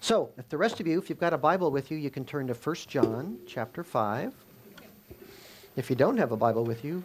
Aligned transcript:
So, 0.00 0.30
if 0.38 0.48
the 0.48 0.56
rest 0.56 0.80
of 0.80 0.86
you, 0.86 0.98
if 0.98 1.10
you've 1.10 1.20
got 1.20 1.34
a 1.34 1.38
Bible 1.38 1.70
with 1.70 1.90
you, 1.90 1.98
you 1.98 2.10
can 2.10 2.24
turn 2.24 2.46
to 2.46 2.54
1 2.54 2.76
John 2.88 3.38
chapter 3.46 3.84
5. 3.84 4.32
If 5.76 5.90
you 5.90 5.96
don't 5.96 6.16
have 6.16 6.32
a 6.32 6.36
Bible 6.38 6.64
with 6.64 6.84
you, 6.84 7.02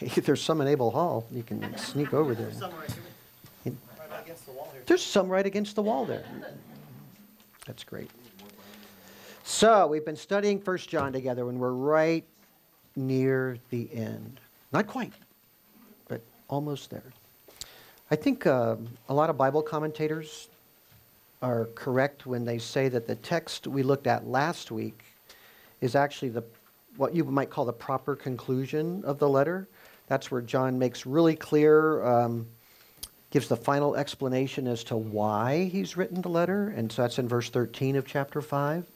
there's 0.16 0.42
some 0.42 0.60
in 0.60 0.66
Abel 0.66 0.90
Hall. 0.90 1.24
You 1.30 1.44
can 1.44 1.76
sneak 1.78 2.12
over 2.12 2.34
there. 2.34 2.50
There's 4.84 5.02
some 5.02 5.28
right 5.28 5.46
against 5.46 5.76
the 5.76 5.82
wall 5.82 6.04
there. 6.04 6.24
That's 7.66 7.84
great. 7.84 8.10
So, 9.44 9.86
we've 9.86 10.04
been 10.04 10.16
studying 10.16 10.58
1 10.58 10.78
John 10.78 11.12
together, 11.12 11.48
and 11.48 11.60
we're 11.60 11.70
right 11.70 12.24
near 12.96 13.58
the 13.70 13.88
end. 13.92 14.40
Not 14.72 14.88
quite, 14.88 15.12
but 16.08 16.20
almost 16.48 16.90
there. 16.90 17.12
I 18.10 18.16
think 18.16 18.44
uh, 18.44 18.74
a 19.08 19.14
lot 19.14 19.30
of 19.30 19.38
Bible 19.38 19.62
commentators 19.62 20.48
are 21.46 21.66
correct 21.76 22.26
when 22.26 22.44
they 22.44 22.58
say 22.58 22.88
that 22.88 23.06
the 23.06 23.14
text 23.14 23.68
we 23.68 23.84
looked 23.84 24.08
at 24.08 24.26
last 24.26 24.72
week 24.72 25.04
is 25.80 25.94
actually 25.94 26.28
the 26.28 26.42
what 26.96 27.14
you 27.14 27.22
might 27.24 27.50
call 27.50 27.64
the 27.64 27.72
proper 27.72 28.16
conclusion 28.16 29.04
of 29.04 29.18
the 29.18 29.28
letter. 29.28 29.68
That's 30.08 30.30
where 30.30 30.40
John 30.40 30.78
makes 30.78 31.06
really 31.06 31.36
clear, 31.36 32.04
um, 32.04 32.46
gives 33.30 33.48
the 33.48 33.56
final 33.56 33.94
explanation 33.96 34.66
as 34.66 34.82
to 34.84 34.96
why 34.96 35.64
he's 35.64 35.96
written 35.96 36.22
the 36.22 36.30
letter, 36.30 36.70
and 36.70 36.90
so 36.90 37.02
that's 37.02 37.18
in 37.18 37.28
verse 37.28 37.50
13 37.50 37.96
of 37.96 38.06
chapter 38.06 38.40
5. 38.40 38.82
It 38.82 38.88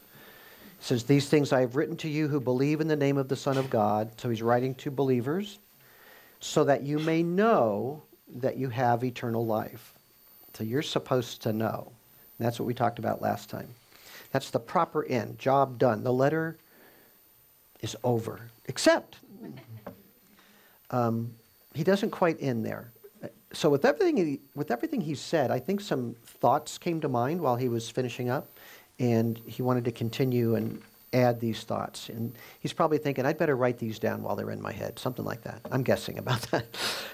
says, 0.81 1.05
These 1.05 1.29
things 1.29 1.53
I 1.53 1.61
have 1.61 1.77
written 1.77 1.97
to 1.99 2.09
you 2.09 2.27
who 2.27 2.41
believe 2.41 2.81
in 2.81 2.89
the 2.89 2.97
name 2.97 3.19
of 3.19 3.29
the 3.29 3.37
Son 3.37 3.59
of 3.59 3.69
God. 3.69 4.19
So 4.19 4.31
he's 4.31 4.43
writing 4.43 4.75
to 4.77 4.91
believers, 4.91 5.59
so 6.41 6.65
that 6.65 6.83
you 6.83 6.99
may 6.99 7.23
know 7.23 8.03
that 8.37 8.57
you 8.57 8.71
have 8.71 9.05
eternal 9.05 9.45
life. 9.45 9.93
So 10.55 10.65
you're 10.65 10.83
supposed 10.83 11.43
to 11.43 11.53
know. 11.53 11.93
And 12.41 12.47
that's 12.47 12.59
what 12.59 12.65
we 12.65 12.73
talked 12.73 12.99
about 12.99 13.21
last 13.21 13.51
time. 13.51 13.69
That's 14.33 14.49
the 14.49 14.59
proper 14.59 15.05
end, 15.05 15.39
job 15.39 15.79
done. 15.79 16.03
The 16.03 16.13
letter 16.13 16.57
is 17.83 17.95
over, 18.03 18.41
except 18.65 19.19
um, 20.91 21.35
he 21.75 21.85
doesn't 21.85 22.13
quite 22.13 22.39
end 22.41 22.65
there. 22.65 22.93
So 23.53 23.69
with 23.69 23.85
everything 23.85 24.17
he, 24.17 24.41
with 24.55 24.71
everything 24.71 25.03
he 25.03 25.15
said, 25.15 25.51
I 25.51 25.59
think 25.59 25.83
some 25.83 26.17
thoughts 26.25 26.79
came 26.79 26.99
to 27.03 27.11
mind 27.11 27.43
while 27.43 27.57
he 27.57 27.69
was 27.69 27.91
finishing 27.91 28.31
up, 28.31 28.49
and 28.99 29.39
he 29.45 29.61
wanted 29.61 29.85
to 29.85 29.93
continue 29.93 30.55
and 30.55 30.81
add 31.13 31.41
these 31.41 31.65
thoughts. 31.65 32.09
And 32.09 32.37
he's 32.61 32.73
probably 32.73 32.99
thinking, 32.99 33.27
I'd 33.27 33.39
better 33.39 33.57
write 33.57 33.79
these 33.79 33.99
down 33.99 34.23
while 34.23 34.37
they're 34.37 34.51
in 34.51 34.63
my 34.63 34.73
head, 34.73 34.99
something 34.99 35.25
like 35.25 35.43
that. 35.43 35.61
I'm 35.71 35.83
guessing 35.83 36.19
about 36.19 36.43
that. 36.51 36.67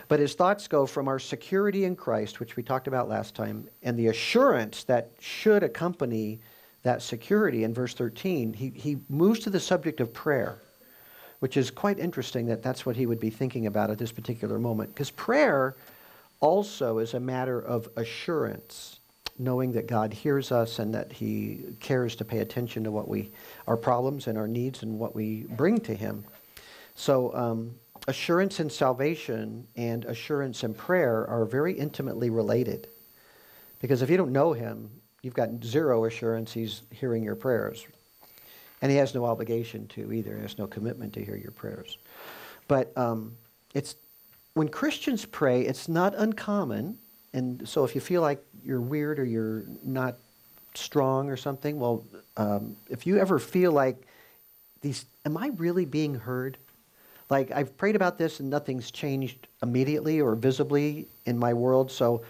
but 0.08 0.20
his 0.20 0.34
thoughts 0.34 0.69
go 0.69 0.86
from 0.86 1.08
our 1.08 1.19
security 1.19 1.84
in 1.84 1.97
Christ, 1.97 2.41
which 2.41 2.56
we 2.56 2.62
talked 2.62 2.88
about 2.88 3.08
last 3.08 3.34
time, 3.34 3.69
and 3.83 3.98
the 3.98 4.08
assurance 4.08 4.84
that 4.84 5.11
should 5.20 5.62
accompany 5.62 6.41
that 6.83 7.03
security 7.03 7.64
in 7.64 7.75
verse 7.75 7.94
13. 7.94 8.53
He, 8.53 8.70
he 8.70 8.98
moves 9.08 9.41
to 9.41 9.50
the 9.50 9.58
subject 9.58 10.00
of 10.00 10.12
prayer, 10.12 10.62
which 11.41 11.56
is 11.56 11.70
quite 11.70 11.98
interesting 11.98 12.47
that 12.47 12.62
that's 12.62 12.86
what 12.86 12.97
he 12.97 13.06
would 13.06 13.19
be 13.19 13.31
thinking 13.31 13.66
about 13.66 13.91
at 13.91 13.98
this 13.98 14.12
particular 14.12 14.58
moment. 14.58 14.94
Because 14.94 15.10
prayer 15.10 15.75
also 16.41 16.98
is 16.98 17.14
a 17.14 17.20
matter 17.20 17.60
of 17.60 17.88
assurance 17.97 19.00
knowing 19.38 19.72
that 19.72 19.86
God 19.86 20.12
hears 20.12 20.52
us 20.52 20.78
and 20.78 20.94
that 20.94 21.12
He 21.12 21.60
cares 21.80 22.16
to 22.16 22.24
pay 22.24 22.38
attention 22.38 22.84
to 22.84 22.90
what 22.90 23.08
we, 23.08 23.30
our 23.66 23.76
problems 23.76 24.26
and 24.26 24.38
our 24.38 24.48
needs 24.48 24.82
and 24.82 24.98
what 24.98 25.14
we 25.14 25.46
bring 25.50 25.80
to 25.80 25.94
Him. 25.94 26.24
So, 26.94 27.34
um, 27.34 27.74
assurance 28.08 28.60
in 28.60 28.70
salvation 28.70 29.66
and 29.76 30.04
assurance 30.04 30.64
in 30.64 30.74
prayer 30.74 31.26
are 31.28 31.44
very 31.44 31.72
intimately 31.72 32.30
related. 32.30 32.88
Because 33.80 34.02
if 34.02 34.08
you 34.08 34.16
don't 34.16 34.32
know 34.32 34.52
Him, 34.52 34.90
you've 35.22 35.34
got 35.34 35.48
zero 35.64 36.04
assurance 36.04 36.52
He's 36.52 36.82
hearing 36.90 37.22
your 37.22 37.36
prayers. 37.36 37.86
And 38.82 38.90
He 38.90 38.98
has 38.98 39.14
no 39.14 39.24
obligation 39.24 39.86
to 39.88 40.12
either, 40.12 40.36
He 40.36 40.42
has 40.42 40.58
no 40.58 40.66
commitment 40.66 41.12
to 41.14 41.24
hear 41.24 41.36
your 41.36 41.52
prayers. 41.52 41.98
But 42.68 42.96
um, 42.96 43.36
it's 43.75 43.96
when 44.54 44.69
Christians 44.69 45.25
pray, 45.25 45.62
it's 45.62 45.88
not 45.88 46.14
uncommon 46.14 46.98
and 47.36 47.69
so 47.69 47.84
if 47.84 47.94
you 47.94 48.00
feel 48.00 48.22
like 48.22 48.42
you're 48.66 48.81
weird 48.81 49.19
or 49.19 49.25
you're 49.25 49.65
not 49.84 50.16
strong 50.75 51.31
or 51.31 51.37
something, 51.37 51.78
well, 51.78 52.04
um, 52.37 52.77
if 52.91 53.06
you 53.06 53.19
ever 53.19 53.38
feel 53.38 53.72
like 53.72 53.97
these, 54.82 55.06
am 55.25 55.37
I 55.37 55.49
really 55.56 55.84
being 55.84 56.15
heard? 56.15 56.59
Like 57.31 57.50
I've 57.50 57.76
prayed 57.76 57.97
about 57.97 58.19
this 58.19 58.41
and 58.41 58.50
nothing's 58.50 58.91
changed 58.91 59.47
immediately 59.62 60.21
or 60.21 60.34
visibly 60.34 61.06
in 61.25 61.38
my 61.38 61.55
world. 61.55 61.91
So 61.91 62.22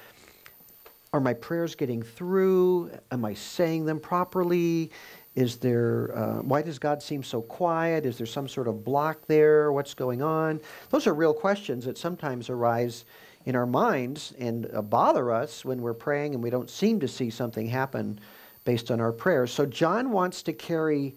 are 1.12 1.20
my 1.20 1.34
prayers 1.34 1.74
getting 1.74 2.02
through? 2.02 2.90
Am 3.10 3.24
I 3.24 3.34
saying 3.34 3.86
them 3.86 4.00
properly? 4.00 4.90
Is 5.34 5.58
there, 5.58 6.16
uh, 6.16 6.42
why 6.42 6.62
does 6.62 6.78
God 6.78 7.02
seem 7.02 7.22
so 7.22 7.42
quiet? 7.42 8.06
Is 8.06 8.16
there 8.16 8.26
some 8.26 8.48
sort 8.48 8.68
of 8.68 8.84
block 8.84 9.18
there? 9.26 9.70
What's 9.70 9.92
going 9.92 10.22
on? 10.22 10.60
Those 10.88 11.06
are 11.06 11.12
real 11.12 11.34
questions 11.34 11.84
that 11.84 11.98
sometimes 11.98 12.48
arise 12.48 13.04
in 13.46 13.54
our 13.56 13.66
minds 13.66 14.34
and 14.38 14.68
uh, 14.74 14.82
bother 14.82 15.30
us 15.30 15.64
when 15.64 15.80
we're 15.80 15.94
praying 15.94 16.34
and 16.34 16.42
we 16.42 16.50
don't 16.50 16.68
seem 16.68 17.00
to 17.00 17.08
see 17.08 17.30
something 17.30 17.66
happen 17.66 18.20
based 18.64 18.90
on 18.90 19.00
our 19.00 19.12
prayers. 19.12 19.52
So 19.52 19.64
John 19.64 20.10
wants 20.10 20.42
to 20.42 20.52
carry 20.52 21.14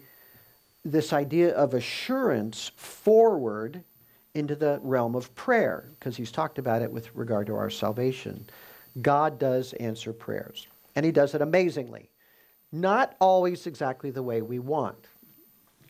this 0.84 1.12
idea 1.12 1.54
of 1.54 1.74
assurance 1.74 2.70
forward 2.76 3.82
into 4.34 4.54
the 4.54 4.78
realm 4.82 5.16
of 5.16 5.34
prayer 5.34 5.90
because 5.98 6.16
he's 6.16 6.30
talked 6.30 6.58
about 6.58 6.82
it 6.82 6.90
with 6.90 7.14
regard 7.14 7.48
to 7.48 7.56
our 7.56 7.68
salvation. 7.68 8.48
God 9.02 9.38
does 9.38 9.72
answer 9.74 10.12
prayers, 10.12 10.68
and 10.94 11.04
he 11.04 11.12
does 11.12 11.34
it 11.34 11.42
amazingly. 11.42 12.10
Not 12.72 13.16
always 13.20 13.66
exactly 13.66 14.10
the 14.10 14.22
way 14.22 14.40
we 14.40 14.60
want. 14.60 15.08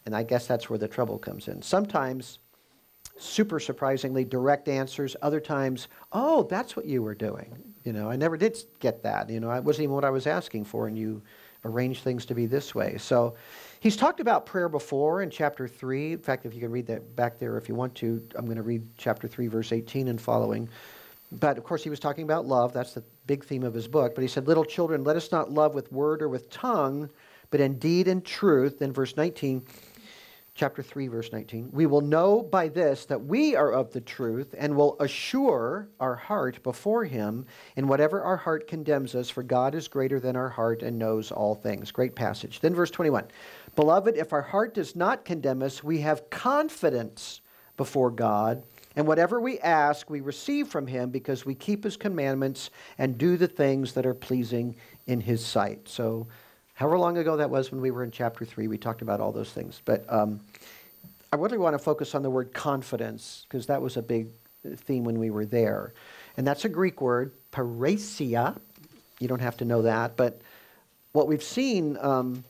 And 0.06 0.16
I 0.16 0.22
guess 0.22 0.46
that's 0.46 0.70
where 0.70 0.78
the 0.78 0.88
trouble 0.88 1.18
comes 1.18 1.48
in. 1.48 1.60
Sometimes 1.60 2.38
super 3.20 3.60
surprisingly 3.60 4.24
direct 4.24 4.68
answers. 4.68 5.16
Other 5.22 5.40
times, 5.40 5.88
oh, 6.12 6.44
that's 6.44 6.76
what 6.76 6.86
you 6.86 7.02
were 7.02 7.14
doing. 7.14 7.56
You 7.84 7.92
know, 7.92 8.10
I 8.10 8.16
never 8.16 8.36
did 8.36 8.58
get 8.78 9.02
that. 9.02 9.30
You 9.30 9.40
know, 9.40 9.50
it 9.50 9.64
wasn't 9.64 9.84
even 9.84 9.94
what 9.94 10.04
I 10.04 10.10
was 10.10 10.26
asking 10.26 10.64
for, 10.64 10.86
and 10.86 10.98
you 10.98 11.22
arranged 11.64 12.02
things 12.02 12.24
to 12.26 12.34
be 12.34 12.46
this 12.46 12.74
way. 12.74 12.96
So 12.98 13.34
he's 13.80 13.96
talked 13.96 14.20
about 14.20 14.46
prayer 14.46 14.68
before 14.68 15.22
in 15.22 15.30
chapter 15.30 15.68
3. 15.68 16.12
In 16.12 16.18
fact, 16.18 16.46
if 16.46 16.54
you 16.54 16.60
can 16.60 16.70
read 16.70 16.86
that 16.86 17.14
back 17.16 17.38
there 17.38 17.58
if 17.58 17.68
you 17.68 17.74
want 17.74 17.94
to, 17.96 18.22
I'm 18.34 18.46
going 18.46 18.56
to 18.56 18.62
read 18.62 18.82
chapter 18.96 19.28
3, 19.28 19.46
verse 19.48 19.72
18 19.72 20.08
and 20.08 20.20
following. 20.20 20.68
But 21.32 21.58
of 21.58 21.64
course, 21.64 21.84
he 21.84 21.90
was 21.90 22.00
talking 22.00 22.24
about 22.24 22.46
love. 22.46 22.72
That's 22.72 22.94
the 22.94 23.04
big 23.26 23.44
theme 23.44 23.62
of 23.62 23.74
his 23.74 23.86
book. 23.86 24.14
But 24.14 24.22
he 24.22 24.28
said, 24.28 24.48
Little 24.48 24.64
children, 24.64 25.04
let 25.04 25.16
us 25.16 25.30
not 25.30 25.52
love 25.52 25.74
with 25.74 25.92
word 25.92 26.22
or 26.22 26.28
with 26.28 26.50
tongue, 26.50 27.08
but 27.50 27.60
in 27.60 27.78
deed 27.78 28.08
and 28.08 28.24
truth. 28.24 28.78
Then 28.78 28.92
verse 28.92 29.16
19, 29.16 29.64
chapter 30.60 30.82
3 30.82 31.08
verse 31.08 31.32
19 31.32 31.70
we 31.72 31.86
will 31.86 32.02
know 32.02 32.42
by 32.42 32.68
this 32.68 33.06
that 33.06 33.24
we 33.24 33.56
are 33.56 33.72
of 33.72 33.90
the 33.94 34.00
truth 34.02 34.54
and 34.58 34.76
will 34.76 34.94
assure 35.00 35.88
our 35.98 36.14
heart 36.14 36.62
before 36.62 37.02
him 37.02 37.46
in 37.76 37.88
whatever 37.88 38.20
our 38.20 38.36
heart 38.36 38.68
condemns 38.68 39.14
us 39.14 39.30
for 39.30 39.42
god 39.42 39.74
is 39.74 39.88
greater 39.88 40.20
than 40.20 40.36
our 40.36 40.50
heart 40.50 40.82
and 40.82 40.98
knows 40.98 41.32
all 41.32 41.54
things. 41.54 41.90
Great 41.90 42.14
passage. 42.14 42.60
Then 42.60 42.74
verse 42.74 42.90
21 42.90 43.28
beloved 43.74 44.18
if 44.18 44.34
our 44.34 44.42
heart 44.42 44.74
does 44.74 44.94
not 44.94 45.24
condemn 45.24 45.62
us 45.62 45.82
we 45.82 46.02
have 46.02 46.28
confidence 46.28 47.40
before 47.78 48.10
god 48.10 48.62
and 48.96 49.06
whatever 49.06 49.40
we 49.40 49.58
ask 49.60 50.10
we 50.10 50.20
receive 50.20 50.68
from 50.68 50.86
him 50.86 51.08
because 51.08 51.46
we 51.46 51.54
keep 51.54 51.84
his 51.84 51.96
commandments 51.96 52.68
and 52.98 53.16
do 53.16 53.38
the 53.38 53.48
things 53.48 53.94
that 53.94 54.04
are 54.04 54.12
pleasing 54.12 54.76
in 55.06 55.22
his 55.22 55.42
sight. 55.42 55.88
So 55.88 56.26
however 56.80 56.98
long 56.98 57.18
ago 57.18 57.36
that 57.36 57.50
was 57.50 57.70
when 57.70 57.82
we 57.82 57.90
were 57.90 58.02
in 58.02 58.10
chapter 58.10 58.46
3 58.46 58.66
we 58.66 58.78
talked 58.78 59.02
about 59.02 59.20
all 59.20 59.32
those 59.32 59.52
things. 59.52 59.82
But 59.84 60.10
um, 60.12 60.40
i 61.32 61.36
really 61.36 61.58
want 61.58 61.74
to 61.74 61.78
focus 61.78 62.14
on 62.14 62.22
the 62.22 62.30
word 62.30 62.54
confidence 62.54 63.46
because 63.46 63.66
that 63.66 63.80
was 63.80 63.98
a 63.98 64.02
big 64.02 64.28
theme 64.76 65.04
when 65.04 65.18
we 65.18 65.30
were 65.30 65.44
there. 65.44 65.92
And 66.38 66.46
that's 66.46 66.64
a 66.64 66.70
greek 66.70 67.00
word 67.02 67.32
parrhesia 67.52 68.58
you 69.18 69.28
don't 69.28 69.42
have 69.42 69.58
to 69.58 69.66
know 69.66 69.82
that 69.82 70.16
but 70.16 70.40
what 71.12 71.28
we've 71.28 71.42
seen 71.42 71.98
um, 72.00 72.44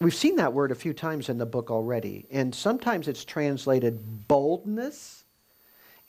we've 0.00 0.14
seen 0.14 0.36
that 0.36 0.52
word 0.52 0.72
a 0.72 0.74
few 0.74 0.92
times 0.92 1.30
in 1.30 1.38
the 1.38 1.46
book 1.46 1.70
already. 1.70 2.26
And 2.30 2.54
sometimes 2.54 3.08
it's 3.08 3.24
translated 3.24 4.28
boldness. 4.28 5.24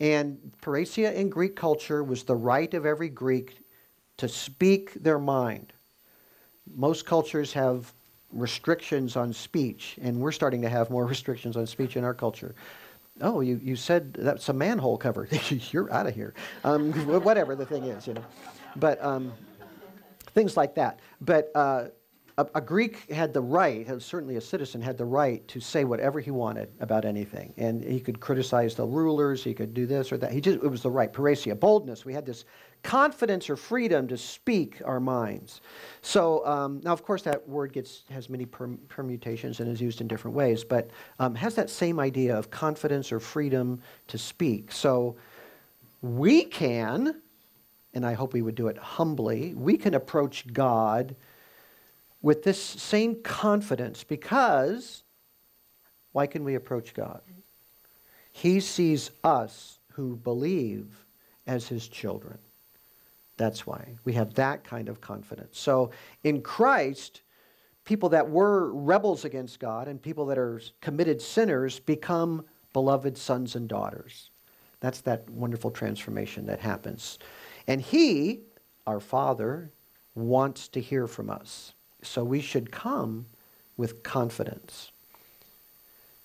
And 0.02 0.52
parrhesia 0.62 1.14
in 1.14 1.30
greek 1.30 1.56
culture 1.56 2.04
was 2.04 2.24
the 2.24 2.36
right 2.36 2.74
of 2.74 2.86
every 2.86 3.10
greek 3.10 3.61
to 4.18 4.28
speak 4.28 4.94
their 4.96 5.20
mind. 5.20 5.74
Most 6.76 7.06
cultures 7.06 7.54
have 7.54 7.94
restrictions 8.32 9.16
on 9.16 9.34
speech, 9.34 9.98
and 10.02 10.20
we're 10.20 10.32
starting 10.32 10.62
to 10.62 10.70
have 10.70 10.90
more 10.90 11.06
restrictions 11.16 11.58
on 11.58 11.68
speech 11.68 11.98
in 11.98 12.04
our 12.04 12.14
culture. 12.14 12.56
Oh, 13.20 13.42
you, 13.42 13.60
you 13.62 13.76
said 13.76 14.14
that's 14.14 14.50
a 14.50 14.54
manhole 14.54 14.98
cover. 14.98 15.28
You're 15.72 15.92
out 15.92 16.08
of 16.08 16.16
here. 16.16 16.34
Um, 16.64 16.92
whatever 17.24 17.56
the 17.56 17.66
thing 17.66 17.84
is, 17.86 18.08
you 18.08 18.14
know. 18.14 18.26
But 18.78 19.04
um, 19.04 19.34
things 20.34 20.56
like 20.56 20.76
that. 20.76 21.00
But 21.20 21.52
uh, 21.54 21.86
a, 22.42 22.58
a 22.58 22.62
Greek 22.62 23.12
had 23.12 23.34
the 23.34 23.42
right, 23.42 23.88
certainly 24.02 24.36
a 24.36 24.42
citizen, 24.42 24.82
had 24.82 24.98
the 24.98 25.06
right 25.06 25.48
to 25.48 25.60
say 25.60 25.84
whatever 25.84 26.20
he 26.20 26.32
wanted 26.32 26.70
about 26.80 27.06
anything. 27.06 27.54
And 27.58 27.84
he 27.84 28.00
could 28.00 28.20
criticize 28.20 28.76
the 28.76 28.86
rulers, 28.86 29.44
he 29.44 29.54
could 29.54 29.74
do 29.74 29.86
this 29.86 30.12
or 30.12 30.18
that. 30.18 30.32
He 30.32 30.42
just, 30.42 30.58
it 30.58 30.68
was 30.68 30.82
the 30.82 30.92
right. 30.92 31.12
Parrhesia, 31.12 31.60
boldness. 31.60 32.06
We 32.06 32.14
had 32.14 32.26
this 32.26 32.46
confidence 32.84 33.50
or 33.50 33.56
freedom 33.56 34.08
to 34.08 34.18
speak 34.18 34.82
our 34.86 35.00
minds. 35.00 35.62
So 36.02 36.46
um, 36.48 36.82
now, 36.84 36.94
of 36.94 37.04
course, 37.04 37.22
that 37.24 37.48
word 37.48 37.74
gets 37.74 38.04
has 38.10 38.30
many 38.30 38.46
permutations 38.46 39.60
and 39.60 39.72
is 39.72 39.80
used 39.80 40.02
in 40.02 40.08
different 40.08 40.36
ways, 40.36 40.64
but 40.64 40.90
um, 41.20 41.36
has 41.36 41.54
that 41.56 41.70
same 41.70 42.00
idea 42.00 42.36
of 42.36 42.50
confidence 42.50 43.12
or 43.12 43.20
freedom 43.20 43.82
to 44.08 44.18
speak. 44.18 44.72
So 44.72 45.16
we 46.02 46.46
can, 46.46 47.22
and 47.94 48.06
I 48.06 48.14
hope 48.14 48.34
we 48.34 48.42
would 48.42 48.56
do 48.56 48.68
it 48.68 48.78
humbly, 48.78 49.54
we 49.54 49.78
can 49.78 49.94
approach 49.94 50.52
God 50.52 51.16
with 52.22 52.44
this 52.44 52.62
same 52.62 53.22
confidence 53.24 54.04
because 54.04 55.04
why 56.12 56.28
can 56.28 56.44
we 56.44 56.56
approach 56.56 56.94
God? 56.94 57.22
He 58.32 58.60
sees 58.60 59.12
us 59.24 59.80
who 59.94 60.16
believe 60.16 61.06
as 61.48 61.68
his 61.68 61.88
children. 61.88 62.38
That's 63.38 63.66
why 63.66 63.98
we 64.04 64.14
have 64.14 64.34
that 64.36 64.64
kind 64.64 64.88
of 64.88 65.02
confidence. 65.02 65.58
So 65.58 65.92
in 66.24 66.42
Christ, 66.42 67.22
people 67.86 68.10
that 68.10 68.30
were 68.30 68.72
rebels 68.74 69.26
against 69.26 69.60
God 69.60 69.88
and 69.88 70.02
people 70.02 70.26
that 70.28 70.38
are 70.38 70.62
committed 70.80 71.22
sinners 71.22 71.80
become 71.80 72.46
beloved 72.74 73.18
sons 73.18 73.56
and 73.56 73.68
daughters. 73.68 74.30
That's 74.80 75.02
that 75.02 75.30
wonderful 75.30 75.72
transformation 75.72 76.46
that 76.48 76.60
happens. 76.60 77.20
And 77.68 77.82
He, 77.82 78.42
our 78.86 79.00
Father, 79.00 79.72
wants 80.16 80.68
to 80.70 80.82
hear 80.82 81.08
from 81.08 81.30
us. 81.30 81.74
So 82.02 82.24
we 82.24 82.42
should 82.42 82.72
come 82.72 83.26
with 83.78 84.04
confidence. 84.04 84.92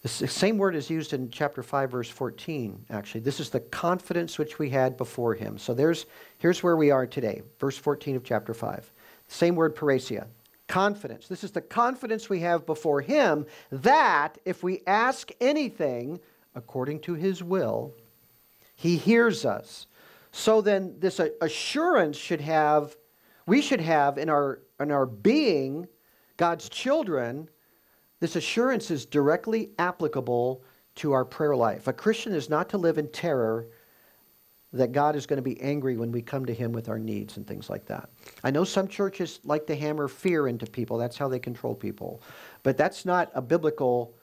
The 0.02 0.28
same 0.28 0.56
word 0.56 0.76
is 0.76 0.88
used 0.88 1.14
in 1.14 1.30
chapter 1.30 1.64
5, 1.64 1.90
verse 1.90 2.08
14, 2.08 2.86
actually. 2.90 3.22
This 3.22 3.40
is 3.40 3.50
the 3.50 3.58
confidence 3.58 4.38
which 4.38 4.56
we 4.56 4.70
had 4.70 4.96
before 4.96 5.34
him. 5.34 5.58
So 5.58 5.74
there's, 5.74 6.06
here's 6.38 6.62
where 6.62 6.76
we 6.76 6.92
are 6.92 7.06
today, 7.06 7.42
verse 7.58 7.76
14 7.76 8.14
of 8.14 8.22
chapter 8.22 8.54
5. 8.54 8.92
Same 9.26 9.56
word, 9.56 9.74
parrhesia. 9.74 10.26
Confidence. 10.68 11.26
This 11.26 11.42
is 11.42 11.50
the 11.50 11.60
confidence 11.60 12.28
we 12.28 12.40
have 12.40 12.66
before 12.66 13.00
him 13.00 13.46
that 13.72 14.38
if 14.44 14.62
we 14.62 14.82
ask 14.86 15.32
anything 15.40 16.20
according 16.54 17.00
to 17.00 17.14
his 17.14 17.42
will, 17.42 17.92
he 18.76 18.96
hears 18.96 19.44
us. 19.44 19.86
So 20.30 20.60
then, 20.60 20.94
this 21.00 21.20
assurance 21.40 22.16
should 22.16 22.42
have, 22.42 22.94
we 23.46 23.62
should 23.62 23.80
have 23.80 24.18
in 24.18 24.28
our, 24.28 24.60
in 24.80 24.90
our 24.90 25.06
being 25.06 25.86
God's 26.36 26.68
children 26.68 27.48
this 28.20 28.36
assurance 28.36 28.90
is 28.90 29.04
directly 29.04 29.70
applicable 29.78 30.64
to 30.96 31.12
our 31.12 31.24
prayer 31.24 31.54
life. 31.54 31.86
A 31.86 31.92
Christian 31.92 32.32
is 32.32 32.48
not 32.48 32.70
to 32.70 32.78
live 32.78 32.98
in 32.98 33.08
terror 33.08 33.68
that 34.72 34.92
God 34.92 35.16
is 35.16 35.26
going 35.26 35.36
to 35.36 35.42
be 35.42 35.60
angry 35.60 35.96
when 35.96 36.10
we 36.10 36.22
come 36.22 36.46
to 36.46 36.54
Him 36.54 36.72
with 36.72 36.88
our 36.88 36.98
needs 36.98 37.36
and 37.36 37.46
things 37.46 37.70
like 37.70 37.86
that. 37.86 38.10
I 38.42 38.50
know 38.50 38.64
some 38.64 38.88
churches 38.88 39.40
like 39.44 39.66
to 39.66 39.76
hammer 39.76 40.08
fear 40.08 40.48
into 40.48 40.66
people, 40.66 40.98
that's 40.98 41.16
how 41.16 41.28
they 41.28 41.38
control 41.38 41.74
people. 41.74 42.22
But 42.62 42.76
that's 42.76 43.04
not 43.04 43.30
a 43.34 43.42
biblical 43.42 44.14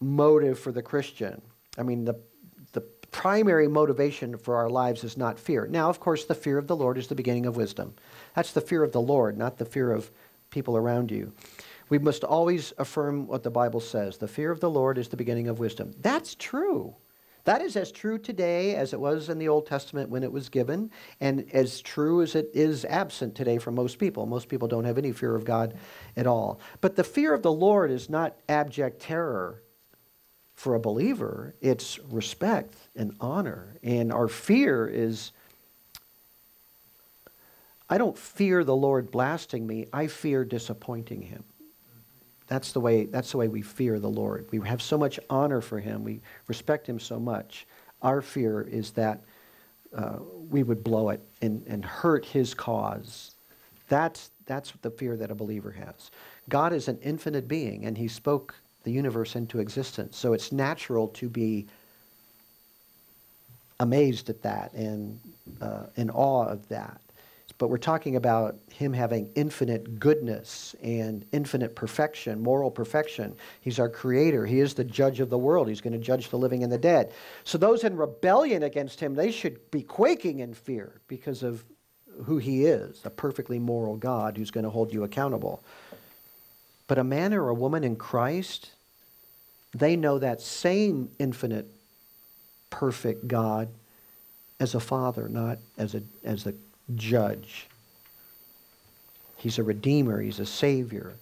motive 0.00 0.58
for 0.58 0.72
the 0.72 0.82
Christian. 0.82 1.42
I 1.76 1.82
mean, 1.82 2.04
the, 2.04 2.14
primary 3.14 3.68
motivation 3.68 4.36
for 4.36 4.56
our 4.56 4.68
lives 4.68 5.04
is 5.04 5.16
not 5.16 5.38
fear. 5.38 5.68
Now, 5.70 5.88
of 5.88 6.00
course, 6.00 6.24
the 6.24 6.34
fear 6.34 6.58
of 6.58 6.66
the 6.66 6.74
Lord 6.74 6.98
is 6.98 7.06
the 7.06 7.14
beginning 7.14 7.46
of 7.46 7.56
wisdom. 7.56 7.94
That's 8.34 8.50
the 8.50 8.60
fear 8.60 8.82
of 8.82 8.90
the 8.90 9.00
Lord, 9.00 9.38
not 9.38 9.56
the 9.56 9.64
fear 9.64 9.92
of 9.92 10.10
people 10.50 10.76
around 10.76 11.12
you. 11.12 11.32
We 11.88 11.98
must 11.98 12.24
always 12.24 12.72
affirm 12.76 13.28
what 13.28 13.44
the 13.44 13.52
Bible 13.52 13.78
says. 13.78 14.18
The 14.18 14.26
fear 14.26 14.50
of 14.50 14.58
the 14.58 14.68
Lord 14.68 14.98
is 14.98 15.06
the 15.06 15.16
beginning 15.16 15.46
of 15.46 15.60
wisdom. 15.60 15.92
That's 16.00 16.34
true. 16.34 16.96
That 17.44 17.62
is 17.62 17.76
as 17.76 17.92
true 17.92 18.18
today 18.18 18.74
as 18.74 18.92
it 18.92 18.98
was 18.98 19.28
in 19.28 19.38
the 19.38 19.48
Old 19.48 19.66
Testament 19.66 20.10
when 20.10 20.24
it 20.24 20.32
was 20.32 20.48
given, 20.48 20.90
and 21.20 21.48
as 21.52 21.80
true 21.80 22.20
as 22.20 22.34
it 22.34 22.50
is 22.52 22.84
absent 22.84 23.36
today 23.36 23.58
for 23.58 23.70
most 23.70 24.00
people. 24.00 24.26
Most 24.26 24.48
people 24.48 24.66
don't 24.66 24.84
have 24.84 24.98
any 24.98 25.12
fear 25.12 25.36
of 25.36 25.44
God 25.44 25.74
at 26.16 26.26
all. 26.26 26.58
But 26.80 26.96
the 26.96 27.04
fear 27.04 27.32
of 27.32 27.42
the 27.42 27.52
Lord 27.52 27.92
is 27.92 28.10
not 28.10 28.36
abject 28.48 29.00
terror 29.00 29.62
for 30.64 30.76
a 30.76 30.80
believer, 30.80 31.54
it's 31.60 31.98
respect 32.10 32.74
and 32.96 33.14
honor. 33.20 33.76
And 33.82 34.10
our 34.10 34.28
fear 34.28 34.86
is 34.88 35.30
I 37.90 37.98
don't 37.98 38.16
fear 38.16 38.64
the 38.64 38.74
Lord 38.74 39.10
blasting 39.10 39.66
me, 39.66 39.88
I 39.92 40.06
fear 40.06 40.42
disappointing 40.42 41.20
him. 41.20 41.44
That's 42.46 42.72
the 42.72 42.80
way, 42.80 43.04
that's 43.04 43.32
the 43.32 43.36
way 43.36 43.48
we 43.48 43.60
fear 43.60 44.00
the 44.00 44.08
Lord. 44.08 44.46
We 44.52 44.66
have 44.66 44.80
so 44.80 44.96
much 44.96 45.20
honor 45.28 45.60
for 45.60 45.78
him. 45.78 46.02
We 46.02 46.22
respect 46.46 46.88
him 46.88 46.98
so 46.98 47.20
much. 47.20 47.66
Our 48.00 48.22
fear 48.22 48.62
is 48.62 48.92
that 48.92 49.22
uh, 49.94 50.20
we 50.48 50.62
would 50.62 50.82
blow 50.82 51.10
it 51.10 51.20
and, 51.42 51.62
and 51.66 51.84
hurt 51.84 52.24
his 52.24 52.54
cause. 52.54 53.34
That's, 53.90 54.30
that's 54.46 54.72
the 54.80 54.90
fear 54.90 55.14
that 55.18 55.30
a 55.30 55.34
believer 55.34 55.72
has. 55.72 56.10
God 56.48 56.72
is 56.72 56.88
an 56.88 56.98
infinite 57.02 57.48
being, 57.48 57.84
and 57.84 57.98
he 57.98 58.08
spoke 58.08 58.54
the 58.84 58.92
universe 58.92 59.36
into 59.36 59.58
existence. 59.58 60.16
So 60.16 60.32
it's 60.32 60.52
natural 60.52 61.08
to 61.08 61.28
be 61.28 61.66
amazed 63.80 64.30
at 64.30 64.42
that 64.42 64.72
and 64.72 65.18
uh, 65.60 65.84
in 65.96 66.10
awe 66.10 66.46
of 66.46 66.68
that 66.68 67.00
but 67.58 67.68
we're 67.68 67.78
talking 67.78 68.16
about 68.16 68.56
him 68.72 68.92
having 68.92 69.30
infinite 69.36 70.00
goodness 70.00 70.74
and 70.82 71.24
infinite 71.32 71.76
perfection, 71.76 72.42
moral 72.42 72.70
perfection. 72.70 73.36
He's 73.60 73.78
our 73.78 73.88
creator. 73.88 74.44
He 74.44 74.60
is 74.60 74.74
the 74.74 74.84
judge 74.84 75.20
of 75.20 75.30
the 75.30 75.38
world. 75.38 75.68
He's 75.68 75.80
going 75.80 75.92
to 75.92 75.98
judge 75.98 76.30
the 76.30 76.38
living 76.38 76.64
and 76.64 76.72
the 76.72 76.78
dead. 76.78 77.12
So 77.44 77.56
those 77.56 77.84
in 77.84 77.96
rebellion 77.96 78.64
against 78.64 78.98
him, 78.98 79.14
they 79.14 79.30
should 79.30 79.70
be 79.70 79.82
quaking 79.82 80.40
in 80.40 80.52
fear 80.52 81.00
because 81.06 81.42
of 81.42 81.64
who 82.24 82.38
he 82.38 82.64
is, 82.64 83.00
a 83.04 83.10
perfectly 83.10 83.58
moral 83.58 83.96
God 83.96 84.36
who's 84.36 84.50
going 84.50 84.64
to 84.64 84.70
hold 84.70 84.92
you 84.92 85.04
accountable. 85.04 85.62
But 86.86 86.98
a 86.98 87.04
man 87.04 87.32
or 87.32 87.48
a 87.48 87.54
woman 87.54 87.84
in 87.84 87.96
Christ, 87.96 88.70
they 89.74 89.96
know 89.96 90.18
that 90.18 90.40
same 90.40 91.10
infinite, 91.18 91.66
perfect 92.70 93.26
God 93.26 93.68
as 94.60 94.74
a 94.74 94.80
father, 94.80 95.28
not 95.28 95.58
as 95.78 95.94
a, 95.94 96.02
as 96.24 96.46
a 96.46 96.54
judge. 96.94 97.66
He's 99.36 99.58
a 99.58 99.62
redeemer, 99.62 100.20
he's 100.20 100.40
a 100.40 100.46
savior. 100.46 101.14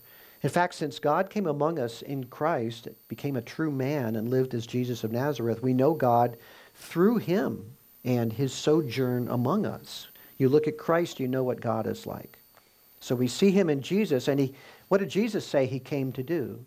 In 0.43 0.51
fact, 0.51 0.75
since 0.75 0.99
God 0.99 1.31
came 1.31 1.47
among 1.47 1.79
us 1.79 2.03
in 2.03 2.25
Christ, 2.25 2.89
became 3.09 3.37
a 3.37 3.43
true 3.43 3.71
man, 3.71 4.17
and 4.17 4.29
lived 4.29 4.55
as 4.55 4.67
Jesus 4.67 5.05
of 5.05 5.13
Nazareth, 5.13 5.63
we 5.63 5.73
know 5.73 5.95
God 5.95 6.37
through 6.75 7.19
him 7.19 7.65
and 8.05 8.33
his 8.33 8.53
sojourn 8.53 9.29
among 9.29 9.67
us. 9.67 10.09
You 10.39 10.49
look 10.49 10.67
at 10.67 10.79
Christ, 10.79 11.21
you 11.21 11.29
know 11.29 11.45
what 11.45 11.61
God 11.61 11.87
is 11.87 12.07
like. 12.07 12.39
So 12.99 13.15
we 13.15 13.29
see 13.29 13.51
him 13.51 13.71
in 13.71 13.83
Jesus, 13.83 14.29
and 14.29 14.41
he, 14.41 14.55
what 14.93 15.01
did 15.01 15.09
Jesus 15.09 15.47
say 15.47 15.65
he 15.65 15.79
came 15.79 16.13
to 16.13 16.23
do? 16.23 16.67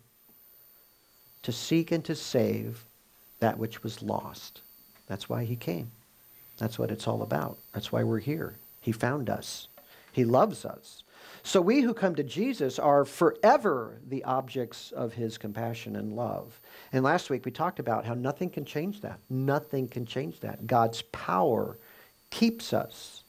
To 1.44 1.52
seek 1.52 1.92
and 1.92 2.04
to 2.06 2.16
save 2.16 2.84
that 3.38 3.56
which 3.56 3.84
was 3.84 4.02
lost. 4.02 4.62
That's 5.06 5.28
why 5.28 5.44
he 5.44 5.54
came. 5.54 5.92
That's 6.58 6.76
what 6.76 6.90
it's 6.90 7.06
all 7.06 7.22
about. 7.22 7.56
That's 7.72 7.92
why 7.92 8.02
we're 8.02 8.18
here. 8.18 8.56
He 8.80 8.90
found 8.90 9.30
us. 9.30 9.68
He 10.10 10.24
loves 10.24 10.64
us. 10.64 11.04
So 11.44 11.60
we 11.60 11.82
who 11.82 11.94
come 11.94 12.16
to 12.16 12.24
Jesus 12.24 12.80
are 12.80 13.04
forever 13.04 13.94
the 14.08 14.24
objects 14.24 14.90
of 14.90 15.12
his 15.12 15.38
compassion 15.38 15.94
and 15.94 16.16
love. 16.16 16.60
And 16.92 17.04
last 17.04 17.30
week 17.30 17.44
we 17.44 17.52
talked 17.52 17.78
about 17.78 18.04
how 18.04 18.14
nothing 18.14 18.50
can 18.50 18.64
change 18.64 19.02
that. 19.02 19.20
Nothing 19.30 19.86
can 19.86 20.04
change 20.04 20.40
that. 20.40 20.66
God's 20.66 21.02
power 21.12 21.78
keeps 22.30 22.72
us, 22.72 23.22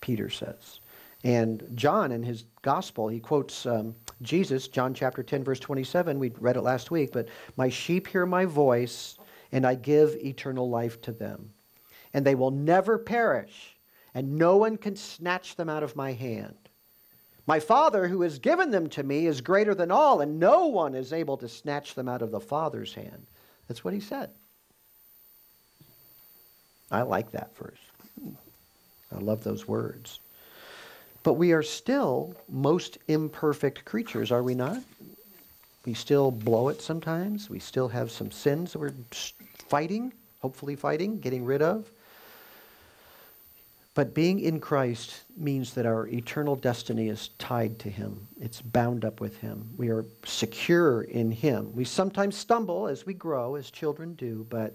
Peter 0.00 0.28
says. 0.28 0.80
And 1.22 1.68
John, 1.74 2.12
in 2.12 2.22
his 2.22 2.44
gospel, 2.62 3.08
he 3.08 3.20
quotes 3.20 3.66
um, 3.66 3.94
Jesus, 4.22 4.68
John 4.68 4.94
chapter 4.94 5.22
10, 5.22 5.44
verse 5.44 5.60
27. 5.60 6.18
We 6.18 6.32
read 6.38 6.56
it 6.56 6.62
last 6.62 6.90
week, 6.90 7.12
but 7.12 7.28
my 7.56 7.68
sheep 7.68 8.06
hear 8.06 8.24
my 8.24 8.46
voice, 8.46 9.18
and 9.52 9.66
I 9.66 9.74
give 9.74 10.16
eternal 10.16 10.70
life 10.70 11.00
to 11.02 11.12
them. 11.12 11.50
And 12.14 12.24
they 12.24 12.34
will 12.34 12.50
never 12.50 12.98
perish 12.98 13.76
and 14.14 14.38
no 14.38 14.56
one 14.56 14.76
can 14.76 14.96
snatch 14.96 15.56
them 15.56 15.68
out 15.68 15.82
of 15.82 15.96
my 15.96 16.12
hand. 16.12 16.56
My 17.46 17.60
Father, 17.60 18.06
who 18.08 18.22
has 18.22 18.38
given 18.38 18.70
them 18.70 18.88
to 18.90 19.02
me, 19.02 19.26
is 19.26 19.40
greater 19.40 19.74
than 19.74 19.90
all, 19.90 20.20
and 20.20 20.38
no 20.38 20.66
one 20.66 20.94
is 20.94 21.12
able 21.12 21.36
to 21.38 21.48
snatch 21.48 21.94
them 21.94 22.08
out 22.08 22.22
of 22.22 22.30
the 22.30 22.40
Father's 22.40 22.94
hand. 22.94 23.26
That's 23.66 23.84
what 23.84 23.94
he 23.94 24.00
said. 24.00 24.30
I 26.90 27.02
like 27.02 27.30
that 27.32 27.56
verse. 27.56 27.78
I 29.14 29.18
love 29.18 29.42
those 29.42 29.66
words. 29.66 30.20
But 31.22 31.34
we 31.34 31.52
are 31.52 31.62
still 31.62 32.34
most 32.48 32.98
imperfect 33.08 33.84
creatures, 33.84 34.32
are 34.32 34.42
we 34.42 34.54
not? 34.54 34.82
We 35.84 35.94
still 35.94 36.30
blow 36.30 36.68
it 36.68 36.80
sometimes. 36.80 37.50
We 37.50 37.58
still 37.58 37.88
have 37.88 38.10
some 38.10 38.30
sins 38.30 38.72
that 38.72 38.78
we're 38.78 38.94
fighting, 39.68 40.12
hopefully 40.40 40.76
fighting, 40.76 41.20
getting 41.20 41.44
rid 41.44 41.62
of. 41.62 41.90
But 43.94 44.14
being 44.14 44.40
in 44.40 44.60
Christ 44.60 45.22
means 45.36 45.74
that 45.74 45.84
our 45.84 46.06
eternal 46.06 46.54
destiny 46.56 47.08
is 47.08 47.30
tied 47.38 47.78
to 47.80 47.90
Him. 47.90 48.28
It's 48.40 48.62
bound 48.62 49.04
up 49.04 49.20
with 49.20 49.36
Him. 49.38 49.68
We 49.76 49.88
are 49.88 50.04
secure 50.24 51.02
in 51.02 51.30
Him. 51.30 51.74
We 51.74 51.84
sometimes 51.84 52.36
stumble 52.36 52.86
as 52.86 53.04
we 53.04 53.14
grow, 53.14 53.56
as 53.56 53.70
children 53.70 54.14
do, 54.14 54.46
but 54.48 54.74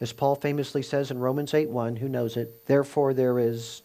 as 0.00 0.12
Paul 0.12 0.34
famously 0.34 0.82
says 0.82 1.10
in 1.10 1.18
Romans 1.18 1.54
8 1.54 1.70
1, 1.70 1.96
who 1.96 2.08
knows 2.08 2.36
it? 2.36 2.66
Therefore, 2.66 3.14
there 3.14 3.38
is 3.38 3.82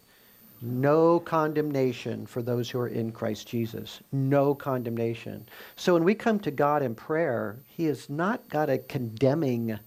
no 0.62 1.20
condemnation 1.20 2.25
for 2.25 2.42
those 2.42 2.70
who 2.70 2.80
are 2.80 2.88
in 2.88 3.12
Christ 3.12 3.48
Jesus. 3.48 4.01
No 4.12 4.54
condemnation. 4.54 5.48
So 5.75 5.94
when 5.94 6.04
we 6.04 6.16
come 6.16 6.39
to 6.39 6.51
God 6.51 6.82
in 6.82 6.96
prayer, 6.96 7.60
He 7.68 7.86
has 7.86 8.10
not 8.10 8.48
got 8.50 8.70
a 8.70 8.78
condemning 8.78 9.80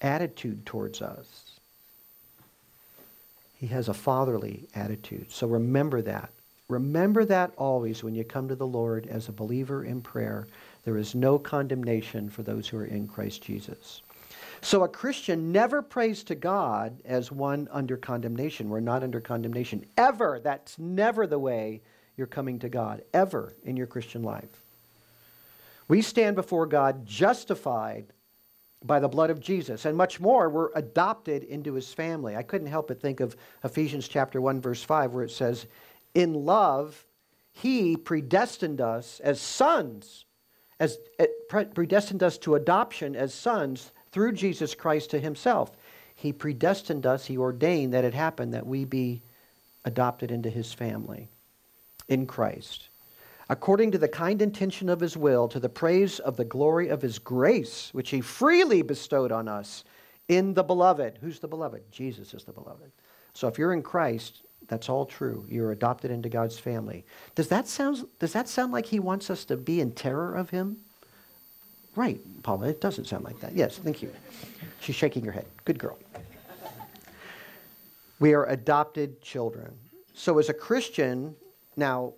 attitude 0.00 0.66
towards 0.66 1.02
us. 1.02 1.60
He 3.58 3.66
has 3.68 3.88
a 3.88 3.94
fatherly 3.94 4.68
attitude. 4.74 5.32
So 5.32 5.46
remember 5.46 6.02
that. 6.02 6.30
Remember 6.68 7.24
that 7.24 7.52
always 7.56 8.04
when 8.04 8.14
you 8.14 8.24
come 8.24 8.46
to 8.48 8.54
the 8.54 8.66
Lord 8.66 9.06
as 9.06 9.28
a 9.28 9.32
believer 9.32 9.84
in 9.84 10.00
prayer. 10.02 10.46
There 10.84 10.98
is 10.98 11.14
no 11.14 11.38
condemnation 11.38 12.28
for 12.28 12.42
those 12.42 12.68
who 12.68 12.76
are 12.76 12.84
in 12.84 13.08
Christ 13.08 13.42
Jesus. 13.42 14.02
So 14.60 14.84
a 14.84 14.88
Christian 14.88 15.52
never 15.52 15.82
prays 15.82 16.24
to 16.24 16.34
God 16.34 17.00
as 17.04 17.30
one 17.30 17.68
under 17.70 17.96
condemnation. 17.96 18.68
We're 18.68 18.80
not 18.80 19.02
under 19.02 19.20
condemnation. 19.20 19.84
Ever. 19.96 20.40
That's 20.42 20.78
never 20.78 21.26
the 21.26 21.38
way 21.38 21.82
you're 22.16 22.26
coming 22.26 22.58
to 22.60 22.68
God, 22.68 23.02
ever 23.14 23.54
in 23.64 23.76
your 23.76 23.86
Christian 23.86 24.22
life. 24.22 24.64
We 25.86 26.02
stand 26.02 26.36
before 26.36 26.66
God 26.66 27.06
justified 27.06 28.12
by 28.84 29.00
the 29.00 29.08
blood 29.08 29.30
of 29.30 29.40
Jesus. 29.40 29.84
And 29.84 29.96
much 29.96 30.20
more, 30.20 30.48
we're 30.48 30.70
adopted 30.74 31.44
into 31.44 31.74
his 31.74 31.92
family. 31.92 32.36
I 32.36 32.42
couldn't 32.42 32.68
help 32.68 32.88
but 32.88 33.00
think 33.00 33.20
of 33.20 33.36
Ephesians 33.64 34.06
chapter 34.06 34.40
1 34.40 34.60
verse 34.60 34.82
5 34.82 35.14
where 35.14 35.24
it 35.24 35.30
says, 35.30 35.66
"In 36.14 36.44
love 36.44 37.06
he 37.50 37.96
predestined 37.96 38.80
us 38.80 39.18
as 39.20 39.40
sons, 39.40 40.26
as 40.78 40.98
eh, 41.18 41.26
predestined 41.48 42.22
us 42.22 42.38
to 42.38 42.54
adoption 42.54 43.16
as 43.16 43.34
sons 43.34 43.90
through 44.12 44.32
Jesus 44.32 44.74
Christ 44.74 45.10
to 45.10 45.20
himself. 45.20 45.76
He 46.14 46.32
predestined 46.32 47.06
us, 47.06 47.26
he 47.26 47.38
ordained 47.38 47.94
that 47.94 48.04
it 48.04 48.14
happened 48.14 48.54
that 48.54 48.66
we 48.66 48.84
be 48.84 49.22
adopted 49.84 50.30
into 50.30 50.50
his 50.50 50.72
family 50.72 51.28
in 52.08 52.26
Christ. 52.26 52.88
According 53.48 53.92
to 53.92 53.98
the 53.98 54.08
kind 54.08 54.42
intention 54.42 54.88
of 54.88 55.00
his 55.00 55.16
will, 55.16 55.48
to 55.48 55.60
the 55.60 55.68
praise 55.68 56.18
of 56.18 56.36
the 56.36 56.44
glory 56.44 56.88
of 56.88 57.00
his 57.00 57.18
grace, 57.18 57.88
which 57.92 58.10
he 58.10 58.20
freely 58.20 58.82
bestowed 58.82 59.32
on 59.32 59.48
us 59.48 59.84
in 60.28 60.52
the 60.54 60.62
beloved. 60.62 61.18
Who's 61.20 61.38
the 61.38 61.48
beloved? 61.48 61.90
Jesus 61.90 62.34
is 62.34 62.44
the 62.44 62.52
beloved. 62.52 62.90
So 63.32 63.48
if 63.48 63.56
you're 63.56 63.72
in 63.72 63.82
Christ, 63.82 64.42
that's 64.66 64.88
all 64.90 65.06
true. 65.06 65.46
You're 65.48 65.72
adopted 65.72 66.10
into 66.10 66.28
God's 66.28 66.58
family. 66.58 67.04
Does 67.34 67.48
that 67.48 67.68
sound, 67.68 68.06
does 68.18 68.34
that 68.34 68.48
sound 68.48 68.72
like 68.72 68.86
he 68.86 69.00
wants 69.00 69.30
us 69.30 69.44
to 69.46 69.56
be 69.56 69.80
in 69.80 69.92
terror 69.92 70.34
of 70.34 70.50
him? 70.50 70.78
Right, 71.98 72.20
Paula, 72.44 72.68
it 72.68 72.80
doesn't 72.80 73.06
sound 73.06 73.24
like 73.24 73.40
that. 73.40 73.56
Yes, 73.56 73.78
thank 73.78 74.02
you. 74.02 74.12
She's 74.78 74.94
shaking 74.94 75.24
her 75.24 75.32
head. 75.32 75.46
Good 75.64 75.80
girl. 75.80 75.98
We 78.20 78.34
are 78.34 78.46
adopted 78.46 79.20
children. 79.20 79.76
So, 80.14 80.38
as 80.38 80.48
a 80.48 80.54
Christian, 80.54 81.34
now, 81.76 82.14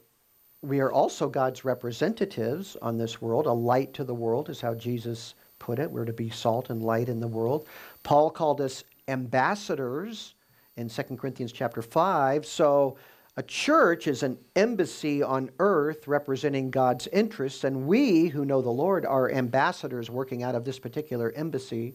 we 0.60 0.80
are 0.80 0.92
also 0.92 1.30
God's 1.30 1.64
representatives 1.64 2.76
on 2.82 2.98
this 2.98 3.22
world. 3.22 3.46
A 3.46 3.52
light 3.52 3.94
to 3.94 4.04
the 4.04 4.12
world 4.12 4.50
is 4.50 4.60
how 4.60 4.74
Jesus 4.74 5.32
put 5.58 5.78
it. 5.78 5.90
We're 5.90 6.04
to 6.04 6.12
be 6.12 6.28
salt 6.28 6.68
and 6.68 6.82
light 6.82 7.08
in 7.08 7.18
the 7.18 7.26
world. 7.26 7.66
Paul 8.02 8.28
called 8.30 8.60
us 8.60 8.84
ambassadors 9.08 10.34
in 10.76 10.90
2 10.90 11.02
Corinthians 11.16 11.52
chapter 11.52 11.80
5. 11.80 12.44
So, 12.44 12.98
a 13.36 13.42
church 13.42 14.06
is 14.06 14.22
an 14.22 14.36
embassy 14.56 15.22
on 15.22 15.50
earth 15.60 16.08
representing 16.08 16.70
God's 16.70 17.06
interests, 17.08 17.64
and 17.64 17.86
we 17.86 18.26
who 18.26 18.44
know 18.44 18.60
the 18.60 18.70
Lord 18.70 19.06
are 19.06 19.30
ambassadors 19.30 20.10
working 20.10 20.42
out 20.42 20.54
of 20.54 20.64
this 20.64 20.78
particular 20.78 21.32
embassy 21.36 21.94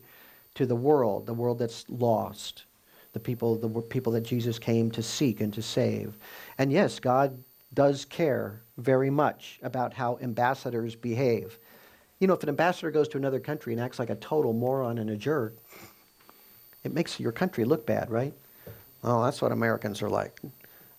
to 0.56 0.66
the 0.66 0.76
world, 0.76 1.26
the 1.26 1.34
world 1.34 1.60
that's 1.60 1.86
lost, 1.90 2.64
the 3.14 3.20
people, 3.20 3.58
the 3.58 3.82
people 3.82 4.14
that 4.14 4.22
Jesus 4.22 4.58
came 4.58 4.90
to 4.92 5.04
seek 5.04 5.42
and 5.42 5.54
to 5.54 5.62
save. 5.62 6.18
And 6.58 6.72
yes, 6.72 7.00
God 7.00 7.38
does 7.74 8.06
care 8.06 8.62
very 8.78 9.10
much 9.10 9.60
about 9.62 9.94
how 9.94 10.18
ambassadors 10.22 10.96
behave. 10.96 11.60
You 12.20 12.28
know, 12.28 12.34
if 12.34 12.44
an 12.44 12.50
ambassador 12.50 12.92
goes 12.92 13.10
to 13.10 13.18
another 13.18 13.42
country 13.42 13.74
and 13.74 13.82
acts 13.82 14.00
like 14.00 14.10
a 14.10 14.16
total 14.16 14.54
moron 14.54 14.98
and 14.98 15.10
a 15.10 15.18
jerk, 15.18 15.58
it 16.86 16.94
makes 16.94 17.20
your 17.20 17.34
country 17.34 17.66
look 17.66 17.86
bad, 17.86 18.10
right? 18.10 18.34
Oh, 19.04 19.24
that's 19.24 19.42
what 19.42 19.52
Americans 19.52 20.02
are 20.02 20.10
like. 20.10 20.40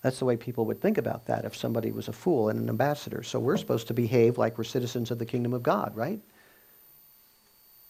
That's 0.01 0.19
the 0.19 0.25
way 0.25 0.37
people 0.37 0.65
would 0.65 0.81
think 0.81 0.97
about 0.97 1.25
that 1.25 1.45
if 1.45 1.55
somebody 1.55 1.91
was 1.91 2.07
a 2.07 2.13
fool 2.13 2.49
and 2.49 2.59
an 2.59 2.69
ambassador. 2.69 3.23
So 3.23 3.39
we're 3.39 3.57
supposed 3.57 3.87
to 3.87 3.93
behave 3.93 4.37
like 4.37 4.57
we're 4.57 4.63
citizens 4.63 5.11
of 5.11 5.19
the 5.19 5.25
kingdom 5.25 5.53
of 5.53 5.63
God, 5.63 5.95
right? 5.95 6.19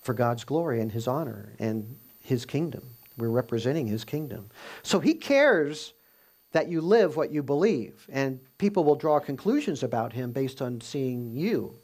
For 0.02 0.14
God's 0.14 0.44
glory 0.44 0.82
and 0.82 0.92
his 0.92 1.08
honor 1.08 1.54
and 1.60 1.98
his 2.22 2.46
kingdom. 2.46 2.84
We're 3.18 3.30
representing 3.30 3.88
his 3.88 4.06
kingdom. 4.06 4.50
So 4.84 5.00
he 5.00 5.14
cares 5.14 5.94
that 6.52 6.70
you 6.70 6.82
live 6.82 7.16
what 7.16 7.32
you 7.32 7.44
believe. 7.44 8.08
And 8.12 8.40
people 8.58 8.84
will 8.84 8.96
draw 8.96 9.20
conclusions 9.20 9.84
about 9.84 10.14
him 10.14 10.32
based 10.32 10.62
on 10.62 10.82
seeing 10.82 11.36
you 11.36 11.76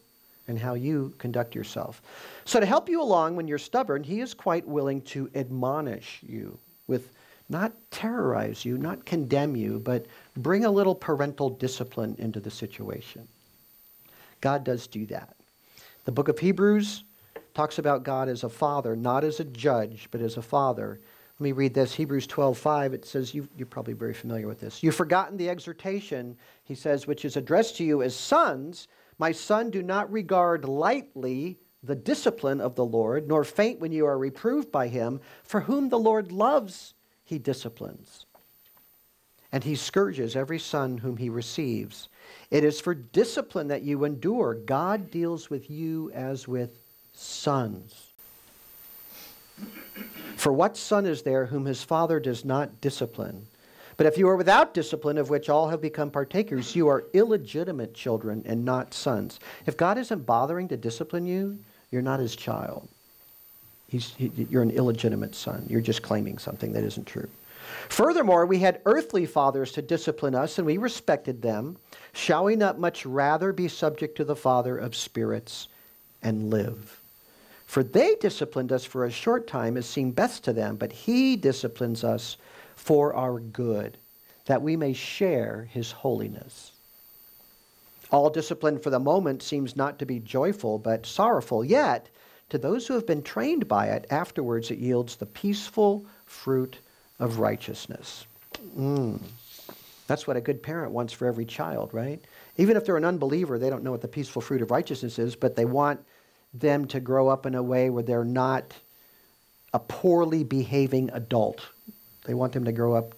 and 0.48 0.60
how 0.60 0.74
you 0.74 1.14
conduct 1.18 1.56
yourself. 1.56 2.02
So, 2.46 2.60
to 2.60 2.66
help 2.66 2.90
you 2.90 3.02
along 3.02 3.36
when 3.36 3.48
you're 3.48 3.58
stubborn, 3.58 4.04
he 4.04 4.20
is 4.20 4.34
quite 4.34 4.68
willing 4.68 5.02
to 5.04 5.30
admonish 5.36 6.20
you 6.22 6.60
with 6.88 7.14
not 7.50 7.74
terrorize 7.92 8.66
you, 8.66 8.78
not 8.78 9.06
condemn 9.06 9.56
you, 9.56 9.80
but 9.80 10.06
bring 10.38 10.66
a 10.66 10.72
little 10.72 10.96
parental 10.96 11.50
discipline 11.50 12.16
into 12.18 12.40
the 12.40 12.52
situation. 12.52 13.28
God 14.42 14.64
does 14.64 14.88
do 14.88 15.06
that. 15.08 15.36
The 16.06 16.12
book 16.12 16.28
of 16.28 16.40
Hebrews 16.40 17.04
talks 17.54 17.78
about 17.78 18.04
God 18.04 18.28
as 18.30 18.44
a 18.44 18.50
father, 18.50 18.96
not 18.96 19.24
as 19.24 19.40
a 19.40 19.46
judge, 19.46 20.08
but 20.12 20.22
as 20.22 20.38
a 20.38 20.42
father. 20.42 21.00
Let 21.40 21.44
me 21.44 21.52
read 21.52 21.74
this 21.74 21.94
Hebrews 21.94 22.28
12:5. 22.28 22.94
It 22.94 23.06
says, 23.06 23.34
you, 23.34 23.48
You're 23.58 23.68
probably 23.68 23.94
very 23.94 24.14
familiar 24.14 24.48
with 24.48 24.60
this. 24.60 24.84
You've 24.84 24.96
forgotten 24.96 25.38
the 25.38 25.50
exhortation, 25.50 26.38
he 26.64 26.76
says, 26.76 27.08
which 27.08 27.26
is 27.26 27.38
addressed 27.38 27.78
to 27.78 27.84
you 27.84 28.02
as 28.02 28.16
sons. 28.16 28.88
My 29.18 29.32
son, 29.32 29.70
do 29.70 29.82
not 29.82 30.12
regard 30.12 30.66
lightly 30.66 31.60
the 31.84 31.96
discipline 31.96 32.62
of 32.62 32.76
the 32.76 32.86
Lord, 32.86 33.28
nor 33.28 33.44
faint 33.44 33.80
when 33.80 33.92
you 33.92 34.06
are 34.06 34.18
reproved 34.18 34.72
by 34.72 34.88
him. 34.88 35.20
For 35.44 35.62
whom 35.62 35.90
the 35.90 36.00
Lord 36.00 36.32
loves, 36.32 36.94
he 37.24 37.40
disciplines. 37.40 38.26
And 39.52 39.64
he 39.64 39.76
scourges 39.76 40.36
every 40.36 40.60
son 40.60 40.98
whom 40.98 41.18
he 41.18 41.30
receives. 41.30 42.10
It 42.50 42.64
is 42.64 42.82
for 42.82 42.96
discipline 42.96 43.68
that 43.68 43.84
you 43.84 44.04
endure. 44.04 44.56
God 44.56 45.12
deals 45.12 45.50
with 45.50 45.70
you 45.70 46.12
as 46.12 46.48
with 46.48 46.72
sons. 47.14 48.08
For 50.36 50.52
what 50.52 50.76
son 50.76 51.06
is 51.06 51.22
there 51.22 51.46
whom 51.46 51.66
his 51.66 51.84
father 51.84 52.20
does 52.20 52.44
not 52.44 52.82
discipline? 52.82 53.46
But 53.96 54.08
if 54.08 54.18
you 54.18 54.28
are 54.28 54.36
without 54.36 54.74
discipline, 54.74 55.20
of 55.20 55.30
which 55.30 55.50
all 55.50 55.70
have 55.70 55.82
become 55.82 56.10
partakers, 56.10 56.76
you 56.76 56.88
are 56.88 57.06
illegitimate 57.14 57.94
children 57.94 58.42
and 58.46 58.66
not 58.66 58.94
sons. 58.94 59.40
If 59.68 59.78
God 59.78 60.00
isn't 60.00 60.26
bothering 60.26 60.68
to 60.70 60.78
discipline 60.78 61.28
you, 61.28 61.60
you're 61.92 62.02
not 62.02 62.20
his 62.20 62.36
child. 62.36 62.90
He's, 63.94 64.16
he, 64.16 64.32
you're 64.50 64.64
an 64.64 64.72
illegitimate 64.72 65.36
son. 65.36 65.68
You're 65.70 65.80
just 65.80 66.02
claiming 66.02 66.40
something 66.40 66.74
that 66.74 66.84
isn't 66.84 67.06
true. 67.06 67.30
Furthermore, 67.90 68.48
we 68.48 68.58
had 68.58 68.82
earthly 68.86 69.28
fathers 69.28 69.72
to 69.74 69.84
discipline 69.84 70.34
us, 70.34 70.58
and 70.58 70.66
we 70.66 70.78
respected 70.78 71.44
them. 71.44 71.78
Shall 72.12 72.46
we 72.46 72.56
not 72.56 72.80
much 72.80 73.06
rather 73.06 73.54
be 73.54 73.68
subject 73.68 74.18
to 74.18 74.24
the 74.24 74.36
Father 74.36 74.80
of 74.80 74.96
spirits 74.96 75.68
and 76.24 76.50
live? 76.50 77.00
For 77.68 77.84
they 77.84 78.16
disciplined 78.16 78.72
us 78.72 78.84
for 78.84 79.06
a 79.06 79.12
short 79.12 79.46
time 79.46 79.78
as 79.78 79.86
seemed 79.86 80.16
best 80.16 80.44
to 80.46 80.54
them, 80.54 80.76
but 80.76 80.92
he 80.92 81.36
disciplines 81.36 82.04
us 82.04 82.38
for 82.76 83.14
our 83.14 83.40
good, 83.40 84.00
that 84.46 84.64
we 84.64 84.76
may 84.76 84.94
share 84.94 85.70
his 85.72 85.92
holiness. 85.92 86.72
All 88.10 88.32
discipline 88.32 88.80
for 88.80 88.90
the 88.90 88.98
moment 88.98 89.44
seems 89.44 89.76
not 89.76 90.00
to 90.00 90.08
be 90.08 90.18
joyful, 90.20 90.80
but 90.80 91.06
sorrowful. 91.06 91.64
Yet, 91.64 92.10
to 92.54 92.60
those 92.60 92.86
who 92.86 92.94
have 92.94 93.08
been 93.08 93.24
trained 93.24 93.68
by 93.68 93.88
it, 93.88 94.06
afterwards 94.12 94.70
it 94.70 94.78
yields 94.78 95.16
the 95.16 95.26
peaceful 95.26 96.06
fruit 96.28 96.78
of 97.18 97.40
righteousness. 97.40 98.28
Mm. 98.78 99.20
That's 100.06 100.28
what 100.28 100.38
a 100.38 100.42
good 100.42 100.62
parent 100.62 100.92
wants 100.92 101.14
for 101.14 101.26
every 101.26 101.46
child, 101.46 101.92
right? 101.96 102.22
Even 102.58 102.78
if 102.78 102.86
they're 102.86 102.96
an 102.96 103.06
unbeliever, 103.06 103.58
they 103.58 103.72
don't 103.72 103.84
know 103.84 103.90
what 103.90 104.04
the 104.04 104.08
peaceful 104.08 104.40
fruit 104.40 104.62
of 104.62 104.70
righteousness 104.70 105.18
is, 105.18 105.36
but 105.36 105.56
they 105.56 105.66
want 105.66 106.00
them 106.54 106.86
to 106.90 107.00
grow 107.00 107.28
up 107.28 107.48
in 107.48 107.56
a 107.56 107.64
way 107.64 107.90
where 107.90 108.04
they're 108.04 108.24
not 108.24 108.72
a 109.74 109.80
poorly 109.80 110.44
behaving 110.44 111.10
adult. 111.12 111.66
They 112.26 112.36
want 112.36 112.54
them 112.54 112.66
to 112.66 112.72
grow 112.72 112.94
up 112.94 113.16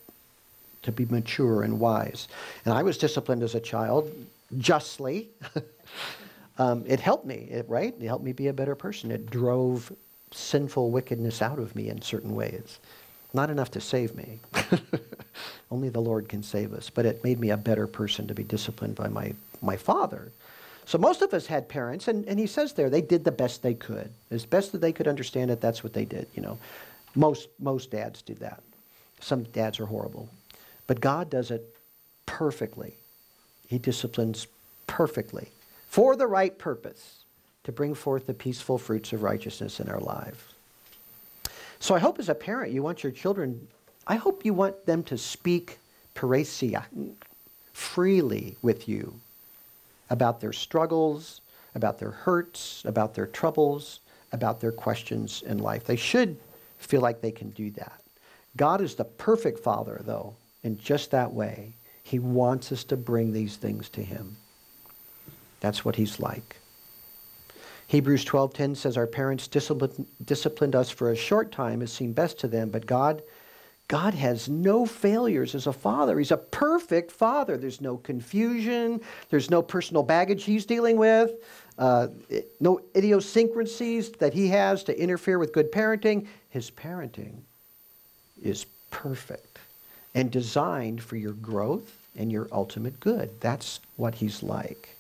to 0.84 0.94
be 0.94 1.04
mature 1.08 1.62
and 1.62 1.78
wise. 1.82 2.30
And 2.64 2.74
I 2.74 2.84
was 2.84 2.98
disciplined 2.98 3.44
as 3.44 3.54
a 3.54 3.60
child, 3.60 4.10
justly. 4.58 5.28
um, 6.58 6.84
it 6.88 7.00
helped 7.00 7.26
me, 7.26 7.48
it, 7.52 7.68
right? 7.68 7.94
It 8.00 8.06
helped 8.06 8.24
me 8.24 8.32
be 8.32 8.48
a 8.48 8.54
better 8.54 8.76
person. 8.76 9.12
It 9.12 9.30
drove 9.30 9.92
sinful 10.32 10.92
wickedness 10.92 11.42
out 11.42 11.60
of 11.60 11.76
me 11.76 11.90
in 11.90 12.02
certain 12.02 12.36
ways. 12.36 12.80
Not 13.34 13.50
enough 13.50 13.72
to 13.72 13.82
save 13.82 14.16
me. 14.16 14.40
Only 15.72 15.90
the 15.90 16.00
Lord 16.00 16.30
can 16.30 16.42
save 16.42 16.74
us. 16.74 16.90
But 16.90 17.06
it 17.06 17.24
made 17.24 17.40
me 17.40 17.50
a 17.50 17.58
better 17.58 17.88
person 17.88 18.28
to 18.28 18.34
be 18.34 18.44
disciplined 18.44 18.96
by 18.96 19.10
my, 19.10 19.34
my 19.62 19.76
father. 19.76 20.32
So 20.86 20.98
most 20.98 21.22
of 21.22 21.34
us 21.34 21.46
had 21.46 21.68
parents, 21.68 22.08
and, 22.08 22.26
and 22.28 22.40
he 22.40 22.48
says 22.48 22.74
there, 22.74 22.90
they 22.90 23.02
did 23.02 23.26
the 23.26 23.32
best 23.32 23.62
they 23.62 23.74
could. 23.74 24.10
As 24.32 24.46
best 24.46 24.72
that 24.72 24.82
they 24.82 24.94
could 24.94 25.08
understand 25.08 25.52
it, 25.52 25.60
that's 25.60 25.84
what 25.84 25.94
they 25.94 26.06
did, 26.06 26.28
you 26.36 26.42
know. 26.42 26.58
Most, 27.16 27.50
most 27.60 27.92
dads 27.92 28.22
do 28.22 28.36
that. 28.36 28.62
Some 29.20 29.44
dads 29.44 29.80
are 29.80 29.86
horrible. 29.86 30.30
But 30.88 31.02
God 31.02 31.30
does 31.30 31.52
it 31.52 31.76
perfectly. 32.26 32.94
He 33.68 33.80
disciplines 33.80 34.48
perfectly 34.88 35.50
for 35.96 36.18
the 36.18 36.28
right 36.28 36.60
purpose 36.60 37.24
to 37.64 37.72
bring 37.72 37.96
forth 37.96 38.28
the 38.28 38.34
peaceful 38.34 38.78
fruits 38.78 39.14
of 39.14 39.24
righteousness 39.24 39.80
in 39.80 39.88
our 39.88 40.02
lives. 40.02 40.44
So 41.80 41.96
I 41.96 42.00
hope 42.00 42.20
as 42.20 42.28
a 42.28 42.36
parent 42.36 42.74
you 42.74 42.84
want 42.84 43.02
your 43.02 43.14
children, 43.14 43.66
I 44.06 44.18
hope 44.18 44.44
you 44.44 44.54
want 44.54 44.86
them 44.86 45.04
to 45.04 45.18
speak 45.18 45.78
parrhesia 46.14 46.84
freely 47.72 48.58
with 48.62 48.90
you 48.90 49.14
about 50.10 50.42
their 50.42 50.52
struggles, 50.52 51.40
about 51.76 51.98
their 51.98 52.12
hurts, 52.12 52.84
about 52.84 53.16
their 53.16 53.28
troubles, 53.28 54.02
about 54.34 54.60
their 54.60 54.74
questions 54.74 55.44
in 55.44 55.60
life. 55.60 55.86
They 55.86 55.96
should 55.96 56.36
feel 56.78 57.00
like 57.00 57.22
they 57.22 57.32
can 57.32 57.52
do 57.52 57.72
that. 57.72 58.02
God 58.58 58.82
is 58.82 58.96
the 58.96 59.06
perfect 59.06 59.60
Father, 59.60 60.02
though, 60.04 60.36
in 60.62 60.78
just 60.78 61.12
that 61.12 61.32
way. 61.32 61.72
He 62.04 62.20
wants 62.20 62.74
us 62.74 62.84
to 62.84 62.98
bring 62.98 63.32
these 63.32 63.56
things 63.56 63.88
to 63.92 64.04
Him. 64.04 64.36
That's 65.66 65.84
what 65.84 65.96
He's 65.96 66.20
like. 66.20 66.58
Hebrews 67.88 68.24
12:10 68.24 68.76
says 68.76 68.98
our 68.98 69.08
parents 69.08 69.48
disciplined, 69.48 70.06
disciplined 70.24 70.76
us 70.76 70.92
for 70.92 71.10
a 71.10 71.16
short 71.16 71.52
time 71.52 71.82
as 71.82 71.92
seemed 71.92 72.14
best 72.14 72.38
to 72.42 72.48
them, 72.48 72.70
but 72.70 72.86
God 72.86 73.24
God 73.88 74.14
has 74.14 74.48
no 74.48 74.86
failures 74.86 75.56
as 75.56 75.66
a 75.66 75.74
father. 75.74 76.20
He's 76.20 76.30
a 76.30 76.38
perfect 76.38 77.12
father. 77.12 77.58
There's 77.58 77.82
no 77.82 77.98
confusion. 77.98 79.02
There's 79.32 79.50
no 79.50 79.64
personal 79.64 80.04
baggage 80.04 80.44
he's 80.44 80.68
dealing 80.68 80.98
with. 80.98 81.32
Uh, 81.80 82.10
no 82.60 82.80
idiosyncrasies 82.96 84.12
that 84.12 84.36
he 84.36 84.50
has 84.50 84.84
to 84.84 85.00
interfere 85.00 85.40
with 85.40 85.52
good 85.52 85.72
parenting. 85.72 86.28
His 86.52 86.70
parenting 86.70 87.38
is 88.44 88.68
perfect 88.92 89.58
and 90.14 90.30
designed 90.30 91.02
for 91.02 91.16
your 91.16 91.34
growth 91.34 91.92
and 92.16 92.32
your 92.32 92.48
ultimate 92.52 93.00
good. 93.00 93.32
That's 93.40 93.80
what 93.96 94.14
he's 94.14 94.44
like. 94.44 94.95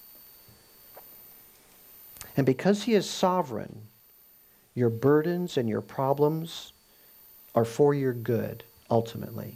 And 2.38 2.46
because 2.46 2.84
he 2.84 2.94
is 2.94 3.10
sovereign, 3.10 3.82
your 4.74 4.89
burdens 4.89 5.58
and 5.58 5.70
your 5.70 5.82
problems 5.82 6.74
are 7.54 7.65
for 7.65 7.94
your 7.94 8.13
good 8.13 8.63
ultimately. 8.92 9.56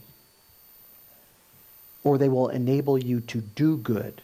Or 2.04 2.18
they 2.18 2.30
will 2.30 2.50
enable 2.50 2.98
you 2.98 3.20
to 3.22 3.42
do 3.42 3.78
good 3.78 4.22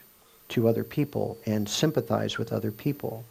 to 0.49 0.67
other 0.67 0.83
people 0.83 1.37
and 1.45 1.67
sympathize 1.67 2.37
with 2.37 2.53
other 2.53 2.71
people. 2.71 3.25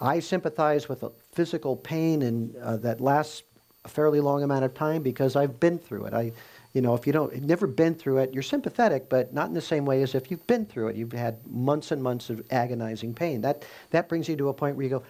I 0.00 0.20
sympathize 0.20 0.88
with 0.88 1.04
physical 1.32 1.76
pain 1.76 2.22
and 2.22 2.54
uh, 2.56 2.76
that 2.78 3.00
lasts 3.00 3.42
a 3.84 3.88
fairly 3.88 4.20
long 4.20 4.42
amount 4.42 4.64
of 4.64 4.74
time 4.74 5.02
because 5.02 5.34
I've 5.34 5.58
been 5.58 5.78
through 5.78 6.04
it. 6.06 6.14
I, 6.14 6.32
you 6.72 6.80
know, 6.80 6.94
if 6.94 7.06
you 7.06 7.12
don't, 7.12 7.34
you've 7.34 7.44
never 7.44 7.66
been 7.66 7.94
through 7.94 8.18
it, 8.18 8.32
you're 8.32 8.42
sympathetic, 8.42 9.08
but 9.08 9.34
not 9.34 9.48
in 9.48 9.54
the 9.54 9.60
same 9.60 9.84
way 9.84 10.02
as 10.02 10.14
if 10.14 10.30
you've 10.30 10.46
been 10.46 10.64
through 10.64 10.88
it. 10.88 10.96
You've 10.96 11.12
had 11.12 11.46
months 11.46 11.90
and 11.90 12.02
months 12.02 12.30
of 12.30 12.42
agonizing 12.50 13.12
pain. 13.12 13.42
That 13.42 13.64
that 13.90 14.08
brings 14.08 14.28
you 14.28 14.36
to 14.36 14.48
a 14.48 14.54
point 14.54 14.76
where 14.76 14.84
you 14.84 14.90
go, 14.90 15.02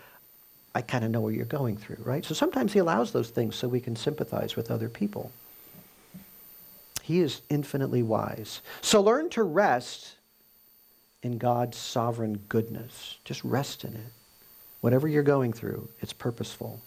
I 0.75 0.83
kind 0.83 1.04
of 1.04 1.11
know 1.11 1.21
what 1.21 1.35
you're 1.35 1.45
going 1.45 1.76
through, 1.76 1.99
right? 2.00 2.25
So 2.25 2.35
sometimes 2.35 2.73
he 2.73 2.81
allows 2.81 3.12
those 3.12 3.31
things 3.31 3.54
so 3.54 3.69
we 3.69 3.81
can 3.81 3.95
sympathize 3.95 4.57
with 4.57 4.71
other 4.71 4.88
people. 4.88 5.31
He 7.02 7.21
is 7.21 7.42
infinitely 7.49 8.02
wise. 8.02 8.62
So 8.81 9.00
learn 9.00 9.28
to 9.31 9.42
rest 9.42 10.16
in 11.23 11.38
God's 11.38 11.76
sovereign 11.76 12.38
goodness. 12.49 13.19
Just 13.25 13.45
rest 13.45 13.85
in 13.85 13.95
it. 13.95 14.12
Whatever 14.81 15.07
you're 15.07 15.23
going 15.23 15.52
through, 15.52 15.88
it's 16.00 16.12
purposeful. 16.12 16.81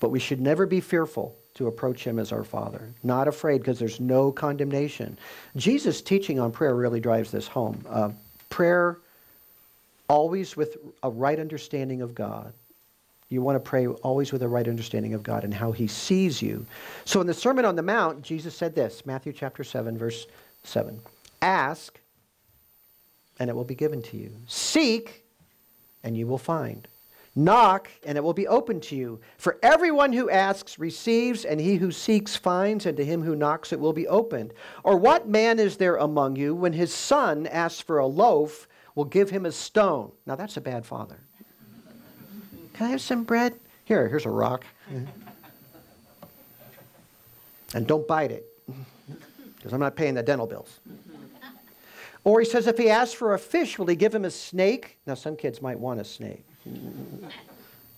But 0.00 0.10
we 0.10 0.18
should 0.18 0.40
never 0.40 0.66
be 0.66 0.80
fearful 0.80 1.36
to 1.56 1.66
approach 1.66 2.04
him 2.04 2.18
as 2.18 2.32
our 2.32 2.44
Father. 2.44 2.88
Not 3.02 3.28
afraid 3.28 3.58
because 3.58 3.78
there's 3.78 4.00
no 4.00 4.32
condemnation. 4.32 5.18
Jesus' 5.56 6.00
teaching 6.00 6.38
on 6.38 6.52
prayer 6.52 6.74
really 6.74 7.00
drives 7.00 7.30
this 7.30 7.46
home. 7.46 7.84
Uh, 7.88 8.10
prayer 8.48 8.98
always 10.08 10.56
with 10.56 10.76
a 11.02 11.10
right 11.10 11.38
understanding 11.38 12.00
of 12.00 12.14
God 12.14 12.52
you 13.28 13.42
want 13.42 13.56
to 13.56 13.68
pray 13.68 13.86
always 13.86 14.32
with 14.32 14.42
a 14.42 14.48
right 14.48 14.68
understanding 14.68 15.14
of 15.14 15.22
God 15.22 15.42
and 15.42 15.52
how 15.52 15.72
he 15.72 15.86
sees 15.86 16.40
you. 16.40 16.64
So 17.04 17.20
in 17.20 17.26
the 17.26 17.34
Sermon 17.34 17.64
on 17.64 17.74
the 17.74 17.82
Mount, 17.82 18.22
Jesus 18.22 18.54
said 18.54 18.74
this, 18.74 19.04
Matthew 19.04 19.32
chapter 19.32 19.64
7 19.64 19.98
verse 19.98 20.26
7. 20.62 21.00
Ask 21.42 21.98
and 23.38 23.50
it 23.50 23.56
will 23.56 23.64
be 23.64 23.74
given 23.74 24.00
to 24.02 24.16
you. 24.16 24.30
Seek 24.46 25.24
and 26.04 26.16
you 26.16 26.26
will 26.26 26.38
find. 26.38 26.86
Knock 27.38 27.90
and 28.04 28.16
it 28.16 28.24
will 28.24 28.32
be 28.32 28.48
open 28.48 28.80
to 28.80 28.96
you. 28.96 29.20
For 29.36 29.58
everyone 29.62 30.14
who 30.14 30.30
asks 30.30 30.78
receives, 30.78 31.44
and 31.44 31.60
he 31.60 31.76
who 31.76 31.92
seeks 31.92 32.34
finds, 32.34 32.86
and 32.86 32.96
to 32.96 33.04
him 33.04 33.22
who 33.22 33.36
knocks 33.36 33.74
it 33.74 33.78
will 33.78 33.92
be 33.92 34.08
opened. 34.08 34.54
Or 34.82 34.96
what 34.96 35.28
man 35.28 35.58
is 35.58 35.76
there 35.76 35.96
among 35.96 36.36
you 36.36 36.54
when 36.54 36.72
his 36.72 36.94
son 36.94 37.46
asks 37.46 37.82
for 37.82 37.98
a 37.98 38.06
loaf, 38.06 38.66
will 38.94 39.04
give 39.04 39.28
him 39.28 39.44
a 39.44 39.52
stone? 39.52 40.12
Now 40.24 40.34
that's 40.34 40.56
a 40.56 40.62
bad 40.62 40.86
father. 40.86 41.20
Can 42.72 42.86
I 42.86 42.90
have 42.90 43.02
some 43.02 43.24
bread? 43.24 43.60
Here, 43.84 44.08
here's 44.08 44.24
a 44.24 44.30
rock. 44.30 44.64
And 47.74 47.86
don't 47.86 48.08
bite 48.08 48.30
it, 48.30 48.46
because 49.56 49.74
I'm 49.74 49.80
not 49.80 49.94
paying 49.94 50.14
the 50.14 50.22
dental 50.22 50.46
bills. 50.46 50.80
Or 52.24 52.40
he 52.40 52.46
says, 52.46 52.66
if 52.66 52.78
he 52.78 52.88
asks 52.88 53.12
for 53.12 53.34
a 53.34 53.38
fish, 53.38 53.78
will 53.78 53.86
he 53.86 53.96
give 53.96 54.14
him 54.14 54.24
a 54.24 54.30
snake? 54.30 54.96
Now, 55.06 55.12
some 55.14 55.36
kids 55.36 55.60
might 55.60 55.78
want 55.78 56.00
a 56.00 56.04
snake, 56.04 56.45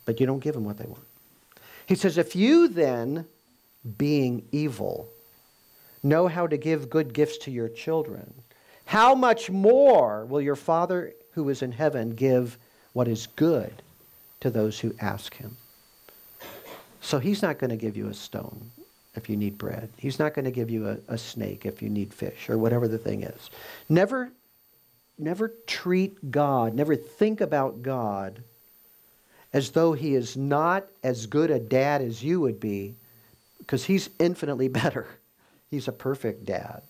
but 0.05 0.21
you 0.21 0.27
don't 0.27 0.41
give 0.41 0.55
them 0.55 0.65
what 0.65 0.79
they 0.79 0.87
want. 0.87 1.05
He 1.87 1.95
says, 1.95 2.19
if 2.19 2.37
you 2.37 2.69
then, 2.69 3.27
being 3.97 4.47
evil, 4.53 5.09
know 6.03 6.29
how 6.29 6.47
to 6.47 6.57
give 6.57 6.91
good 6.91 7.13
gifts 7.13 7.39
to 7.39 7.51
your 7.51 7.69
children, 7.69 8.33
how 8.85 9.15
much 9.15 9.51
more 9.51 10.25
will 10.27 10.41
your 10.41 10.57
Father 10.57 11.13
who 11.33 11.49
is 11.49 11.63
in 11.63 11.73
heaven 11.73 12.11
give 12.11 12.59
what 12.93 13.09
is 13.09 13.27
good 13.27 13.83
to 14.41 14.51
those 14.51 14.81
who 14.81 14.95
ask 15.01 15.35
him. 15.37 15.57
So 17.01 17.19
he's 17.19 17.43
not 17.43 17.59
going 17.59 17.71
to 17.71 17.77
give 17.77 17.97
you 17.97 18.09
a 18.09 18.15
stone 18.15 18.71
if 19.15 19.29
you 19.29 19.37
need 19.37 19.57
bread. 19.59 19.91
He's 19.97 20.19
not 20.19 20.35
going 20.35 20.45
to 20.45 20.51
give 20.51 20.71
you 20.71 20.89
a, 20.89 20.99
a, 21.09 21.19
snake 21.19 21.65
if 21.65 21.81
you 21.81 21.89
need 21.89 22.13
fish 22.13 22.49
or 22.49 22.59
whatever 22.59 22.89
the 22.89 22.99
thing 22.99 23.23
is. 23.23 23.51
Never, 23.89 24.33
never 25.19 25.55
treat 25.67 26.31
God, 26.31 26.75
never 26.75 26.97
think 26.97 27.41
about 27.41 27.83
God 27.83 28.43
as 29.53 29.71
though 29.71 29.93
he 29.93 30.15
is 30.15 30.37
not 30.37 30.87
as 31.03 31.27
good 31.27 31.51
a 31.51 31.59
dad 31.59 32.03
as 32.03 32.23
you 32.23 32.41
would 32.41 32.61
be, 32.61 32.95
because 33.59 33.85
he's 33.85 34.11
infinitely 34.19 34.69
better. 34.83 35.07
He's 35.71 35.89
a 35.89 35.93
perfect 35.93 36.45
dad. 36.45 36.83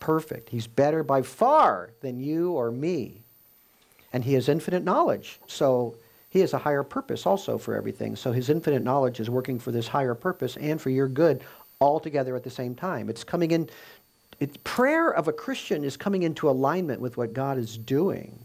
Perfect. 0.00 0.50
He's 0.50 0.66
better 0.66 1.02
by 1.02 1.22
far 1.22 1.90
than 2.00 2.20
you 2.20 2.52
or 2.52 2.70
me. 2.70 3.22
And 4.12 4.24
he 4.24 4.34
has 4.34 4.48
infinite 4.48 4.84
knowledge. 4.84 5.38
So 5.46 5.96
he 6.30 6.40
has 6.40 6.52
a 6.52 6.58
higher 6.58 6.82
purpose 6.82 7.26
also 7.26 7.58
for 7.58 7.74
everything. 7.74 8.16
So 8.16 8.32
his 8.32 8.50
infinite 8.50 8.82
knowledge 8.82 9.20
is 9.20 9.30
working 9.30 9.58
for 9.58 9.72
this 9.72 9.88
higher 9.88 10.14
purpose 10.14 10.56
and 10.56 10.80
for 10.80 10.90
your 10.90 11.08
good 11.08 11.42
all 11.80 12.00
together 12.00 12.36
at 12.36 12.44
the 12.44 12.50
same 12.50 12.74
time. 12.74 13.08
It's 13.08 13.24
coming 13.24 13.50
in, 13.50 13.68
it, 14.40 14.62
prayer 14.64 15.10
of 15.10 15.28
a 15.28 15.32
Christian 15.32 15.84
is 15.84 15.96
coming 15.96 16.22
into 16.22 16.48
alignment 16.48 17.00
with 17.00 17.16
what 17.16 17.32
God 17.32 17.58
is 17.58 17.78
doing. 17.78 18.38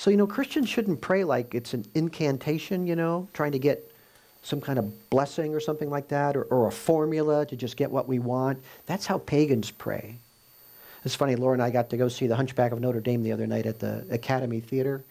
So, 0.00 0.08
you 0.08 0.16
know, 0.16 0.26
Christians 0.26 0.66
shouldn't 0.66 1.02
pray 1.02 1.24
like 1.24 1.54
it's 1.54 1.74
an 1.74 1.84
incantation, 1.94 2.86
you 2.86 2.96
know, 2.96 3.28
trying 3.34 3.52
to 3.52 3.58
get 3.58 3.92
some 4.40 4.58
kind 4.58 4.78
of 4.78 5.10
blessing 5.10 5.54
or 5.54 5.60
something 5.60 5.90
like 5.90 6.08
that, 6.08 6.38
or, 6.38 6.44
or 6.44 6.68
a 6.68 6.72
formula 6.72 7.44
to 7.44 7.54
just 7.54 7.76
get 7.76 7.90
what 7.90 8.08
we 8.08 8.18
want. 8.18 8.62
That's 8.86 9.04
how 9.04 9.18
pagans 9.18 9.70
pray. 9.70 10.16
It's 11.04 11.14
funny, 11.14 11.36
Laura 11.36 11.52
and 11.52 11.62
I 11.62 11.68
got 11.68 11.90
to 11.90 11.98
go 11.98 12.08
see 12.08 12.26
The 12.26 12.34
Hunchback 12.34 12.72
of 12.72 12.80
Notre 12.80 13.02
Dame 13.02 13.22
the 13.22 13.32
other 13.32 13.46
night 13.46 13.66
at 13.66 13.78
the 13.78 14.06
Academy 14.10 14.60
Theater. 14.60 15.04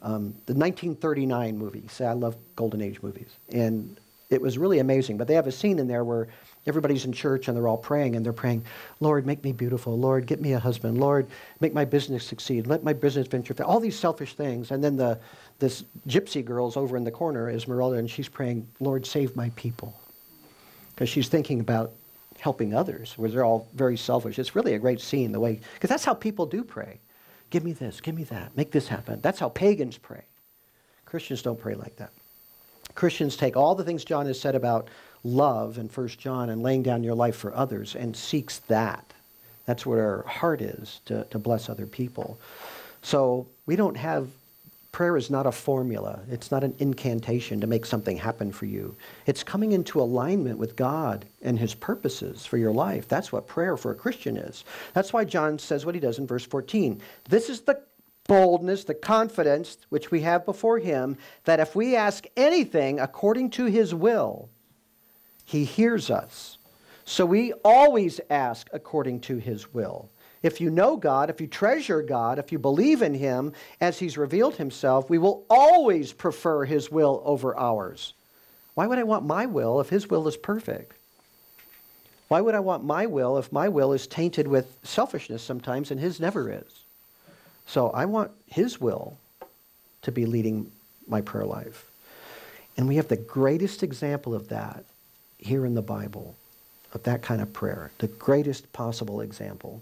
Um, 0.00 0.32
the 0.46 0.54
1939 0.54 1.58
movie. 1.58 1.82
Say, 1.88 2.06
I 2.06 2.14
love 2.14 2.34
Golden 2.56 2.80
Age 2.80 3.02
movies. 3.02 3.28
And 3.52 4.00
it 4.30 4.40
was 4.40 4.56
really 4.56 4.78
amazing. 4.78 5.16
But 5.16 5.26
they 5.26 5.34
have 5.34 5.48
a 5.48 5.52
scene 5.52 5.78
in 5.78 5.88
there 5.88 6.04
where 6.04 6.28
everybody's 6.66 7.04
in 7.04 7.12
church 7.12 7.48
and 7.48 7.56
they're 7.56 7.66
all 7.66 7.76
praying 7.76 8.14
and 8.14 8.24
they're 8.24 8.32
praying, 8.32 8.64
Lord, 9.00 9.26
make 9.26 9.42
me 9.42 9.52
beautiful. 9.52 9.98
Lord, 9.98 10.26
get 10.26 10.40
me 10.40 10.52
a 10.52 10.58
husband. 10.58 10.98
Lord, 10.98 11.26
make 11.58 11.74
my 11.74 11.84
business 11.84 12.24
succeed. 12.24 12.66
Let 12.66 12.84
my 12.84 12.92
business 12.92 13.26
venture. 13.26 13.54
All 13.64 13.80
these 13.80 13.98
selfish 13.98 14.34
things. 14.34 14.70
And 14.70 14.82
then 14.82 14.96
the, 14.96 15.18
this 15.58 15.84
gypsy 16.08 16.44
girl's 16.44 16.76
over 16.76 16.96
in 16.96 17.04
the 17.04 17.10
corner, 17.10 17.50
Esmeralda, 17.50 17.96
and 17.96 18.08
she's 18.08 18.28
praying, 18.28 18.66
Lord, 18.78 19.04
save 19.04 19.34
my 19.34 19.50
people. 19.56 19.98
Because 20.94 21.08
she's 21.08 21.28
thinking 21.28 21.60
about 21.60 21.92
helping 22.38 22.72
others, 22.74 23.14
where 23.18 23.28
they're 23.28 23.44
all 23.44 23.68
very 23.74 23.96
selfish. 23.96 24.38
It's 24.38 24.54
really 24.54 24.74
a 24.74 24.78
great 24.78 25.00
scene, 25.00 25.32
the 25.32 25.40
way, 25.40 25.60
because 25.74 25.90
that's 25.90 26.04
how 26.04 26.14
people 26.14 26.46
do 26.46 26.64
pray. 26.64 26.98
Give 27.50 27.64
me 27.64 27.72
this, 27.72 28.00
give 28.00 28.14
me 28.14 28.24
that, 28.24 28.56
make 28.56 28.70
this 28.70 28.88
happen. 28.88 29.20
That's 29.20 29.38
how 29.38 29.48
pagans 29.48 29.98
pray. 29.98 30.22
Christians 31.04 31.42
don't 31.42 31.58
pray 31.58 31.74
like 31.74 31.96
that. 31.96 32.12
Christians 33.00 33.34
take 33.34 33.56
all 33.56 33.74
the 33.74 33.82
things 33.82 34.04
John 34.04 34.26
has 34.26 34.38
said 34.38 34.54
about 34.54 34.88
love 35.24 35.78
in 35.78 35.88
1 35.88 36.08
John 36.08 36.50
and 36.50 36.62
laying 36.62 36.82
down 36.82 37.02
your 37.02 37.14
life 37.14 37.34
for 37.34 37.54
others 37.54 37.96
and 37.96 38.14
seeks 38.14 38.58
that. 38.68 39.14
That's 39.64 39.86
what 39.86 39.98
our 39.98 40.22
heart 40.24 40.60
is, 40.60 41.00
to, 41.06 41.24
to 41.30 41.38
bless 41.38 41.70
other 41.70 41.86
people. 41.86 42.38
So 43.00 43.46
we 43.64 43.74
don't 43.74 43.96
have, 43.96 44.28
prayer 44.92 45.16
is 45.16 45.30
not 45.30 45.46
a 45.46 45.50
formula. 45.50 46.20
It's 46.30 46.50
not 46.50 46.62
an 46.62 46.74
incantation 46.78 47.62
to 47.62 47.66
make 47.66 47.86
something 47.86 48.18
happen 48.18 48.52
for 48.52 48.66
you. 48.66 48.94
It's 49.24 49.42
coming 49.42 49.72
into 49.72 50.02
alignment 50.02 50.58
with 50.58 50.76
God 50.76 51.24
and 51.40 51.58
his 51.58 51.74
purposes 51.74 52.44
for 52.44 52.58
your 52.58 52.72
life. 52.72 53.08
That's 53.08 53.32
what 53.32 53.46
prayer 53.46 53.78
for 53.78 53.92
a 53.92 53.94
Christian 53.94 54.36
is. 54.36 54.62
That's 54.92 55.10
why 55.10 55.24
John 55.24 55.58
says 55.58 55.86
what 55.86 55.94
he 55.94 56.02
does 56.02 56.18
in 56.18 56.26
verse 56.26 56.44
14. 56.44 57.00
This 57.30 57.48
is 57.48 57.62
the 57.62 57.80
boldness, 58.30 58.84
the 58.84 58.94
confidence 58.94 59.76
which 59.88 60.12
we 60.12 60.20
have 60.20 60.46
before 60.46 60.78
him, 60.78 61.18
that 61.46 61.58
if 61.58 61.74
we 61.74 61.96
ask 61.96 62.26
anything 62.36 63.00
according 63.00 63.50
to 63.50 63.64
his 63.64 63.92
will, 63.92 64.48
he 65.44 65.64
hears 65.64 66.12
us. 66.12 66.56
So 67.04 67.26
we 67.26 67.52
always 67.64 68.20
ask 68.30 68.68
according 68.72 69.22
to 69.22 69.38
his 69.38 69.74
will. 69.74 70.12
If 70.44 70.60
you 70.60 70.70
know 70.70 70.96
God, 70.96 71.28
if 71.28 71.40
you 71.40 71.48
treasure 71.48 72.02
God, 72.02 72.38
if 72.38 72.52
you 72.52 72.58
believe 72.60 73.02
in 73.02 73.14
him 73.14 73.52
as 73.80 73.98
he's 73.98 74.16
revealed 74.16 74.54
himself, 74.54 75.10
we 75.10 75.18
will 75.18 75.44
always 75.50 76.12
prefer 76.12 76.64
his 76.64 76.88
will 76.88 77.22
over 77.24 77.58
ours. 77.58 78.14
Why 78.74 78.86
would 78.86 79.00
I 79.00 79.02
want 79.02 79.26
my 79.26 79.46
will 79.46 79.80
if 79.80 79.88
his 79.88 80.08
will 80.08 80.28
is 80.28 80.36
perfect? 80.36 80.94
Why 82.28 82.40
would 82.40 82.54
I 82.54 82.60
want 82.60 82.84
my 82.84 83.06
will 83.06 83.38
if 83.38 83.50
my 83.50 83.68
will 83.68 83.92
is 83.92 84.06
tainted 84.06 84.46
with 84.46 84.78
selfishness 84.84 85.42
sometimes 85.42 85.90
and 85.90 85.98
his 85.98 86.20
never 86.20 86.48
is? 86.48 86.84
So 87.70 87.90
I 87.90 88.04
want 88.04 88.32
His 88.46 88.80
will 88.80 89.16
to 90.02 90.10
be 90.10 90.26
leading 90.26 90.72
my 91.06 91.20
prayer 91.20 91.46
life. 91.46 91.88
And 92.76 92.88
we 92.88 92.96
have 92.96 93.06
the 93.06 93.16
greatest 93.16 93.84
example 93.84 94.34
of 94.34 94.48
that 94.48 94.84
here 95.38 95.64
in 95.64 95.76
the 95.76 95.82
Bible, 95.82 96.34
of 96.94 97.04
that 97.04 97.22
kind 97.22 97.40
of 97.40 97.52
prayer, 97.52 97.92
the 97.98 98.08
greatest 98.08 98.72
possible 98.72 99.20
example. 99.20 99.80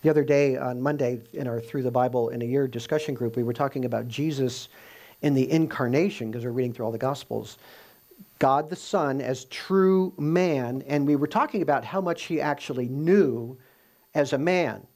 The 0.00 0.08
other 0.08 0.24
day, 0.24 0.56
on 0.56 0.80
Monday, 0.80 1.20
in 1.34 1.46
our 1.46 1.60
Through 1.60 1.82
the 1.82 1.90
Bible 1.90 2.30
in 2.30 2.40
a 2.40 2.46
Year 2.46 2.66
discussion 2.66 3.12
group, 3.14 3.36
we 3.36 3.42
were 3.42 3.52
talking 3.52 3.84
about 3.84 4.08
Jesus 4.08 4.68
in 5.20 5.34
the 5.34 5.50
incarnation, 5.50 6.30
because 6.30 6.42
we're 6.42 6.52
reading 6.52 6.72
through 6.72 6.86
all 6.86 6.92
the 6.92 6.96
Gospels. 6.96 7.58
God 8.38 8.70
the 8.70 8.76
Son 8.76 9.20
as 9.20 9.44
true 9.46 10.14
man, 10.16 10.82
and 10.86 11.06
we 11.06 11.16
were 11.16 11.26
talking 11.26 11.60
about 11.60 11.84
how 11.84 12.00
much 12.00 12.22
he 12.22 12.40
actually 12.40 12.88
knew 12.88 13.58
as 14.14 14.32
a 14.32 14.38
man. 14.38 14.86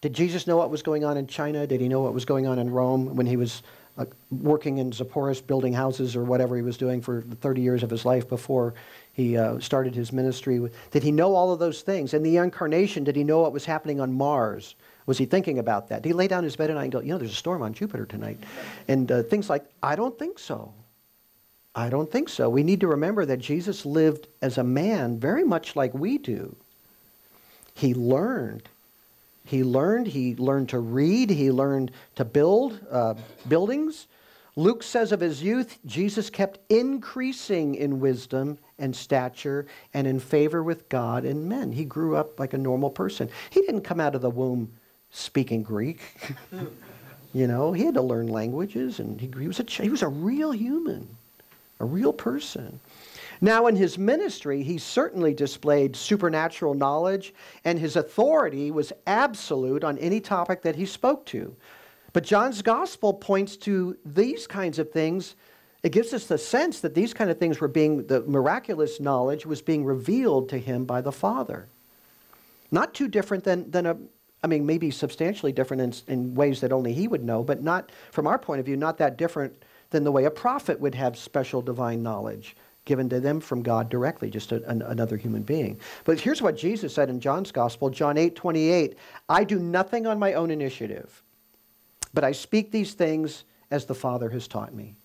Did 0.00 0.14
Jesus 0.14 0.46
know 0.46 0.56
what 0.56 0.70
was 0.70 0.82
going 0.82 1.04
on 1.04 1.16
in 1.16 1.26
China? 1.26 1.66
Did 1.66 1.80
he 1.80 1.88
know 1.88 2.00
what 2.00 2.14
was 2.14 2.24
going 2.24 2.46
on 2.46 2.58
in 2.58 2.70
Rome 2.70 3.16
when 3.16 3.26
he 3.26 3.36
was 3.36 3.62
uh, 3.98 4.06
working 4.30 4.78
in 4.78 4.92
Sepphoris, 4.92 5.40
building 5.46 5.74
houses 5.74 6.16
or 6.16 6.24
whatever 6.24 6.56
he 6.56 6.62
was 6.62 6.78
doing 6.78 7.02
for 7.02 7.22
the 7.26 7.36
30 7.36 7.60
years 7.60 7.82
of 7.82 7.90
his 7.90 8.06
life 8.06 8.26
before 8.26 8.72
he 9.12 9.36
uh, 9.36 9.58
started 9.58 9.94
his 9.94 10.10
ministry? 10.10 10.70
Did 10.90 11.02
he 11.02 11.12
know 11.12 11.34
all 11.34 11.52
of 11.52 11.58
those 11.58 11.82
things? 11.82 12.14
In 12.14 12.22
the 12.22 12.38
incarnation, 12.38 13.04
did 13.04 13.14
he 13.14 13.24
know 13.24 13.40
what 13.40 13.52
was 13.52 13.66
happening 13.66 14.00
on 14.00 14.12
Mars? 14.12 14.74
Was 15.04 15.18
he 15.18 15.26
thinking 15.26 15.58
about 15.58 15.88
that? 15.88 16.02
Did 16.02 16.10
he 16.10 16.12
lay 16.14 16.28
down 16.28 16.44
his 16.44 16.56
bed 16.56 16.70
at 16.70 16.76
night 16.76 16.84
and 16.84 16.92
go, 16.92 17.00
you 17.00 17.08
know, 17.08 17.18
there's 17.18 17.32
a 17.32 17.34
storm 17.34 17.62
on 17.62 17.74
Jupiter 17.74 18.06
tonight? 18.06 18.38
And 18.88 19.12
uh, 19.12 19.22
things 19.24 19.50
like, 19.50 19.66
I 19.82 19.96
don't 19.96 20.18
think 20.18 20.38
so. 20.38 20.72
I 21.74 21.90
don't 21.90 22.10
think 22.10 22.30
so. 22.30 22.48
We 22.48 22.62
need 22.62 22.80
to 22.80 22.88
remember 22.88 23.26
that 23.26 23.38
Jesus 23.38 23.84
lived 23.84 24.28
as 24.40 24.56
a 24.56 24.64
man 24.64 25.18
very 25.18 25.44
much 25.44 25.76
like 25.76 25.92
we 25.92 26.16
do. 26.16 26.56
He 27.74 27.92
learned 27.94 28.68
he 29.50 29.64
learned. 29.64 30.06
He 30.06 30.36
learned 30.36 30.68
to 30.68 30.78
read. 30.78 31.28
He 31.28 31.50
learned 31.50 31.90
to 32.14 32.24
build 32.24 32.78
uh, 32.88 33.14
buildings. 33.48 34.06
Luke 34.54 34.84
says 34.84 35.10
of 35.10 35.18
his 35.18 35.42
youth, 35.42 35.80
Jesus 35.86 36.30
kept 36.30 36.60
increasing 36.70 37.74
in 37.74 37.98
wisdom 37.98 38.58
and 38.78 38.94
stature 38.94 39.66
and 39.92 40.06
in 40.06 40.20
favor 40.20 40.62
with 40.62 40.88
God 40.88 41.24
and 41.24 41.48
men. 41.48 41.72
He 41.72 41.84
grew 41.84 42.14
up 42.14 42.38
like 42.38 42.52
a 42.52 42.58
normal 42.58 42.90
person. 42.90 43.28
He 43.50 43.60
didn't 43.62 43.80
come 43.80 43.98
out 43.98 44.14
of 44.14 44.22
the 44.22 44.30
womb 44.30 44.70
speaking 45.10 45.64
Greek. 45.64 46.00
you 47.32 47.48
know, 47.48 47.72
he 47.72 47.84
had 47.84 47.94
to 47.94 48.02
learn 48.02 48.28
languages, 48.28 49.00
and 49.00 49.20
he, 49.20 49.28
he, 49.36 49.48
was 49.48 49.58
a, 49.58 49.64
he 49.64 49.88
was 49.88 50.02
a 50.02 50.08
real 50.08 50.52
human, 50.52 51.08
a 51.80 51.84
real 51.84 52.12
person. 52.12 52.78
Now, 53.40 53.66
in 53.68 53.76
his 53.76 53.96
ministry, 53.96 54.62
he 54.62 54.76
certainly 54.76 55.32
displayed 55.32 55.96
supernatural 55.96 56.74
knowledge, 56.74 57.32
and 57.64 57.78
his 57.78 57.96
authority 57.96 58.70
was 58.70 58.92
absolute 59.06 59.82
on 59.82 59.96
any 59.98 60.20
topic 60.20 60.62
that 60.62 60.76
he 60.76 60.84
spoke 60.84 61.24
to. 61.26 61.56
But 62.12 62.24
John's 62.24 62.60
gospel 62.60 63.14
points 63.14 63.56
to 63.58 63.96
these 64.04 64.46
kinds 64.46 64.78
of 64.78 64.90
things. 64.90 65.36
It 65.82 65.92
gives 65.92 66.12
us 66.12 66.26
the 66.26 66.36
sense 66.36 66.80
that 66.80 66.94
these 66.94 67.14
kind 67.14 67.30
of 67.30 67.38
things 67.38 67.60
were 67.60 67.68
being, 67.68 68.06
the 68.06 68.22
miraculous 68.22 69.00
knowledge 69.00 69.46
was 69.46 69.62
being 69.62 69.84
revealed 69.84 70.50
to 70.50 70.58
him 70.58 70.84
by 70.84 71.00
the 71.00 71.12
Father. 71.12 71.68
Not 72.70 72.92
too 72.92 73.08
different 73.08 73.44
than, 73.44 73.70
than 73.70 73.86
a, 73.86 73.96
I 74.44 74.48
mean, 74.48 74.66
maybe 74.66 74.90
substantially 74.90 75.52
different 75.52 76.04
in, 76.08 76.12
in 76.12 76.34
ways 76.34 76.60
that 76.60 76.72
only 76.72 76.92
he 76.92 77.08
would 77.08 77.24
know, 77.24 77.42
but 77.42 77.62
not, 77.62 77.90
from 78.12 78.26
our 78.26 78.38
point 78.38 78.60
of 78.60 78.66
view, 78.66 78.76
not 78.76 78.98
that 78.98 79.16
different 79.16 79.64
than 79.88 80.04
the 80.04 80.12
way 80.12 80.24
a 80.24 80.30
prophet 80.30 80.78
would 80.78 80.94
have 80.94 81.16
special 81.16 81.62
divine 81.62 82.02
knowledge 82.02 82.54
given 82.84 83.08
to 83.08 83.20
them 83.20 83.40
from 83.40 83.62
God 83.62 83.88
directly, 83.88 84.30
just 84.30 84.52
a, 84.52 84.66
an, 84.68 84.82
another 84.82 85.16
human 85.16 85.42
being. 85.42 85.78
But 86.04 86.20
here's 86.20 86.42
what 86.42 86.56
Jesus 86.56 86.94
said 86.94 87.10
in 87.10 87.20
John's 87.20 87.52
Gospel, 87.52 87.90
John 87.90 88.16
8 88.16 88.34
28. 88.34 88.96
I 89.28 89.44
do 89.44 89.58
nothing 89.58 90.06
on 90.06 90.18
my 90.18 90.34
own 90.34 90.50
initiative, 90.50 91.22
but 92.14 92.24
I 92.24 92.32
speak 92.32 92.70
these 92.70 92.94
things 92.94 93.44
as 93.70 93.84
the 93.84 93.94
Father 93.94 94.30
has 94.30 94.48
taught 94.48 94.74
me. 94.74 94.96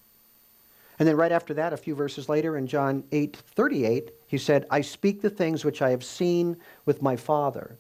And 0.98 1.08
then 1.08 1.18
right 1.18 1.32
after 1.32 1.54
that, 1.56 1.74
a 1.74 1.78
few 1.78 1.94
verses 1.94 2.30
later 2.30 2.58
in 2.58 2.68
John 2.68 3.04
8 3.12 3.36
38, 3.36 4.12
he 4.28 4.38
said, 4.38 4.66
I 4.70 4.82
speak 4.82 5.22
the 5.22 5.30
things 5.30 5.66
which 5.66 5.82
I 5.82 5.90
have 5.92 6.04
seen 6.04 6.58
with 6.86 7.02
my 7.02 7.16
Father. 7.16 7.78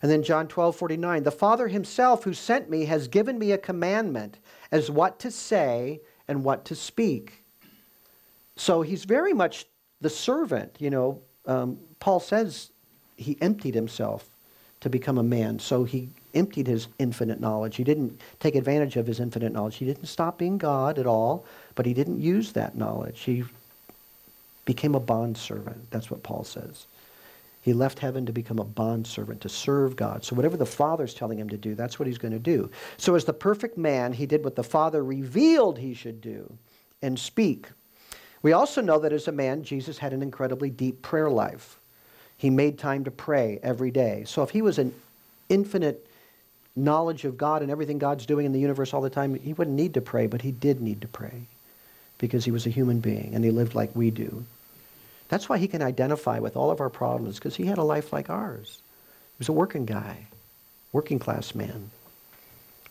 And 0.00 0.10
then 0.10 0.22
John 0.22 0.48
12 0.48 0.74
49, 0.74 1.22
the 1.22 1.30
Father 1.30 1.68
himself 1.68 2.24
who 2.24 2.34
sent 2.34 2.68
me 2.68 2.86
has 2.86 3.06
given 3.06 3.38
me 3.38 3.52
a 3.52 3.58
commandment 3.58 4.38
as 4.72 4.90
what 4.90 5.18
to 5.20 5.30
say 5.30 6.00
and 6.26 6.42
what 6.42 6.64
to 6.64 6.74
speak. 6.74 7.41
So 8.62 8.80
he's 8.80 9.02
very 9.02 9.32
much 9.32 9.66
the 10.00 10.08
servant. 10.08 10.76
You 10.78 10.90
know, 10.90 11.20
um, 11.46 11.80
Paul 11.98 12.20
says 12.20 12.70
he 13.16 13.36
emptied 13.40 13.74
himself 13.74 14.30
to 14.82 14.88
become 14.88 15.18
a 15.18 15.22
man. 15.24 15.58
So 15.58 15.82
he 15.82 16.10
emptied 16.32 16.68
his 16.68 16.86
infinite 17.00 17.40
knowledge. 17.40 17.74
He 17.74 17.82
didn't 17.82 18.20
take 18.38 18.54
advantage 18.54 18.94
of 18.94 19.04
his 19.04 19.18
infinite 19.18 19.52
knowledge. 19.52 19.78
He 19.78 19.84
didn't 19.84 20.06
stop 20.06 20.38
being 20.38 20.58
God 20.58 21.00
at 21.00 21.08
all, 21.08 21.44
but 21.74 21.86
he 21.86 21.92
didn't 21.92 22.20
use 22.20 22.52
that 22.52 22.76
knowledge. 22.76 23.22
He 23.22 23.42
became 24.64 24.94
a 24.94 25.00
bond 25.00 25.36
servant. 25.36 25.90
That's 25.90 26.08
what 26.08 26.22
Paul 26.22 26.44
says. 26.44 26.86
He 27.62 27.72
left 27.72 27.98
heaven 27.98 28.26
to 28.26 28.32
become 28.32 28.60
a 28.60 28.64
bond 28.64 29.08
servant, 29.08 29.40
to 29.40 29.48
serve 29.48 29.96
God. 29.96 30.24
So 30.24 30.36
whatever 30.36 30.56
the 30.56 30.66
Father's 30.66 31.14
telling 31.14 31.40
him 31.40 31.48
to 31.48 31.56
do, 31.56 31.74
that's 31.74 31.98
what 31.98 32.06
he's 32.06 32.18
going 32.18 32.30
to 32.30 32.38
do. 32.38 32.70
So 32.96 33.16
as 33.16 33.24
the 33.24 33.32
perfect 33.32 33.76
man, 33.76 34.12
he 34.12 34.24
did 34.24 34.44
what 34.44 34.54
the 34.54 34.62
Father 34.62 35.02
revealed 35.02 35.80
he 35.80 35.94
should 35.94 36.20
do 36.20 36.56
and 37.02 37.18
speak 37.18 37.66
we 38.42 38.52
also 38.52 38.80
know 38.80 38.98
that 38.98 39.12
as 39.12 39.28
a 39.28 39.32
man, 39.32 39.62
Jesus 39.62 39.98
had 39.98 40.12
an 40.12 40.22
incredibly 40.22 40.70
deep 40.70 41.02
prayer 41.02 41.30
life. 41.30 41.78
He 42.36 42.50
made 42.50 42.78
time 42.78 43.04
to 43.04 43.10
pray 43.10 43.60
every 43.62 43.90
day. 43.90 44.24
So 44.26 44.42
if 44.42 44.50
he 44.50 44.62
was 44.62 44.78
an 44.78 44.92
infinite 45.48 46.06
knowledge 46.74 47.24
of 47.24 47.36
God 47.36 47.62
and 47.62 47.70
everything 47.70 47.98
God's 47.98 48.26
doing 48.26 48.46
in 48.46 48.52
the 48.52 48.58
universe 48.58 48.92
all 48.92 49.00
the 49.00 49.10
time, 49.10 49.34
he 49.34 49.52
wouldn't 49.52 49.76
need 49.76 49.94
to 49.94 50.00
pray, 50.00 50.26
but 50.26 50.42
he 50.42 50.50
did 50.50 50.80
need 50.80 51.02
to 51.02 51.08
pray 51.08 51.42
because 52.18 52.44
he 52.44 52.50
was 52.50 52.66
a 52.66 52.70
human 52.70 53.00
being 53.00 53.34
and 53.34 53.44
he 53.44 53.50
lived 53.50 53.74
like 53.74 53.94
we 53.94 54.10
do. 54.10 54.44
That's 55.28 55.48
why 55.48 55.58
he 55.58 55.68
can 55.68 55.82
identify 55.82 56.40
with 56.40 56.56
all 56.56 56.70
of 56.70 56.80
our 56.80 56.90
problems 56.90 57.36
because 57.36 57.56
he 57.56 57.66
had 57.66 57.78
a 57.78 57.84
life 57.84 58.12
like 58.12 58.28
ours. 58.28 58.80
He 58.80 59.38
was 59.38 59.48
a 59.48 59.52
working 59.52 59.86
guy, 59.86 60.26
working 60.92 61.18
class 61.18 61.54
man, 61.54 61.90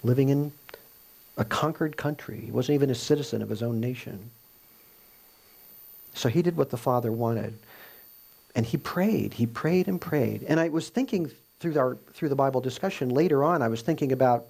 living 0.01 0.29
in 0.29 0.51
a 1.37 1.45
conquered 1.45 1.97
country. 1.97 2.41
He 2.45 2.51
wasn't 2.51 2.75
even 2.75 2.89
a 2.89 2.95
citizen 2.95 3.41
of 3.41 3.49
his 3.49 3.61
own 3.61 3.79
nation. 3.79 4.31
So 6.13 6.29
he 6.29 6.41
did 6.41 6.57
what 6.57 6.69
the 6.69 6.77
Father 6.77 7.11
wanted. 7.11 7.57
And 8.55 8.65
he 8.65 8.77
prayed. 8.77 9.33
He 9.33 9.45
prayed 9.45 9.87
and 9.87 9.99
prayed. 9.99 10.43
And 10.43 10.59
I 10.59 10.69
was 10.69 10.89
thinking 10.89 11.31
through, 11.59 11.77
our, 11.79 11.97
through 12.13 12.29
the 12.29 12.35
Bible 12.35 12.59
discussion 12.59 13.09
later 13.09 13.43
on, 13.43 13.61
I 13.61 13.69
was 13.69 13.81
thinking 13.81 14.11
about 14.11 14.45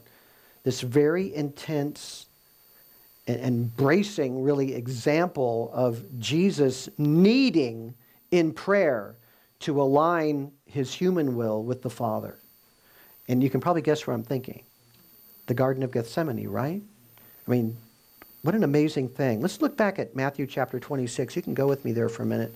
this 0.63 0.82
very 0.82 1.34
intense 1.34 2.26
and 3.28 3.39
and 3.39 3.76
bracing, 3.78 4.43
really, 4.43 4.74
example 4.74 5.71
of 5.74 6.04
Jesus 6.19 6.89
needing 6.97 7.93
in 8.32 8.52
prayer 8.52 9.15
to 9.60 9.82
align 9.82 10.52
his 10.65 10.93
human 10.93 11.36
will 11.36 11.63
with 11.63 11.82
the 11.82 11.89
Father. 11.89 12.38
And 13.28 13.43
you 13.43 13.50
can 13.50 13.62
probably 13.62 13.84
guess 13.84 14.08
where 14.08 14.15
I'm 14.15 14.24
thinking. 14.24 14.63
The 15.45 15.54
Garden 15.54 15.84
of 15.84 15.91
Gethsemane, 15.91 16.47
right? 16.47 16.82
I 17.47 17.52
mean, 17.52 17.78
what 18.42 18.56
an 18.56 18.64
amazing 18.64 19.10
thing. 19.10 19.42
Let's 19.42 19.62
look 19.62 19.78
back 19.78 20.00
at 20.00 20.16
Matthew 20.16 20.48
chapter 20.48 20.80
26. 20.80 21.36
You 21.36 21.42
can 21.42 21.54
go 21.54 21.68
with 21.68 21.86
me 21.86 21.92
there 21.92 22.10
for 22.10 22.24
a 22.24 22.26
minute. 22.26 22.54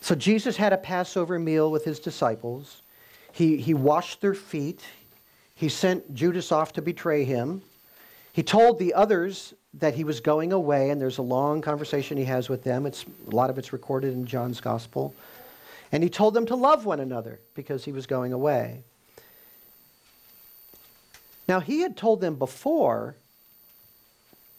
So 0.00 0.14
Jesus 0.14 0.56
had 0.56 0.72
a 0.72 0.78
Passover 0.78 1.38
meal 1.38 1.70
with 1.70 1.84
his 1.84 2.00
disciples. 2.00 2.82
He, 3.32 3.58
he 3.58 3.74
washed 3.74 4.20
their 4.20 4.34
feet. 4.34 4.82
He 5.54 5.68
sent 5.68 6.14
Judas 6.14 6.50
off 6.50 6.72
to 6.74 6.82
betray 6.82 7.24
him. 7.24 7.62
He 8.32 8.42
told 8.42 8.78
the 8.78 8.94
others 8.94 9.54
that 9.74 9.94
he 9.94 10.04
was 10.04 10.20
going 10.20 10.52
away, 10.52 10.90
and 10.90 11.00
there's 11.00 11.18
a 11.18 11.22
long 11.22 11.60
conversation 11.60 12.16
he 12.16 12.24
has 12.24 12.48
with 12.48 12.64
them. 12.64 12.86
It's, 12.86 13.04
a 13.30 13.34
lot 13.34 13.50
of 13.50 13.58
it's 13.58 13.72
recorded 13.72 14.14
in 14.14 14.24
John's 14.24 14.60
Gospel. 14.60 15.14
And 15.92 16.02
he 16.02 16.08
told 16.08 16.34
them 16.34 16.46
to 16.46 16.56
love 16.56 16.86
one 16.86 17.00
another 17.00 17.40
because 17.54 17.84
he 17.84 17.92
was 17.92 18.06
going 18.06 18.32
away. 18.32 18.84
Now, 21.50 21.58
he 21.58 21.80
had 21.80 21.96
told 21.96 22.20
them 22.20 22.36
before, 22.36 23.16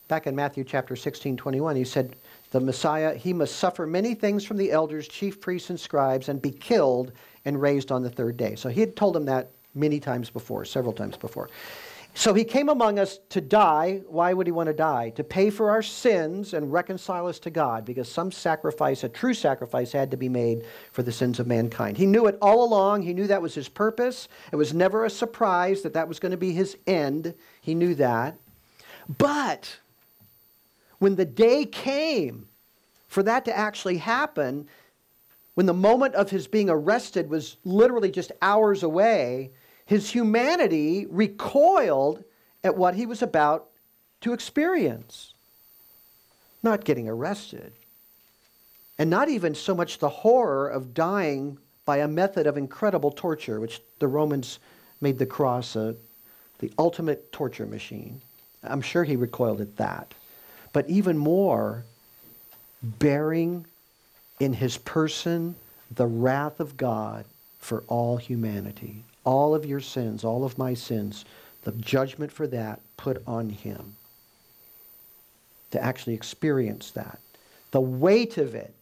back 0.10 0.27
in 0.27 0.36
Matthew 0.36 0.65
chapter 0.65 0.97
16, 0.97 1.38
21, 1.38 1.77
he 1.77 1.86
said, 1.86 2.17
The 2.51 2.60
Messiah, 2.60 3.15
he 3.15 3.32
must 3.32 3.56
suffer 3.56 3.88
many 3.88 4.13
things 4.13 4.43
from 4.43 4.58
the 4.58 4.73
elders, 4.73 5.08
chief 5.08 5.39
priests, 5.39 5.69
and 5.69 5.80
scribes, 5.80 6.27
and 6.27 6.41
be 6.41 6.51
killed 6.51 7.13
and 7.45 7.62
raised 7.62 7.93
on 7.93 8.04
the 8.04 8.10
third 8.10 8.36
day. 8.36 8.56
So 8.56 8.67
he 8.67 8.82
had 8.82 8.97
told 8.97 9.15
them 9.15 9.23
that 9.23 9.51
many 9.73 10.01
times 10.01 10.30
before, 10.30 10.65
several 10.65 10.91
times 10.91 11.15
before. 11.15 11.49
So 12.13 12.34
he 12.34 12.43
came 12.43 12.69
among 12.69 13.00
us 13.00 13.19
to 13.30 13.39
die. 13.39 14.02
Why 14.08 14.34
would 14.34 14.45
he 14.45 14.52
want 14.52 14.67
to 14.67 14.74
die? 14.74 15.12
To 15.12 15.24
pay 15.24 15.50
for 15.50 15.71
our 15.71 15.82
sins 15.82 16.54
and 16.54 16.71
reconcile 16.71 17.26
us 17.26 17.39
to 17.39 17.50
God, 17.50 17.86
because 17.86 18.12
some 18.12 18.32
sacrifice, 18.32 19.04
a 19.04 19.10
true 19.10 19.34
sacrifice, 19.34 19.91
had 19.93 20.12
to 20.12 20.17
be 20.17 20.30
made 20.30 20.65
for 20.91 21.04
the 21.04 21.12
sins 21.12 21.39
of 21.39 21.47
mankind. 21.47 21.97
He 21.97 22.06
knew 22.06 22.28
it 22.28 22.38
all 22.41 22.63
along. 22.63 23.04
He 23.04 23.13
knew 23.13 23.28
that 23.28 23.41
was 23.41 23.56
his 23.56 23.69
purpose. 23.69 24.28
It 24.52 24.58
was 24.58 24.74
never 24.74 25.06
a 25.06 25.10
surprise 25.10 25.82
that 25.84 25.93
that 25.93 26.08
was 26.08 26.19
going 26.19 26.32
to 26.32 26.38
be 26.38 26.52
his 26.52 26.78
end. 26.86 27.34
He 27.62 27.74
knew 27.74 27.95
that. 27.95 28.38
But 29.17 29.80
when 31.00 31.15
the 31.15 31.26
day 31.26 31.65
came 31.65 32.47
for 33.08 33.24
that 33.24 33.45
to 33.45 33.58
actually 33.58 33.97
happen, 33.97 34.67
when 35.54 35.65
the 35.65 35.74
moment 35.74 36.15
of 36.15 36.30
his 36.30 36.47
being 36.47 36.69
arrested 36.69 37.30
was 37.30 37.58
literally 37.63 38.12
just 38.12 38.32
hours 38.41 38.84
away, 38.84 39.52
his 39.86 40.12
humanity 40.12 41.06
recoiled 41.10 42.24
at 42.63 42.78
what 42.78 42.96
he 42.96 43.06
was 43.06 43.22
about 43.22 43.67
to 44.22 44.34
experience. 44.34 45.34
Not 46.63 46.86
getting 46.86 47.10
arrested, 47.10 47.74
and 49.00 49.10
not 49.10 49.30
even 49.30 49.56
so 49.56 49.74
much 49.74 49.98
the 49.98 50.10
horror 50.10 50.67
of 50.67 50.94
dying 50.94 51.58
by 51.86 51.98
a 51.98 52.08
method 52.08 52.46
of 52.46 52.58
incredible 52.58 53.12
torture, 53.12 53.60
which 53.60 53.82
the 54.00 54.08
Romans 54.08 54.60
made 55.02 55.17
the 55.17 55.26
cross 55.26 55.76
a, 55.76 55.96
the 56.60 56.72
ultimate 56.78 57.32
torture 57.32 57.65
machine. 57.65 58.22
I'm 58.63 58.82
sure 58.82 59.04
he 59.04 59.15
recoiled 59.15 59.60
at 59.60 59.78
that. 59.78 60.13
But 60.72 60.88
even 60.88 61.17
more, 61.17 61.84
bearing 62.84 63.65
in 64.39 64.54
his 64.54 64.78
person 64.78 65.56
the 65.89 66.06
wrath 66.06 66.60
of 66.60 66.78
God 66.78 67.26
for 67.60 67.84
all 67.88 68.17
humanity 68.17 69.04
all 69.23 69.53
of 69.53 69.65
your 69.65 69.79
sins, 69.79 70.23
all 70.23 70.43
of 70.43 70.57
my 70.57 70.73
sins, 70.73 71.25
the 71.63 71.71
judgment 71.73 72.31
for 72.31 72.47
that 72.47 72.79
put 72.97 73.21
on 73.27 73.49
him. 73.49 73.95
To 75.71 75.84
actually 75.84 76.15
experience 76.15 76.91
that. 76.91 77.19
The 77.71 77.81
weight 77.81 78.38
of 78.38 78.55
it, 78.55 78.73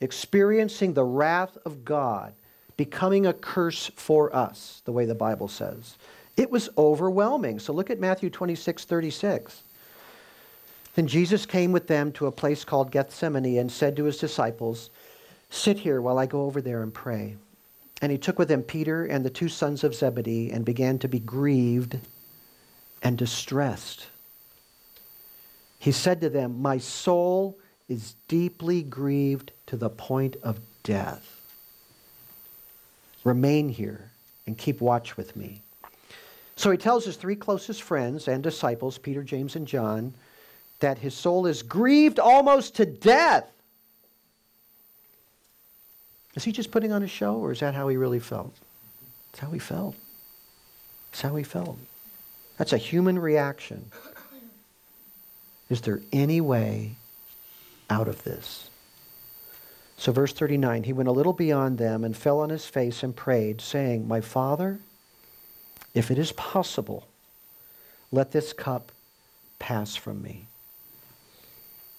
experiencing 0.00 0.92
the 0.92 1.04
wrath 1.04 1.56
of 1.64 1.84
God, 1.84 2.34
becoming 2.76 3.26
a 3.26 3.32
curse 3.32 3.90
for 3.96 4.34
us, 4.34 4.82
the 4.84 4.92
way 4.92 5.06
the 5.06 5.14
Bible 5.14 5.48
says. 5.48 5.96
It 6.36 6.50
was 6.50 6.68
overwhelming. 6.76 7.58
So 7.58 7.72
look 7.72 7.90
at 7.90 8.00
Matthew 8.00 8.28
26, 8.28 8.84
36. 8.84 9.62
Then 10.94 11.06
Jesus 11.06 11.46
came 11.46 11.72
with 11.72 11.86
them 11.86 12.12
to 12.12 12.26
a 12.26 12.32
place 12.32 12.64
called 12.64 12.90
Gethsemane 12.90 13.58
and 13.58 13.70
said 13.70 13.96
to 13.96 14.04
his 14.04 14.18
disciples, 14.18 14.90
Sit 15.50 15.78
here 15.78 16.00
while 16.00 16.18
I 16.18 16.26
go 16.26 16.42
over 16.42 16.60
there 16.60 16.82
and 16.82 16.92
pray. 16.92 17.36
And 18.02 18.10
he 18.10 18.18
took 18.18 18.38
with 18.38 18.50
him 18.50 18.62
Peter 18.62 19.04
and 19.04 19.24
the 19.24 19.30
two 19.30 19.48
sons 19.48 19.84
of 19.84 19.94
Zebedee 19.94 20.50
and 20.50 20.64
began 20.64 20.98
to 20.98 21.08
be 21.08 21.20
grieved 21.20 21.98
and 23.02 23.16
distressed. 23.16 24.06
He 25.78 25.92
said 25.92 26.20
to 26.22 26.30
them, 26.30 26.60
My 26.60 26.78
soul 26.78 27.58
is 27.88 28.16
deeply 28.28 28.82
grieved 28.82 29.52
to 29.66 29.76
the 29.76 29.90
point 29.90 30.36
of 30.42 30.60
death. 30.82 31.40
Remain 33.22 33.68
here 33.68 34.10
and 34.46 34.56
keep 34.56 34.80
watch 34.80 35.16
with 35.16 35.36
me. 35.36 35.62
So 36.56 36.70
he 36.70 36.78
tells 36.78 37.04
his 37.04 37.16
three 37.16 37.36
closest 37.36 37.82
friends 37.82 38.28
and 38.28 38.42
disciples, 38.42 38.98
Peter, 38.98 39.22
James, 39.22 39.56
and 39.56 39.66
John, 39.66 40.14
that 40.80 40.98
his 40.98 41.14
soul 41.14 41.46
is 41.46 41.62
grieved 41.62 42.18
almost 42.18 42.76
to 42.76 42.86
death. 42.86 43.50
Is 46.34 46.44
he 46.44 46.52
just 46.52 46.70
putting 46.70 46.92
on 46.92 47.02
a 47.02 47.08
show, 47.08 47.36
or 47.36 47.52
is 47.52 47.60
that 47.60 47.74
how 47.74 47.88
he 47.88 47.96
really 47.96 48.18
felt? 48.18 48.54
That's 49.30 49.40
how 49.40 49.50
he 49.50 49.58
felt. 49.58 49.94
That's 51.10 51.22
how 51.22 51.36
he 51.36 51.44
felt. 51.44 51.78
That's 52.58 52.72
a 52.72 52.78
human 52.78 53.18
reaction. 53.18 53.90
Is 55.70 55.80
there 55.80 56.00
any 56.12 56.40
way 56.40 56.96
out 57.88 58.08
of 58.08 58.22
this? 58.24 58.70
So, 59.96 60.12
verse 60.12 60.32
39 60.32 60.84
he 60.84 60.92
went 60.92 61.08
a 61.08 61.12
little 61.12 61.32
beyond 61.32 61.78
them 61.78 62.04
and 62.04 62.16
fell 62.16 62.40
on 62.40 62.50
his 62.50 62.66
face 62.66 63.02
and 63.02 63.14
prayed, 63.14 63.60
saying, 63.60 64.06
My 64.06 64.20
Father, 64.20 64.80
if 65.94 66.10
it 66.10 66.18
is 66.18 66.32
possible, 66.32 67.06
let 68.10 68.32
this 68.32 68.52
cup 68.52 68.92
pass 69.58 69.96
from 69.96 70.22
me. 70.22 70.46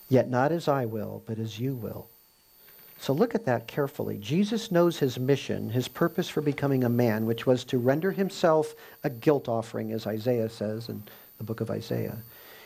Yet 0.09 0.29
not 0.29 0.51
as 0.51 0.67
I 0.67 0.85
will, 0.85 1.23
but 1.25 1.39
as 1.39 1.59
you 1.59 1.73
will. 1.73 2.07
So 2.99 3.13
look 3.13 3.36
at 3.36 3.45
that 3.45 3.67
carefully. 3.67 4.17
Jesus 4.17 4.71
knows 4.71 4.97
his 4.97 5.19
mission, 5.19 5.69
his 5.69 5.88
purpose 5.88 6.29
for 6.29 6.41
becoming 6.41 6.84
a 6.84 6.89
man, 6.89 7.25
which 7.25 7.45
was 7.45 7.63
to 7.65 7.77
render 7.77 8.12
himself 8.12 8.73
a 9.03 9.10
guilt 9.10 9.47
offering, 9.47 9.91
as 9.91 10.08
Isaiah 10.08 10.49
says 10.49 10.89
in 10.89 11.03
the 11.38 11.43
book 11.43 11.62
of 11.62 11.69
Isaiah. 11.69 12.17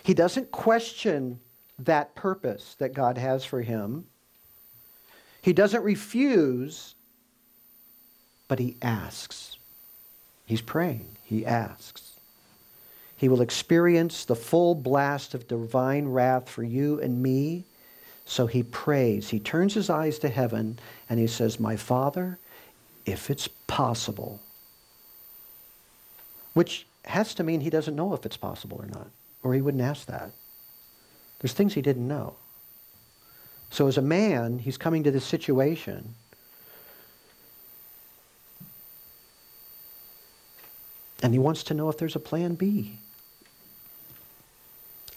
He 0.04 0.14
doesn't 0.14 0.52
question 0.52 1.40
that 1.80 2.16
purpose 2.16 2.76
that 2.80 2.94
God 2.94 3.18
has 3.18 3.44
for 3.44 3.62
him. 3.62 4.06
He 5.42 5.54
doesn't 5.54 5.84
refuse, 5.84 6.96
but 8.48 8.60
he 8.60 8.78
asks. 8.82 9.58
He's 10.46 10.62
praying. 10.62 11.18
He 11.24 11.46
asks. 11.46 12.14
He 13.16 13.30
will 13.30 13.42
experience 13.42 14.26
the 14.26 14.36
full 14.36 14.76
blast 14.76 15.34
of 15.34 15.48
divine 15.48 16.08
wrath 16.08 16.50
for 16.50 16.64
you 16.64 17.02
and 17.02 17.22
me 17.22 17.66
so 18.30 18.46
he 18.46 18.62
prays. 18.62 19.30
He 19.30 19.40
turns 19.40 19.74
his 19.74 19.90
eyes 19.90 20.20
to 20.20 20.30
heaven 20.30 20.78
and 21.10 21.20
he 21.20 21.26
says, 21.26 21.60
My 21.60 21.76
Father, 21.76 22.38
if 23.04 23.32
it's 23.32 23.48
possible, 23.66 24.40
which 26.54 26.86
has 27.06 27.34
to 27.34 27.44
mean 27.44 27.62
he 27.62 27.72
doesn't 27.72 27.96
know 27.96 28.14
if 28.14 28.28
it's 28.28 28.38
possible 28.38 28.78
or 28.80 28.86
not, 28.86 29.10
or 29.42 29.56
he 29.56 29.62
wouldn't 29.62 29.82
ask 29.82 30.06
that. 30.06 30.30
There's 31.40 31.54
things 31.54 31.74
he 31.74 31.82
didn't 31.82 32.08
know. 32.08 32.36
So 33.72 33.88
as 33.88 33.98
a 33.98 34.02
man, 34.02 34.60
he's 34.60 34.78
coming 34.78 35.04
to 35.06 35.12
this 35.12 35.26
situation. 35.26 36.14
And 41.24 41.34
he 41.34 41.40
wants 41.40 41.64
to 41.64 41.74
know 41.74 41.90
if 41.90 41.98
there's 41.98 42.16
a 42.16 42.20
plan 42.20 42.54
B, 42.54 43.00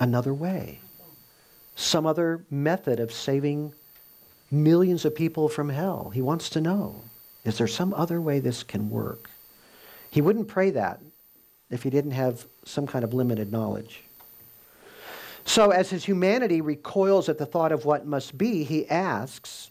another 0.01 0.33
way 0.33 0.81
some 1.75 2.07
other 2.07 2.45
method 2.51 3.01
of 3.01 3.13
saving 3.13 3.75
millions 4.51 5.05
of 5.05 5.15
people 5.15 5.49
from 5.49 5.69
hell. 5.69 6.11
He 6.11 6.23
wants 6.23 6.51
to 6.51 6.61
know 6.61 7.03
is 7.45 7.59
there 7.59 7.67
some 7.67 7.93
other 7.95 8.21
way 8.21 8.39
this 8.39 8.63
can 8.63 8.89
work? 8.89 9.29
He 10.11 10.21
wouldn't 10.21 10.47
pray 10.47 10.71
that 10.71 11.01
if 11.71 11.83
he 11.83 11.91
didn't 11.91 12.13
have 12.13 12.47
some 12.65 12.87
kind 12.87 13.05
of 13.05 13.15
limited 13.15 13.51
knowledge. 13.51 14.03
So, 15.45 15.71
as 15.71 15.91
his 15.91 16.05
humanity 16.05 16.61
recoils 16.61 17.29
at 17.29 17.39
the 17.39 17.47
thought 17.47 17.73
of 17.73 17.85
what 17.85 18.07
must 18.07 18.39
be, 18.39 18.63
he 18.63 18.89
asks, 18.89 19.71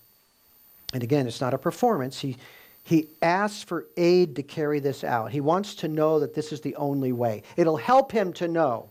and 0.94 1.02
again, 1.02 1.28
it's 1.28 1.40
not 1.40 1.54
a 1.54 1.58
performance, 1.58 2.20
he, 2.20 2.36
he 2.84 3.08
asks 3.22 3.64
for 3.64 3.86
aid 3.96 4.36
to 4.36 4.44
carry 4.44 4.80
this 4.80 5.04
out. 5.04 5.32
He 5.32 5.40
wants 5.40 5.76
to 5.76 5.88
know 5.88 6.20
that 6.20 6.34
this 6.34 6.52
is 6.52 6.60
the 6.60 6.76
only 6.76 7.14
way. 7.14 7.44
It'll 7.56 7.78
help 7.78 8.12
him 8.12 8.34
to 8.34 8.50
know 8.50 8.90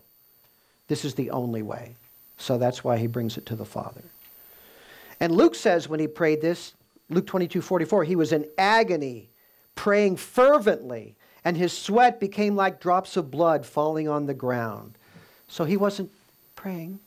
this 0.87 1.05
is 1.05 1.13
the 1.13 1.29
only 1.29 1.61
way. 1.61 1.95
So 2.41 2.57
that's 2.57 2.83
why 2.83 2.97
he 2.97 3.05
brings 3.05 3.37
it 3.37 3.45
to 3.47 3.55
the 3.55 3.65
Father. 3.65 4.01
And 5.19 5.31
Luke 5.31 5.53
says 5.53 5.87
when 5.87 5.99
he 5.99 6.07
prayed 6.07 6.41
this, 6.41 6.73
Luke 7.09 7.27
22 7.27 7.61
44, 7.61 8.03
he 8.03 8.15
was 8.15 8.31
in 8.31 8.47
agony, 8.57 9.29
praying 9.75 10.17
fervently, 10.17 11.15
and 11.45 11.55
his 11.55 11.77
sweat 11.77 12.19
became 12.19 12.55
like 12.55 12.81
drops 12.81 13.15
of 13.15 13.29
blood 13.29 13.63
falling 13.63 14.09
on 14.09 14.25
the 14.25 14.33
ground. 14.33 14.97
So 15.47 15.65
he 15.65 15.77
wasn't 15.77 16.09
praying, 16.55 16.99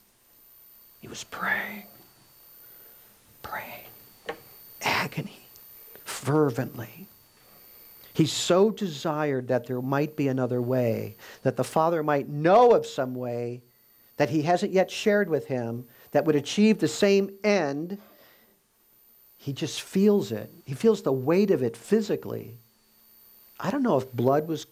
he 1.01 1.09
was 1.09 1.25
praying, 1.25 1.87
praying, 3.43 3.87
agony, 4.83 5.49
fervently. 6.05 7.09
He 8.13 8.27
so 8.27 8.71
desired 8.71 9.49
that 9.49 9.67
there 9.67 9.83
might 9.83 10.15
be 10.15 10.29
another 10.29 10.63
way, 10.63 11.17
that 11.43 11.57
the 11.57 11.65
Father 11.65 12.05
might 12.05 12.29
know 12.29 12.71
of 12.71 12.87
some 12.87 13.17
way 13.17 13.63
that 14.17 14.31
he 14.31 14.43
hasn't 14.43 14.73
yet 14.73 14.91
shared 14.91 15.29
with 15.29 15.47
him 15.47 15.87
that 16.13 16.25
would 16.25 16.37
achieve 16.37 16.79
the 16.79 16.89
same 16.89 17.31
end, 17.43 17.99
he 19.37 19.53
just 19.53 19.83
feels 19.83 20.33
it. 20.33 20.51
He 20.65 20.75
feels 20.75 21.03
the 21.03 21.13
weight 21.13 21.51
of 21.51 21.63
it 21.63 21.77
physically. 21.77 22.57
I 23.59 23.71
don't 23.71 23.83
know 23.83 23.99
if 23.99 24.13
blood 24.13 24.49
was 24.49 24.67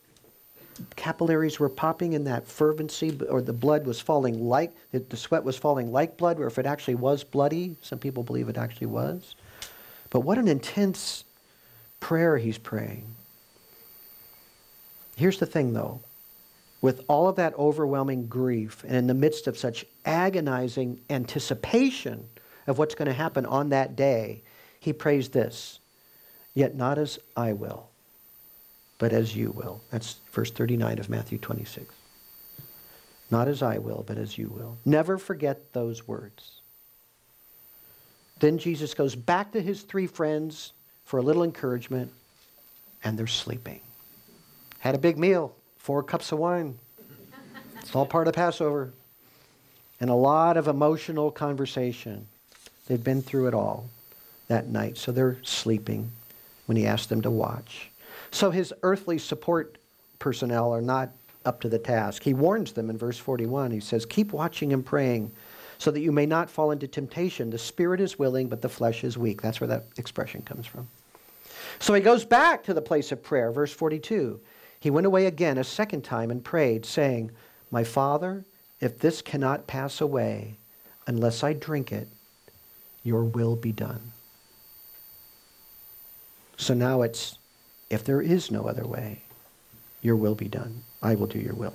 capillaries 0.97 1.61
were 1.61 1.69
popping 1.69 2.15
in 2.15 2.25
that 2.25 2.47
fervency, 2.47 3.19
or 3.29 3.43
the 3.43 3.53
blood 3.53 3.87
was 3.87 4.01
falling 4.01 4.43
like, 4.43 4.73
the 4.91 5.17
sweat 5.17 5.45
was 5.45 5.57
falling 5.57 5.93
like 5.93 6.17
blood, 6.17 6.41
or 6.41 6.47
if 6.47 6.59
it 6.59 6.67
actually 6.67 6.95
was 6.95 7.23
bloody. 7.23 7.77
Some 7.83 7.99
people 7.99 8.23
believe 8.23 8.49
it 8.49 8.57
actually 8.57 8.87
was. 8.87 9.35
But 10.11 10.21
what 10.21 10.39
an 10.39 10.49
intense 10.49 11.25
prayer 12.01 12.39
he's 12.39 12.59
praying. 12.59 13.05
Here's 15.17 15.39
the 15.39 15.47
thing, 15.47 15.75
though. 15.75 16.01
With 16.83 17.05
all 17.09 17.29
of 17.29 17.37
that 17.37 17.55
overwhelming 17.57 18.27
grief, 18.27 18.85
and 18.85 18.97
in 18.97 19.07
the 19.07 19.15
midst 19.15 19.47
of 19.47 19.57
such 19.57 19.87
agonizing 20.05 21.01
anticipation 21.09 22.29
of 22.67 22.77
what's 22.77 22.97
going 22.97 23.07
to 23.07 23.15
happen 23.15 23.47
on 23.47 23.71
that 23.71 23.97
day, 23.97 24.43
he 24.81 24.93
prays 24.93 25.31
this 25.31 25.79
Yet 26.55 26.75
not 26.75 26.99
as 26.99 27.19
I 27.37 27.55
will, 27.55 27.89
but 28.99 29.13
as 29.13 29.35
you 29.35 29.53
will. 29.53 29.81
That's 29.91 30.17
verse 30.33 30.51
39 30.51 30.99
of 30.99 31.09
Matthew 31.09 31.39
26. 31.39 31.95
Not 33.31 33.49
as 33.49 33.63
I 33.63 33.79
will, 33.79 34.05
but 34.07 34.19
as 34.19 34.37
you 34.37 34.49
will. 34.49 34.77
Never 34.85 35.17
forget 35.17 35.73
those 35.73 36.07
words. 36.07 36.61
Then 38.41 38.59
Jesus 38.59 38.93
goes 38.93 39.15
back 39.15 39.53
to 39.53 39.63
his 39.63 39.83
three 39.83 40.07
friends 40.07 40.73
for 41.05 41.19
a 41.19 41.23
little 41.23 41.45
encouragement, 41.45 42.13
and 43.05 43.17
they're 43.17 43.27
sleeping. 43.27 43.81
Had 44.81 44.95
a 44.95 44.99
big 44.99 45.17
meal, 45.17 45.55
four 45.83 46.01
cups 46.05 46.31
of 46.31 46.39
wine. 46.39 46.79
It's 47.81 47.95
all 47.97 48.07
part 48.07 48.29
of 48.29 48.35
Passover. 48.35 48.93
And 50.01 50.11
a 50.11 50.15
lot 50.15 50.57
of 50.57 50.69
emotional 50.69 51.33
conversation. 51.33 52.29
They've 52.87 53.03
been 53.03 53.21
through 53.21 53.49
it 53.49 53.55
all 53.55 53.89
that 54.47 54.69
night, 54.69 54.97
so 54.97 55.11
they're 55.11 55.39
sleeping 55.43 56.13
when 56.67 56.77
he 56.77 56.87
asked 56.87 57.09
them 57.09 57.21
to 57.23 57.31
watch. 57.31 57.91
So 58.31 58.53
his 58.53 58.73
earthly 58.85 59.19
support 59.19 59.77
personnel 60.21 60.73
are 60.73 60.81
not 60.81 61.11
up 61.45 61.61
to 61.63 61.69
the 61.69 61.81
task. 61.81 62.23
He 62.23 62.33
warns 62.33 62.73
them 62.73 62.89
in 62.89 62.97
verse 62.97 63.19
41. 63.19 63.73
He 63.73 63.81
says, 63.81 64.07
Keep 64.07 64.33
watching 64.33 64.73
and 64.73 64.87
praying 64.87 65.33
so 65.79 65.91
that 65.91 66.01
you 66.01 66.13
may 66.13 66.27
not 66.27 66.49
fall 66.49 66.71
into 66.71 66.87
temptation. 66.87 67.51
The 67.51 67.59
spirit 67.59 68.01
is 68.01 68.21
willing, 68.21 68.47
but 68.49 68.63
the 68.63 68.69
flesh 68.69 69.03
is 69.03 69.19
weak. 69.19 69.43
That's 69.43 69.61
where 69.61 69.69
that 69.69 69.87
expression 69.97 70.43
comes 70.43 70.65
from. 70.65 70.87
So 71.81 71.93
he 71.93 72.01
goes 72.01 72.25
back 72.25 72.63
to 72.65 72.75
the 72.75 72.83
place 72.83 73.11
of 73.11 73.21
prayer, 73.21 73.51
verse 73.51 73.73
42. 73.73 74.41
He 74.83 74.91
went 74.91 75.07
away 75.07 75.27
again 75.27 75.59
a 75.59 75.65
second 75.65 76.03
time 76.03 76.29
and 76.29 76.43
prayed, 76.43 76.85
saying, 76.85 77.31
My 77.71 77.85
Father, 77.85 78.45
if 78.81 78.99
this 78.99 79.23
cannot 79.23 79.69
pass 79.69 80.01
away 80.01 80.57
unless 81.07 81.45
I 81.45 81.53
drink 81.53 81.93
it, 81.93 82.09
your 83.05 83.23
will 83.23 83.55
be 83.55 83.71
done. 83.71 84.11
So 86.57 86.75
now 86.75 87.03
it's, 87.03 87.39
if 87.91 88.03
there 88.03 88.21
is 88.21 88.51
no 88.51 88.67
other 88.67 88.85
way, 88.85 89.23
your 90.01 90.17
will 90.17 90.35
be 90.35 90.49
done. 90.49 90.83
I 91.01 91.15
will 91.15 91.29
do 91.29 91.39
your 91.39 91.55
will. 91.55 91.75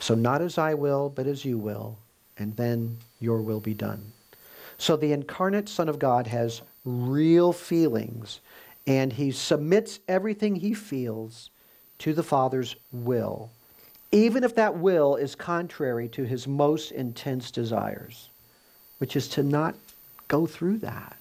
So 0.00 0.16
not 0.16 0.42
as 0.42 0.58
I 0.58 0.74
will, 0.74 1.08
but 1.08 1.28
as 1.28 1.44
you 1.44 1.56
will 1.56 1.98
and 2.36 2.56
then 2.56 2.98
your 3.20 3.40
will 3.40 3.60
be 3.60 3.74
done. 3.74 4.12
So 4.76 4.96
the 4.96 5.12
incarnate 5.12 5.68
Son 5.68 5.88
of 5.88 6.00
God 6.00 6.26
has 6.26 6.62
real 6.84 7.52
feelings, 7.52 8.40
and 8.86 9.12
he 9.12 9.30
submits 9.30 10.00
everything 10.08 10.56
he 10.56 10.74
feels 10.74 11.50
to 11.98 12.12
the 12.12 12.22
Father's 12.22 12.74
will, 12.92 13.50
even 14.10 14.44
if 14.44 14.54
that 14.56 14.76
will 14.76 15.16
is 15.16 15.34
contrary 15.34 16.08
to 16.08 16.24
his 16.24 16.48
most 16.48 16.90
intense 16.90 17.50
desires, 17.50 18.28
which 18.98 19.16
is 19.16 19.28
to 19.28 19.42
not 19.42 19.74
go 20.28 20.46
through 20.46 20.78
that. 20.78 21.16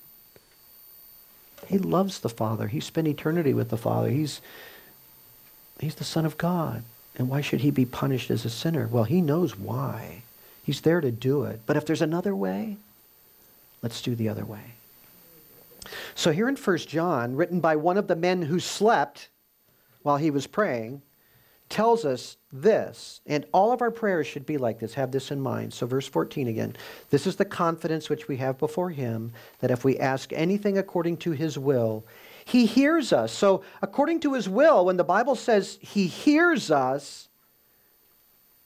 He 1.67 1.77
loves 1.77 2.19
the 2.19 2.29
Father. 2.29 2.67
He 2.67 2.79
spent 2.79 3.07
eternity 3.07 3.53
with 3.53 3.69
the 3.69 3.77
Father. 3.77 4.09
He's, 4.09 4.41
he's 5.79 5.95
the 5.95 6.03
Son 6.03 6.25
of 6.25 6.37
God. 6.37 6.83
And 7.15 7.29
why 7.29 7.41
should 7.41 7.61
he 7.61 7.71
be 7.71 7.85
punished 7.85 8.31
as 8.31 8.45
a 8.45 8.49
sinner? 8.49 8.87
Well, 8.87 9.03
he 9.03 9.21
knows 9.21 9.57
why. 9.57 10.23
He's 10.63 10.81
there 10.81 11.01
to 11.01 11.11
do 11.11 11.43
it. 11.43 11.61
But 11.65 11.77
if 11.77 11.85
there's 11.85 12.01
another 12.01 12.35
way, 12.35 12.77
let's 13.81 14.01
do 14.01 14.15
the 14.15 14.29
other 14.29 14.45
way. 14.45 14.73
So 16.15 16.31
here 16.31 16.47
in 16.47 16.55
1 16.55 16.77
John, 16.79 17.35
written 17.35 17.59
by 17.59 17.75
one 17.75 17.97
of 17.97 18.07
the 18.07 18.15
men 18.15 18.43
who 18.43 18.59
slept 18.59 19.29
while 20.03 20.17
he 20.17 20.31
was 20.31 20.47
praying, 20.47 21.01
tells 21.71 22.05
us 22.05 22.37
this, 22.51 23.21
and 23.25 23.45
all 23.53 23.71
of 23.71 23.81
our 23.81 23.91
prayers 23.91 24.27
should 24.27 24.45
be 24.45 24.57
like 24.57 24.79
this. 24.79 24.93
Have 24.93 25.11
this 25.11 25.31
in 25.31 25.39
mind. 25.39 25.73
So, 25.73 25.87
verse 25.87 26.07
14 26.07 26.47
again. 26.47 26.75
This 27.09 27.25
is 27.25 27.37
the 27.37 27.45
confidence 27.45 28.09
which 28.09 28.27
we 28.27 28.37
have 28.37 28.57
before 28.57 28.89
him 28.89 29.31
that 29.59 29.71
if 29.71 29.83
we 29.83 29.97
ask 29.97 30.31
anything 30.33 30.77
according 30.77 31.17
to 31.17 31.31
his 31.31 31.57
will, 31.57 32.05
he 32.45 32.65
hears 32.65 33.13
us. 33.13 33.31
So, 33.31 33.63
according 33.81 34.19
to 34.21 34.33
his 34.33 34.49
will, 34.49 34.85
when 34.85 34.97
the 34.97 35.03
Bible 35.03 35.35
says 35.35 35.79
he 35.81 36.07
hears 36.07 36.69
us, 36.69 37.29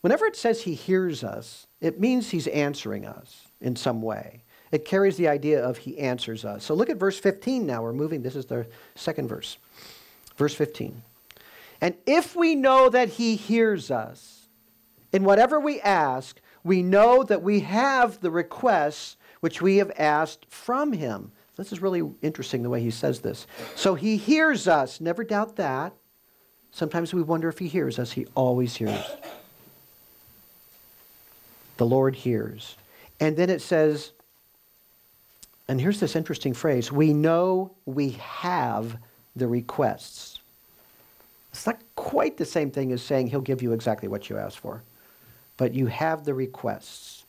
whenever 0.02 0.26
it 0.26 0.36
says 0.36 0.64
he 0.64 0.74
hears 0.74 1.24
us, 1.24 1.68
it 1.80 2.00
means 2.00 2.32
he's 2.32 2.48
answering 2.48 3.06
us 3.06 3.48
in 3.62 3.76
some 3.76 4.02
way. 4.02 4.42
It 4.76 4.84
carries 4.84 5.16
the 5.16 5.30
idea 5.30 5.64
of 5.64 5.78
he 5.78 5.98
answers 5.98 6.44
us. 6.44 6.66
So 6.66 6.74
look 6.74 6.90
at 6.90 6.98
verse 6.98 7.18
15 7.18 7.66
now. 7.66 7.82
We're 7.82 7.94
moving. 7.94 8.22
This 8.22 8.36
is 8.36 8.46
the 8.46 8.68
second 8.94 9.30
verse. 9.30 9.58
Verse 10.36 10.54
15. 10.54 11.02
And 11.80 11.96
if 12.06 12.36
we 12.36 12.56
know 12.56 12.90
that 12.90 13.08
he 13.08 13.38
hears 13.38 13.90
us 13.90 14.50
in 15.14 15.24
whatever 15.24 15.62
we 15.62 15.80
ask, 15.80 16.42
we 16.66 16.84
know 16.84 17.24
that 17.24 17.42
we 17.42 17.62
have 17.62 18.20
the 18.20 18.30
requests 18.30 19.16
which 19.40 19.62
we 19.62 19.78
have 19.78 19.94
asked 19.98 20.46
from 20.50 20.92
him. 20.92 21.32
This 21.56 21.72
is 21.72 21.82
really 21.82 22.04
interesting 22.22 22.62
the 22.62 22.70
way 22.70 22.82
he 22.82 22.92
says 22.92 23.22
this. 23.22 23.48
So 23.78 23.96
he 23.96 24.18
hears 24.18 24.68
us. 24.68 25.00
Never 25.00 25.24
doubt 25.24 25.56
that. 25.56 25.94
Sometimes 26.72 27.14
we 27.14 27.22
wonder 27.22 27.48
if 27.48 27.60
he 27.60 27.70
hears 27.70 27.98
us. 27.98 28.12
He 28.12 28.28
always 28.36 28.76
hears 28.76 29.06
the 31.78 31.86
Lord 31.86 32.14
hears. 32.16 32.76
And 33.22 33.38
then 33.38 33.50
it 33.50 33.62
says, 33.62 34.12
and 35.68 35.82
here's 35.82 36.00
this 36.00 36.16
interesting 36.16 36.54
phrase 36.54 36.92
we 36.92 37.14
know 37.14 37.76
we 37.86 38.12
have 38.12 38.98
the 39.36 39.48
requests. 39.48 40.40
It's 41.52 41.66
not 41.66 41.82
quite 41.96 42.38
the 42.38 42.46
same 42.46 42.70
thing 42.70 42.92
as 42.92 43.02
saying 43.02 43.28
he'll 43.28 43.42
give 43.42 43.62
you 43.62 43.72
exactly 43.72 44.10
what 44.10 44.30
you 44.30 44.38
ask 44.38 44.58
for, 44.60 44.84
but 45.58 45.74
you 45.74 45.88
have 45.88 46.26
the 46.26 46.34
requests. 46.34 47.26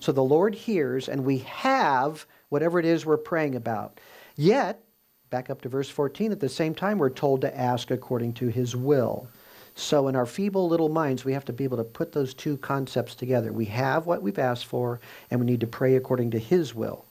So 0.00 0.10
the 0.10 0.24
Lord 0.24 0.54
hears, 0.54 1.08
and 1.08 1.24
we 1.24 1.38
have 1.38 2.26
whatever 2.48 2.78
it 2.80 2.86
is 2.86 3.06
we're 3.06 3.18
praying 3.18 3.54
about. 3.54 4.00
Yet, 4.36 4.82
back 5.30 5.50
up 5.50 5.60
to 5.62 5.68
verse 5.68 5.88
14, 5.88 6.32
at 6.32 6.40
the 6.40 6.48
same 6.48 6.74
time, 6.74 6.98
we're 6.98 7.10
told 7.10 7.42
to 7.42 7.56
ask 7.56 7.90
according 7.90 8.32
to 8.34 8.48
his 8.48 8.74
will. 8.74 9.28
So, 9.74 10.08
in 10.08 10.16
our 10.16 10.26
feeble 10.26 10.68
little 10.68 10.90
minds, 10.90 11.24
we 11.24 11.32
have 11.32 11.46
to 11.46 11.52
be 11.52 11.64
able 11.64 11.78
to 11.78 11.84
put 11.84 12.12
those 12.12 12.34
two 12.34 12.58
concepts 12.58 13.14
together. 13.14 13.52
We 13.52 13.64
have 13.66 14.06
what 14.06 14.20
we've 14.20 14.38
asked 14.38 14.66
for, 14.66 15.00
and 15.30 15.40
we 15.40 15.46
need 15.46 15.60
to 15.60 15.66
pray 15.66 15.96
according 15.96 16.32
to 16.32 16.38
His 16.38 16.74
will. 16.74 17.06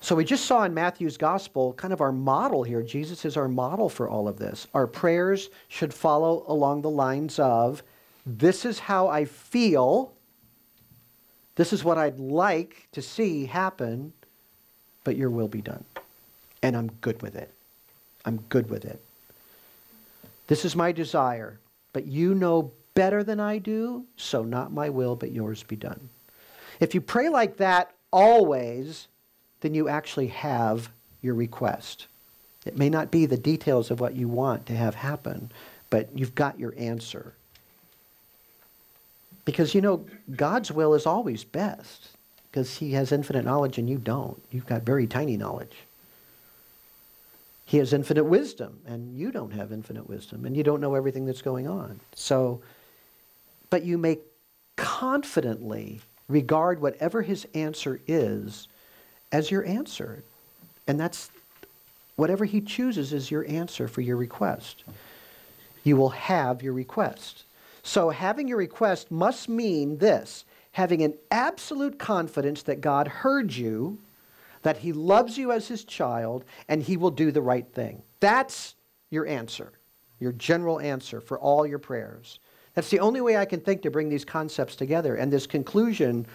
So, 0.00 0.14
we 0.14 0.24
just 0.24 0.46
saw 0.46 0.62
in 0.64 0.74
Matthew's 0.74 1.16
gospel 1.16 1.72
kind 1.72 1.92
of 1.92 2.00
our 2.00 2.12
model 2.12 2.62
here. 2.62 2.82
Jesus 2.82 3.24
is 3.24 3.36
our 3.36 3.48
model 3.48 3.88
for 3.88 4.08
all 4.08 4.28
of 4.28 4.38
this. 4.38 4.66
Our 4.72 4.86
prayers 4.86 5.50
should 5.68 5.92
follow 5.92 6.44
along 6.46 6.82
the 6.82 6.90
lines 6.90 7.38
of 7.38 7.82
this 8.24 8.64
is 8.64 8.78
how 8.78 9.08
I 9.08 9.24
feel, 9.24 10.12
this 11.56 11.72
is 11.72 11.82
what 11.82 11.98
I'd 11.98 12.20
like 12.20 12.86
to 12.92 13.02
see 13.02 13.46
happen, 13.46 14.12
but 15.02 15.16
your 15.16 15.30
will 15.30 15.48
be 15.48 15.62
done. 15.62 15.84
And 16.62 16.76
I'm 16.76 16.90
good 17.00 17.22
with 17.22 17.34
it. 17.34 17.50
I'm 18.24 18.38
good 18.50 18.68
with 18.68 18.84
it. 18.84 19.00
This 20.46 20.64
is 20.64 20.76
my 20.76 20.92
desire, 20.92 21.58
but 21.92 22.06
you 22.06 22.34
know 22.34 22.70
better 22.94 23.24
than 23.24 23.40
I 23.40 23.58
do, 23.58 24.04
so 24.16 24.42
not 24.42 24.72
my 24.72 24.90
will, 24.90 25.16
but 25.16 25.32
yours 25.32 25.62
be 25.62 25.76
done. 25.76 26.08
If 26.80 26.94
you 26.94 27.00
pray 27.00 27.28
like 27.28 27.56
that 27.56 27.92
always, 28.12 29.08
then 29.60 29.74
you 29.74 29.88
actually 29.88 30.28
have 30.28 30.90
your 31.22 31.34
request. 31.34 32.06
It 32.64 32.76
may 32.76 32.88
not 32.88 33.10
be 33.10 33.26
the 33.26 33.36
details 33.36 33.90
of 33.90 34.00
what 34.00 34.14
you 34.14 34.28
want 34.28 34.66
to 34.66 34.76
have 34.76 34.94
happen, 34.94 35.50
but 35.90 36.08
you've 36.14 36.34
got 36.34 36.58
your 36.58 36.74
answer. 36.76 37.34
Because, 39.44 39.74
you 39.74 39.80
know, 39.80 40.04
God's 40.36 40.70
will 40.70 40.94
is 40.94 41.06
always 41.06 41.44
best 41.44 42.08
because 42.50 42.76
he 42.76 42.92
has 42.92 43.12
infinite 43.12 43.44
knowledge 43.44 43.78
and 43.78 43.88
you 43.88 43.98
don't. 43.98 44.40
You've 44.50 44.66
got 44.66 44.82
very 44.82 45.06
tiny 45.06 45.36
knowledge. 45.36 45.76
He 47.64 47.78
has 47.78 47.92
infinite 47.92 48.24
wisdom, 48.24 48.80
and 48.86 49.14
you 49.18 49.30
don't 49.30 49.52
have 49.52 49.72
infinite 49.72 50.08
wisdom, 50.08 50.46
and 50.46 50.56
you 50.56 50.62
don't 50.62 50.80
know 50.80 50.94
everything 50.94 51.26
that's 51.26 51.42
going 51.42 51.68
on. 51.68 52.00
So, 52.14 52.62
but 53.68 53.84
you 53.84 53.98
may 53.98 54.18
confidently 54.76 56.00
regard 56.28 56.80
whatever 56.80 57.20
his 57.20 57.46
answer 57.54 58.00
is 58.06 58.68
as 59.32 59.50
your 59.50 59.64
answer. 59.64 60.22
And 60.86 60.98
that's 60.98 61.30
whatever 62.16 62.44
he 62.44 62.60
chooses 62.60 63.12
is 63.12 63.30
your 63.30 63.46
answer 63.48 63.88
for 63.88 64.00
your 64.00 64.16
request. 64.16 64.84
You 65.84 65.96
will 65.96 66.10
have 66.10 66.62
your 66.62 66.72
request. 66.72 67.44
So, 67.82 68.10
having 68.10 68.48
your 68.48 68.58
request 68.58 69.10
must 69.10 69.48
mean 69.48 69.98
this 69.98 70.44
having 70.72 71.02
an 71.02 71.14
absolute 71.30 71.98
confidence 71.98 72.62
that 72.62 72.80
God 72.80 73.08
heard 73.08 73.52
you 73.52 73.98
that 74.62 74.76
he 74.76 74.92
loves 74.92 75.38
you 75.38 75.52
as 75.52 75.66
his 75.68 75.84
child 75.84 76.44
and 76.68 76.82
he 76.82 76.96
will 76.96 77.10
do 77.10 77.30
the 77.32 77.40
right 77.40 77.66
thing. 77.72 78.02
That's 78.20 78.74
your 79.10 79.26
answer. 79.26 79.72
your 80.20 80.32
general 80.32 80.80
answer 80.80 81.20
for 81.20 81.38
all 81.38 81.66
your 81.66 81.78
prayers. 81.78 82.40
That's 82.74 82.90
the 82.90 83.00
only 83.00 83.20
way 83.20 83.36
I 83.36 83.44
can 83.44 83.60
think 83.60 83.82
to 83.82 83.90
bring 83.90 84.08
these 84.08 84.24
concepts 84.24 84.76
together. 84.76 85.14
And 85.14 85.32
this 85.32 85.46
conclusion, 85.46 86.26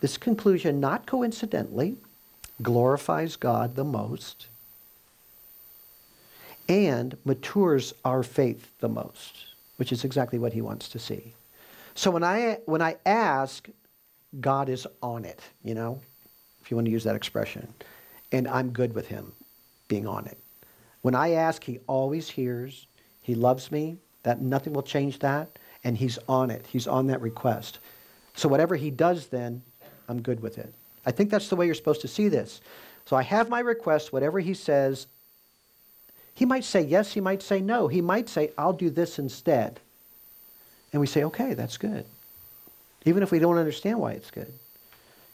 this 0.00 0.16
conclusion, 0.16 0.80
not 0.80 1.06
coincidentally, 1.06 1.96
glorifies 2.62 3.36
God 3.36 3.76
the 3.76 3.84
most 3.84 4.46
and 6.68 7.16
matures 7.24 7.92
our 8.04 8.22
faith 8.22 8.70
the 8.78 8.88
most, 8.88 9.44
which 9.76 9.92
is 9.92 10.04
exactly 10.04 10.38
what 10.38 10.52
he 10.52 10.60
wants 10.60 10.88
to 10.88 10.98
see. 10.98 11.34
So 11.94 12.10
when 12.10 12.22
I 12.22 12.58
when 12.66 12.80
I 12.80 12.96
ask, 13.04 13.68
God 14.40 14.68
is 14.68 14.86
on 15.02 15.24
it, 15.24 15.40
you 15.64 15.74
know, 15.74 16.00
if 16.62 16.70
you 16.70 16.76
want 16.76 16.86
to 16.86 16.92
use 16.92 17.04
that 17.04 17.16
expression, 17.16 17.66
and 18.30 18.46
I'm 18.46 18.70
good 18.70 18.94
with 18.94 19.08
him 19.08 19.32
being 19.88 20.06
on 20.06 20.26
it. 20.26 20.38
When 21.02 21.14
I 21.16 21.32
ask, 21.32 21.64
he 21.64 21.80
always 21.86 22.30
hears. 22.30 22.86
He 23.20 23.34
loves 23.34 23.72
me. 23.72 23.98
That 24.22 24.40
nothing 24.40 24.72
will 24.72 24.82
change 24.82 25.18
that, 25.20 25.58
and 25.82 25.96
he's 25.96 26.18
on 26.28 26.50
it. 26.50 26.66
He's 26.66 26.86
on 26.86 27.08
that 27.08 27.20
request. 27.20 27.80
So 28.34 28.48
whatever 28.48 28.76
he 28.76 28.90
does 28.90 29.26
then, 29.26 29.62
I'm 30.10 30.20
good 30.20 30.40
with 30.40 30.58
it. 30.58 30.74
I 31.06 31.12
think 31.12 31.30
that's 31.30 31.48
the 31.48 31.56
way 31.56 31.66
you're 31.66 31.74
supposed 31.74 32.00
to 32.02 32.08
see 32.08 32.28
this. 32.28 32.60
So 33.06 33.16
I 33.16 33.22
have 33.22 33.48
my 33.48 33.60
request, 33.60 34.12
whatever 34.12 34.40
he 34.40 34.54
says. 34.54 35.06
He 36.34 36.44
might 36.44 36.64
say 36.64 36.82
yes, 36.82 37.12
he 37.12 37.20
might 37.20 37.42
say 37.42 37.60
no. 37.60 37.86
He 37.86 38.00
might 38.00 38.28
say, 38.28 38.50
I'll 38.58 38.72
do 38.72 38.90
this 38.90 39.18
instead. 39.18 39.80
And 40.92 41.00
we 41.00 41.06
say, 41.06 41.24
okay, 41.24 41.54
that's 41.54 41.76
good. 41.76 42.04
Even 43.04 43.22
if 43.22 43.30
we 43.30 43.38
don't 43.38 43.56
understand 43.56 44.00
why 44.00 44.12
it's 44.12 44.30
good. 44.30 44.52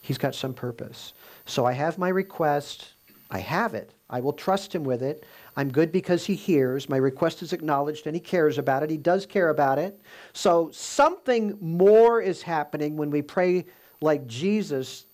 He's 0.02 0.18
got 0.18 0.34
some 0.34 0.52
purpose. 0.52 1.14
So 1.46 1.64
I 1.64 1.72
have 1.72 1.98
my 1.98 2.10
request. 2.10 2.92
I 3.30 3.38
have 3.38 3.74
it. 3.74 3.90
I 4.08 4.20
will 4.20 4.34
trust 4.34 4.74
him 4.74 4.84
with 4.84 5.02
it. 5.02 5.24
I'm 5.56 5.72
good 5.72 5.90
because 5.90 6.26
he 6.26 6.34
hears. 6.34 6.88
My 6.88 6.98
request 6.98 7.42
is 7.42 7.52
acknowledged 7.52 8.06
and 8.06 8.14
he 8.14 8.20
cares 8.20 8.58
about 8.58 8.82
it. 8.82 8.90
He 8.90 8.98
does 8.98 9.24
care 9.26 9.48
about 9.48 9.78
it. 9.78 9.98
So 10.32 10.70
something 10.72 11.56
more 11.60 12.20
is 12.20 12.42
happening 12.42 12.96
when 12.96 13.10
we 13.10 13.22
pray 13.22 13.64
like 14.00 14.26
Jesus 14.26 15.04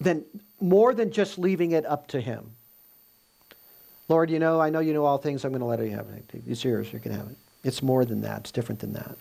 than 0.00 0.24
more 0.60 0.94
than 0.94 1.10
just 1.10 1.38
leaving 1.38 1.72
it 1.72 1.86
up 1.86 2.08
to 2.08 2.20
him. 2.20 2.52
Lord, 4.08 4.30
you 4.30 4.38
know, 4.38 4.60
I 4.60 4.70
know 4.70 4.80
you 4.80 4.92
know 4.92 5.04
all 5.04 5.18
things. 5.18 5.44
I'm 5.44 5.52
going 5.52 5.60
to 5.60 5.66
let 5.66 5.80
you 5.80 5.90
have 5.90 6.08
it. 6.08 6.42
It's 6.46 6.64
yours. 6.64 6.92
You 6.92 6.98
can 6.98 7.12
have 7.12 7.28
it. 7.28 7.36
It's 7.62 7.82
more 7.82 8.04
than 8.04 8.22
that. 8.22 8.40
It's 8.40 8.50
different 8.50 8.80
than 8.80 8.92
that. 8.94 9.16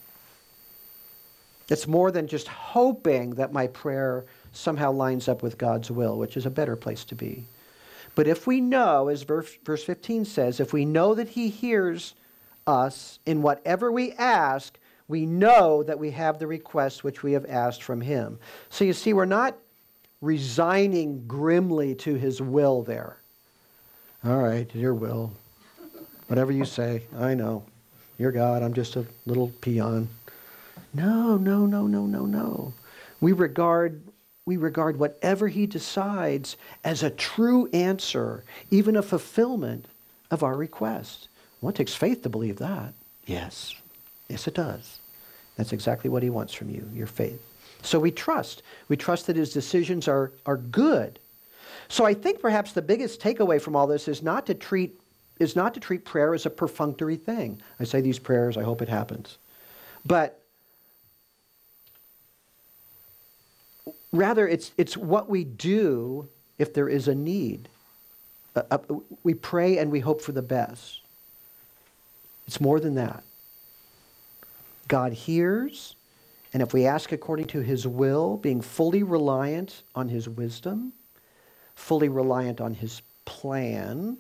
It's 1.70 1.88
more 1.88 2.12
than 2.12 2.28
just 2.28 2.48
hoping 2.48 3.36
that 3.36 3.54
my 3.54 3.68
prayer 3.68 4.26
somehow 4.52 4.92
lines 4.92 5.28
up 5.28 5.44
with 5.44 5.58
God's 5.58 5.92
will, 5.92 6.18
which 6.18 6.36
is 6.36 6.48
a 6.48 6.50
better 6.50 6.76
place 6.76 7.04
to 7.06 7.16
be. 7.16 7.46
But 8.16 8.28
if 8.28 8.48
we 8.48 8.60
know, 8.60 9.10
as 9.10 9.22
verse, 9.22 9.56
verse 9.64 9.84
15 9.84 10.26
says, 10.26 10.60
if 10.60 10.74
we 10.74 10.86
know 10.86 11.14
that 11.14 11.30
He 11.30 11.50
hears 11.50 12.16
us 12.66 13.20
in 13.26 13.44
whatever 13.44 13.92
we 13.92 14.14
ask, 14.14 14.80
we 15.10 15.26
know 15.26 15.84
that 15.84 15.99
we 15.99 16.12
have 16.12 16.39
the 16.39 16.47
request 16.47 17.03
which 17.03 17.24
we 17.24 17.34
have 17.34 17.45
asked 17.49 17.84
from 17.84 17.99
Him. 17.99 18.39
So 18.70 18.86
you 18.86 18.93
see, 18.93 19.12
we're 19.12 19.26
not 19.26 19.57
resigning 20.22 21.28
grimly 21.28 21.95
to 21.95 22.14
His 22.14 22.41
will 22.41 22.84
there. 22.84 23.18
All 24.24 24.38
right, 24.38 24.74
your 24.74 24.93
will. 24.93 25.34
Whatever 26.28 26.51
you 26.51 26.64
say, 26.64 27.03
I 27.18 27.34
know. 27.34 27.66
You're 28.20 28.32
God, 28.32 28.62
I'm 28.62 28.74
just 28.74 28.95
a 28.97 29.05
little 29.26 29.49
peon. 29.62 30.07
No, 30.93 31.38
no, 31.38 31.66
no, 31.66 31.88
no, 31.88 32.05
no, 32.05 32.26
no. 32.26 32.74
We 33.20 33.34
regard 33.34 34.01
we 34.45 34.57
regard 34.57 34.97
whatever 34.97 35.47
he 35.47 35.68
decides 35.68 36.57
as 36.84 37.03
a 37.03 37.12
true 37.12 37.70
answer, 37.72 38.43
even 38.72 38.95
a 38.95 39.03
fulfillment 39.03 39.86
of 40.32 40.41
our 40.41 40.55
request. 40.55 41.28
Well, 41.62 41.70
it 41.70 41.76
takes 41.76 41.93
faith 41.93 42.24
to 42.24 42.30
believe 42.30 42.57
that. 42.57 42.95
Yes. 43.28 43.76
Yes, 44.30 44.48
it 44.48 44.54
does. 44.54 45.00
That's 45.56 45.74
exactly 45.74 46.10
what 46.10 46.24
he 46.24 46.30
wants 46.30 46.54
from 46.54 46.70
you, 46.70 46.90
your 46.94 47.08
faith. 47.08 47.42
So 47.82 48.00
we 48.00 48.12
trust. 48.12 48.62
We 48.88 48.98
trust 48.98 49.28
that 49.28 49.36
his 49.36 49.52
decisions 49.52 50.08
are, 50.08 50.32
are 50.46 50.58
good. 50.58 51.20
So 51.88 52.06
I 52.06 52.14
think 52.14 52.40
perhaps 52.40 52.72
the 52.72 52.82
biggest 52.82 53.20
takeaway 53.20 53.62
from 53.62 53.76
all 53.76 53.88
this 53.88 54.08
is 54.08 54.22
not 54.22 54.46
to 54.46 54.54
treat 54.54 55.00
is 55.40 55.56
not 55.56 55.74
to 55.74 55.80
treat 55.80 56.04
prayer 56.04 56.34
as 56.34 56.46
a 56.46 56.50
perfunctory 56.50 57.16
thing. 57.16 57.62
I 57.80 57.86
say 57.86 58.02
these 58.02 58.20
prayers, 58.20 58.58
I 58.58 58.64
hope 58.64 58.82
it 58.82 58.90
happens. 58.90 59.38
But 60.06 60.40
Rather, 64.12 64.48
it's, 64.48 64.72
it's 64.78 64.98
what 64.98 65.30
we 65.30 65.44
do 65.44 66.28
if 66.58 66.74
there 66.74 66.90
is 66.90 67.08
a 67.08 67.16
need. 67.16 67.70
Uh, 68.56 68.64
uh, 68.72 68.78
we 69.24 69.34
pray 69.34 69.78
and 69.78 69.92
we 69.92 70.00
hope 70.00 70.22
for 70.22 70.32
the 70.32 70.42
best. 70.42 71.02
It's 72.48 72.60
more 72.60 72.80
than 72.80 72.96
that. 72.96 73.24
God 74.90 75.14
hears, 75.14 75.96
and 76.52 76.62
if 76.62 76.74
we 76.74 76.86
ask 76.86 77.14
according 77.14 77.46
to 77.48 77.62
his 77.62 77.88
will, 77.88 78.36
being 78.36 78.60
fully 78.60 79.04
reliant 79.04 79.84
on 79.96 80.10
his 80.10 80.28
wisdom, 80.28 80.92
fully 81.76 82.10
reliant 82.10 82.60
on 82.60 82.74
his 82.74 83.02
plan, 83.24 84.18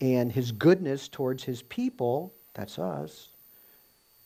and 0.00 0.30
his 0.30 0.52
goodness 0.52 1.08
towards 1.08 1.44
his 1.44 1.62
people, 1.62 2.34
that's 2.52 2.78
us, 2.78 3.28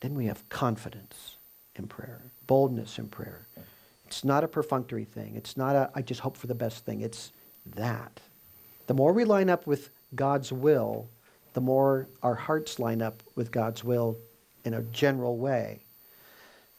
then 0.01 0.15
we 0.15 0.27
have 0.27 0.49
confidence 0.49 1.37
in 1.77 1.87
prayer, 1.87 2.23
boldness 2.47 2.99
in 2.99 3.07
prayer. 3.07 3.47
It's 4.07 4.25
not 4.25 4.45
a 4.45 4.49
perfunctory 4.49 5.05
thing. 5.05 5.37
It's 5.37 5.57
not 5.57 5.77
a, 5.77 5.91
I 5.95 6.03
just 6.03 6.21
hope 6.21 6.37
for 6.37 6.47
the 6.47 6.55
best 6.55 6.85
thing. 6.85 7.03
It's 7.03 7.33
that. 7.77 8.21
The 8.87 8.95
more 8.95 9.13
we 9.13 9.25
line 9.25 9.49
up 9.49 9.67
with 9.67 9.91
God's 10.15 10.53
will, 10.53 11.09
the 11.53 11.61
more 11.61 12.09
our 12.23 12.35
hearts 12.35 12.79
line 12.79 13.01
up 13.03 13.23
with 13.37 13.51
God's 13.51 13.85
will 13.85 14.19
in 14.65 14.75
a 14.75 14.83
general 14.83 15.37
way. 15.37 15.81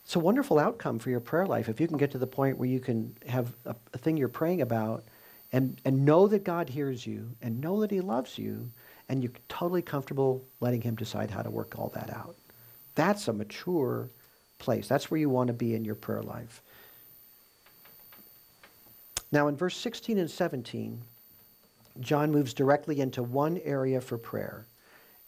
It's 0.03 0.15
a 0.15 0.19
wonderful 0.19 0.59
outcome 0.59 0.99
for 0.99 1.09
your 1.09 1.19
prayer 1.19 1.45
life 1.45 1.69
if 1.69 1.79
you 1.79 1.87
can 1.87 1.97
get 1.97 2.11
to 2.11 2.17
the 2.17 2.27
point 2.27 2.57
where 2.57 2.67
you 2.67 2.79
can 2.79 3.15
have 3.27 3.53
a, 3.65 3.75
a 3.93 3.97
thing 3.97 4.17
you're 4.17 4.27
praying 4.27 4.61
about 4.61 5.03
and, 5.53 5.79
and 5.85 6.03
know 6.03 6.27
that 6.27 6.43
God 6.43 6.69
hears 6.69 7.07
you 7.07 7.29
and 7.41 7.61
know 7.61 7.79
that 7.81 7.91
He 7.91 8.01
loves 8.01 8.37
you 8.37 8.69
and 9.07 9.23
you're 9.23 9.31
totally 9.47 9.81
comfortable 9.81 10.43
letting 10.59 10.81
Him 10.81 10.95
decide 10.95 11.31
how 11.31 11.41
to 11.41 11.49
work 11.49 11.77
all 11.77 11.89
that 11.95 12.09
out. 12.09 12.35
That's 12.95 13.27
a 13.27 13.33
mature 13.33 14.09
place. 14.59 14.87
That's 14.87 15.09
where 15.09 15.19
you 15.19 15.29
want 15.29 15.47
to 15.47 15.53
be 15.53 15.75
in 15.75 15.85
your 15.85 15.95
prayer 15.95 16.23
life. 16.23 16.61
Now, 19.31 19.47
in 19.47 19.55
verse 19.55 19.75
16 19.77 20.17
and 20.19 20.29
17, 20.29 21.01
John 21.99 22.31
moves 22.31 22.53
directly 22.53 22.99
into 22.99 23.23
one 23.23 23.59
area 23.63 23.99
for 23.99 24.17
prayer. 24.17 24.65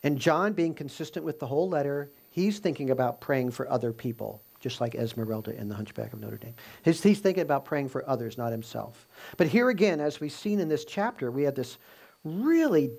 And 0.04 0.20
John, 0.20 0.54
being 0.54 0.74
consistent 0.74 1.26
with 1.26 1.40
the 1.40 1.48
whole 1.48 1.68
letter, 1.68 2.10
he's 2.36 2.60
thinking 2.60 2.90
about 2.90 3.22
praying 3.22 3.50
for 3.50 3.70
other 3.72 3.94
people, 3.94 4.42
just 4.60 4.82
like 4.82 4.94
Esmeralda 4.94 5.58
in 5.58 5.70
The 5.70 5.76
Hunchback 5.76 6.12
of 6.12 6.20
Notre 6.20 6.36
Dame. 6.36 6.54
He's, 6.84 7.02
he's 7.02 7.20
thinking 7.20 7.44
about 7.44 7.64
praying 7.64 7.88
for 7.88 8.08
others, 8.10 8.38
not 8.38 8.52
himself. 8.52 9.08
But 9.38 9.48
here 9.48 9.70
again, 9.70 10.02
as 10.02 10.20
we've 10.20 10.34
seen 10.34 10.60
in 10.60 10.68
this 10.68 10.84
chapter, 10.84 11.32
we 11.32 11.44
have 11.44 11.56
this 11.56 11.78
really 12.26 12.92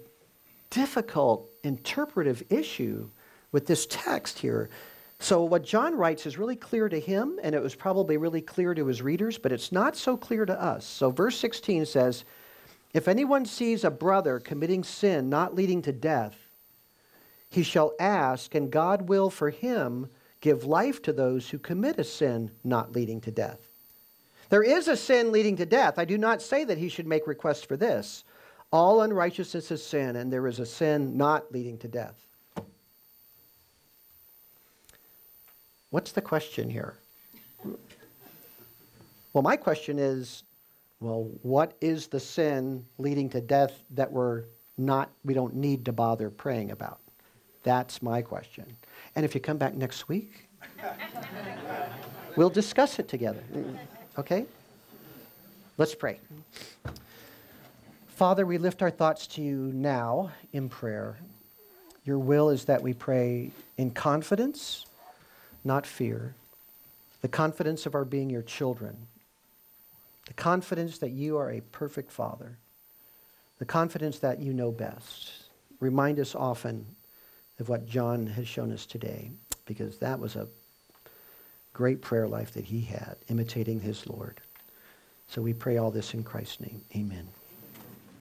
difficult 0.70 1.50
interpretive 1.64 2.42
issue 2.48 3.10
with 3.52 3.66
this 3.66 3.86
text 3.90 4.38
here. 4.38 4.70
So, 5.18 5.44
what 5.44 5.64
John 5.64 5.94
writes 5.94 6.24
is 6.24 6.38
really 6.38 6.56
clear 6.56 6.88
to 6.88 6.98
him, 6.98 7.38
and 7.42 7.54
it 7.54 7.62
was 7.62 7.74
probably 7.74 8.16
really 8.16 8.40
clear 8.40 8.72
to 8.72 8.86
his 8.86 9.02
readers, 9.02 9.36
but 9.36 9.52
it's 9.52 9.70
not 9.70 9.96
so 9.96 10.16
clear 10.16 10.46
to 10.46 10.58
us. 10.58 10.86
So, 10.86 11.10
verse 11.10 11.38
16 11.38 11.84
says, 11.84 12.24
If 12.94 13.06
anyone 13.06 13.44
sees 13.44 13.84
a 13.84 13.90
brother 13.90 14.40
committing 14.40 14.82
sin 14.82 15.28
not 15.28 15.54
leading 15.54 15.82
to 15.82 15.92
death, 15.92 16.45
he 17.56 17.62
shall 17.62 17.94
ask, 17.98 18.54
and 18.54 18.70
God 18.70 19.08
will 19.08 19.30
for 19.30 19.48
him 19.48 20.10
give 20.42 20.66
life 20.66 21.00
to 21.00 21.10
those 21.10 21.48
who 21.48 21.58
commit 21.58 21.98
a 21.98 22.04
sin 22.04 22.50
not 22.62 22.92
leading 22.92 23.18
to 23.22 23.30
death. 23.30 23.58
There 24.50 24.62
is 24.62 24.88
a 24.88 24.96
sin 24.96 25.32
leading 25.32 25.56
to 25.56 25.64
death. 25.64 25.98
I 25.98 26.04
do 26.04 26.18
not 26.18 26.42
say 26.42 26.64
that 26.64 26.76
he 26.76 26.90
should 26.90 27.06
make 27.06 27.26
request 27.26 27.64
for 27.64 27.78
this. 27.78 28.24
All 28.70 29.00
unrighteousness 29.00 29.70
is 29.70 29.82
sin, 29.82 30.16
and 30.16 30.30
there 30.30 30.46
is 30.46 30.60
a 30.60 30.66
sin 30.66 31.16
not 31.16 31.50
leading 31.50 31.78
to 31.78 31.88
death. 31.88 32.26
What's 35.88 36.12
the 36.12 36.20
question 36.20 36.68
here? 36.68 36.98
Well, 39.32 39.42
my 39.42 39.56
question 39.56 39.98
is 39.98 40.42
well, 41.00 41.30
what 41.40 41.72
is 41.80 42.08
the 42.08 42.20
sin 42.20 42.84
leading 42.98 43.30
to 43.30 43.40
death 43.40 43.82
that 43.92 44.12
we're 44.12 44.44
not, 44.76 45.10
we 45.24 45.32
don't 45.32 45.54
need 45.54 45.86
to 45.86 45.92
bother 45.94 46.28
praying 46.28 46.70
about? 46.70 47.00
That's 47.66 48.00
my 48.00 48.22
question. 48.22 48.64
And 49.16 49.24
if 49.24 49.34
you 49.34 49.40
come 49.40 49.56
back 49.58 49.74
next 49.74 50.08
week, 50.08 50.48
we'll 52.36 52.48
discuss 52.48 53.00
it 53.00 53.08
together. 53.08 53.42
Okay? 54.16 54.46
Let's 55.76 55.92
pray. 55.92 56.20
Father, 58.06 58.46
we 58.46 58.56
lift 58.58 58.82
our 58.82 58.90
thoughts 58.90 59.26
to 59.26 59.42
you 59.42 59.72
now 59.74 60.30
in 60.52 60.68
prayer. 60.68 61.18
Your 62.04 62.20
will 62.20 62.50
is 62.50 62.66
that 62.66 62.80
we 62.80 62.94
pray 62.94 63.50
in 63.76 63.90
confidence 63.90 64.86
not 65.64 65.84
fear, 65.84 66.36
the 67.22 67.28
confidence 67.28 67.84
of 67.84 67.96
our 67.96 68.04
being 68.04 68.30
your 68.30 68.42
children, 68.42 68.96
the 70.28 70.34
confidence 70.34 70.98
that 70.98 71.10
you 71.10 71.36
are 71.36 71.50
a 71.50 71.60
perfect 71.72 72.12
father, 72.12 72.58
the 73.58 73.64
confidence 73.64 74.20
that 74.20 74.38
you 74.38 74.52
know 74.52 74.70
best, 74.70 75.32
remind 75.80 76.20
us 76.20 76.36
often 76.36 76.86
of 77.58 77.68
what 77.68 77.86
John 77.86 78.26
has 78.26 78.46
shown 78.46 78.72
us 78.72 78.86
today, 78.86 79.30
because 79.64 79.98
that 79.98 80.20
was 80.20 80.36
a 80.36 80.48
great 81.72 82.02
prayer 82.02 82.26
life 82.28 82.52
that 82.52 82.64
he 82.64 82.80
had, 82.80 83.16
imitating 83.28 83.80
his 83.80 84.06
Lord. 84.06 84.40
So 85.28 85.42
we 85.42 85.52
pray 85.52 85.76
all 85.76 85.90
this 85.90 86.14
in 86.14 86.22
Christ's 86.22 86.60
name. 86.60 86.82
Amen. 86.94 87.28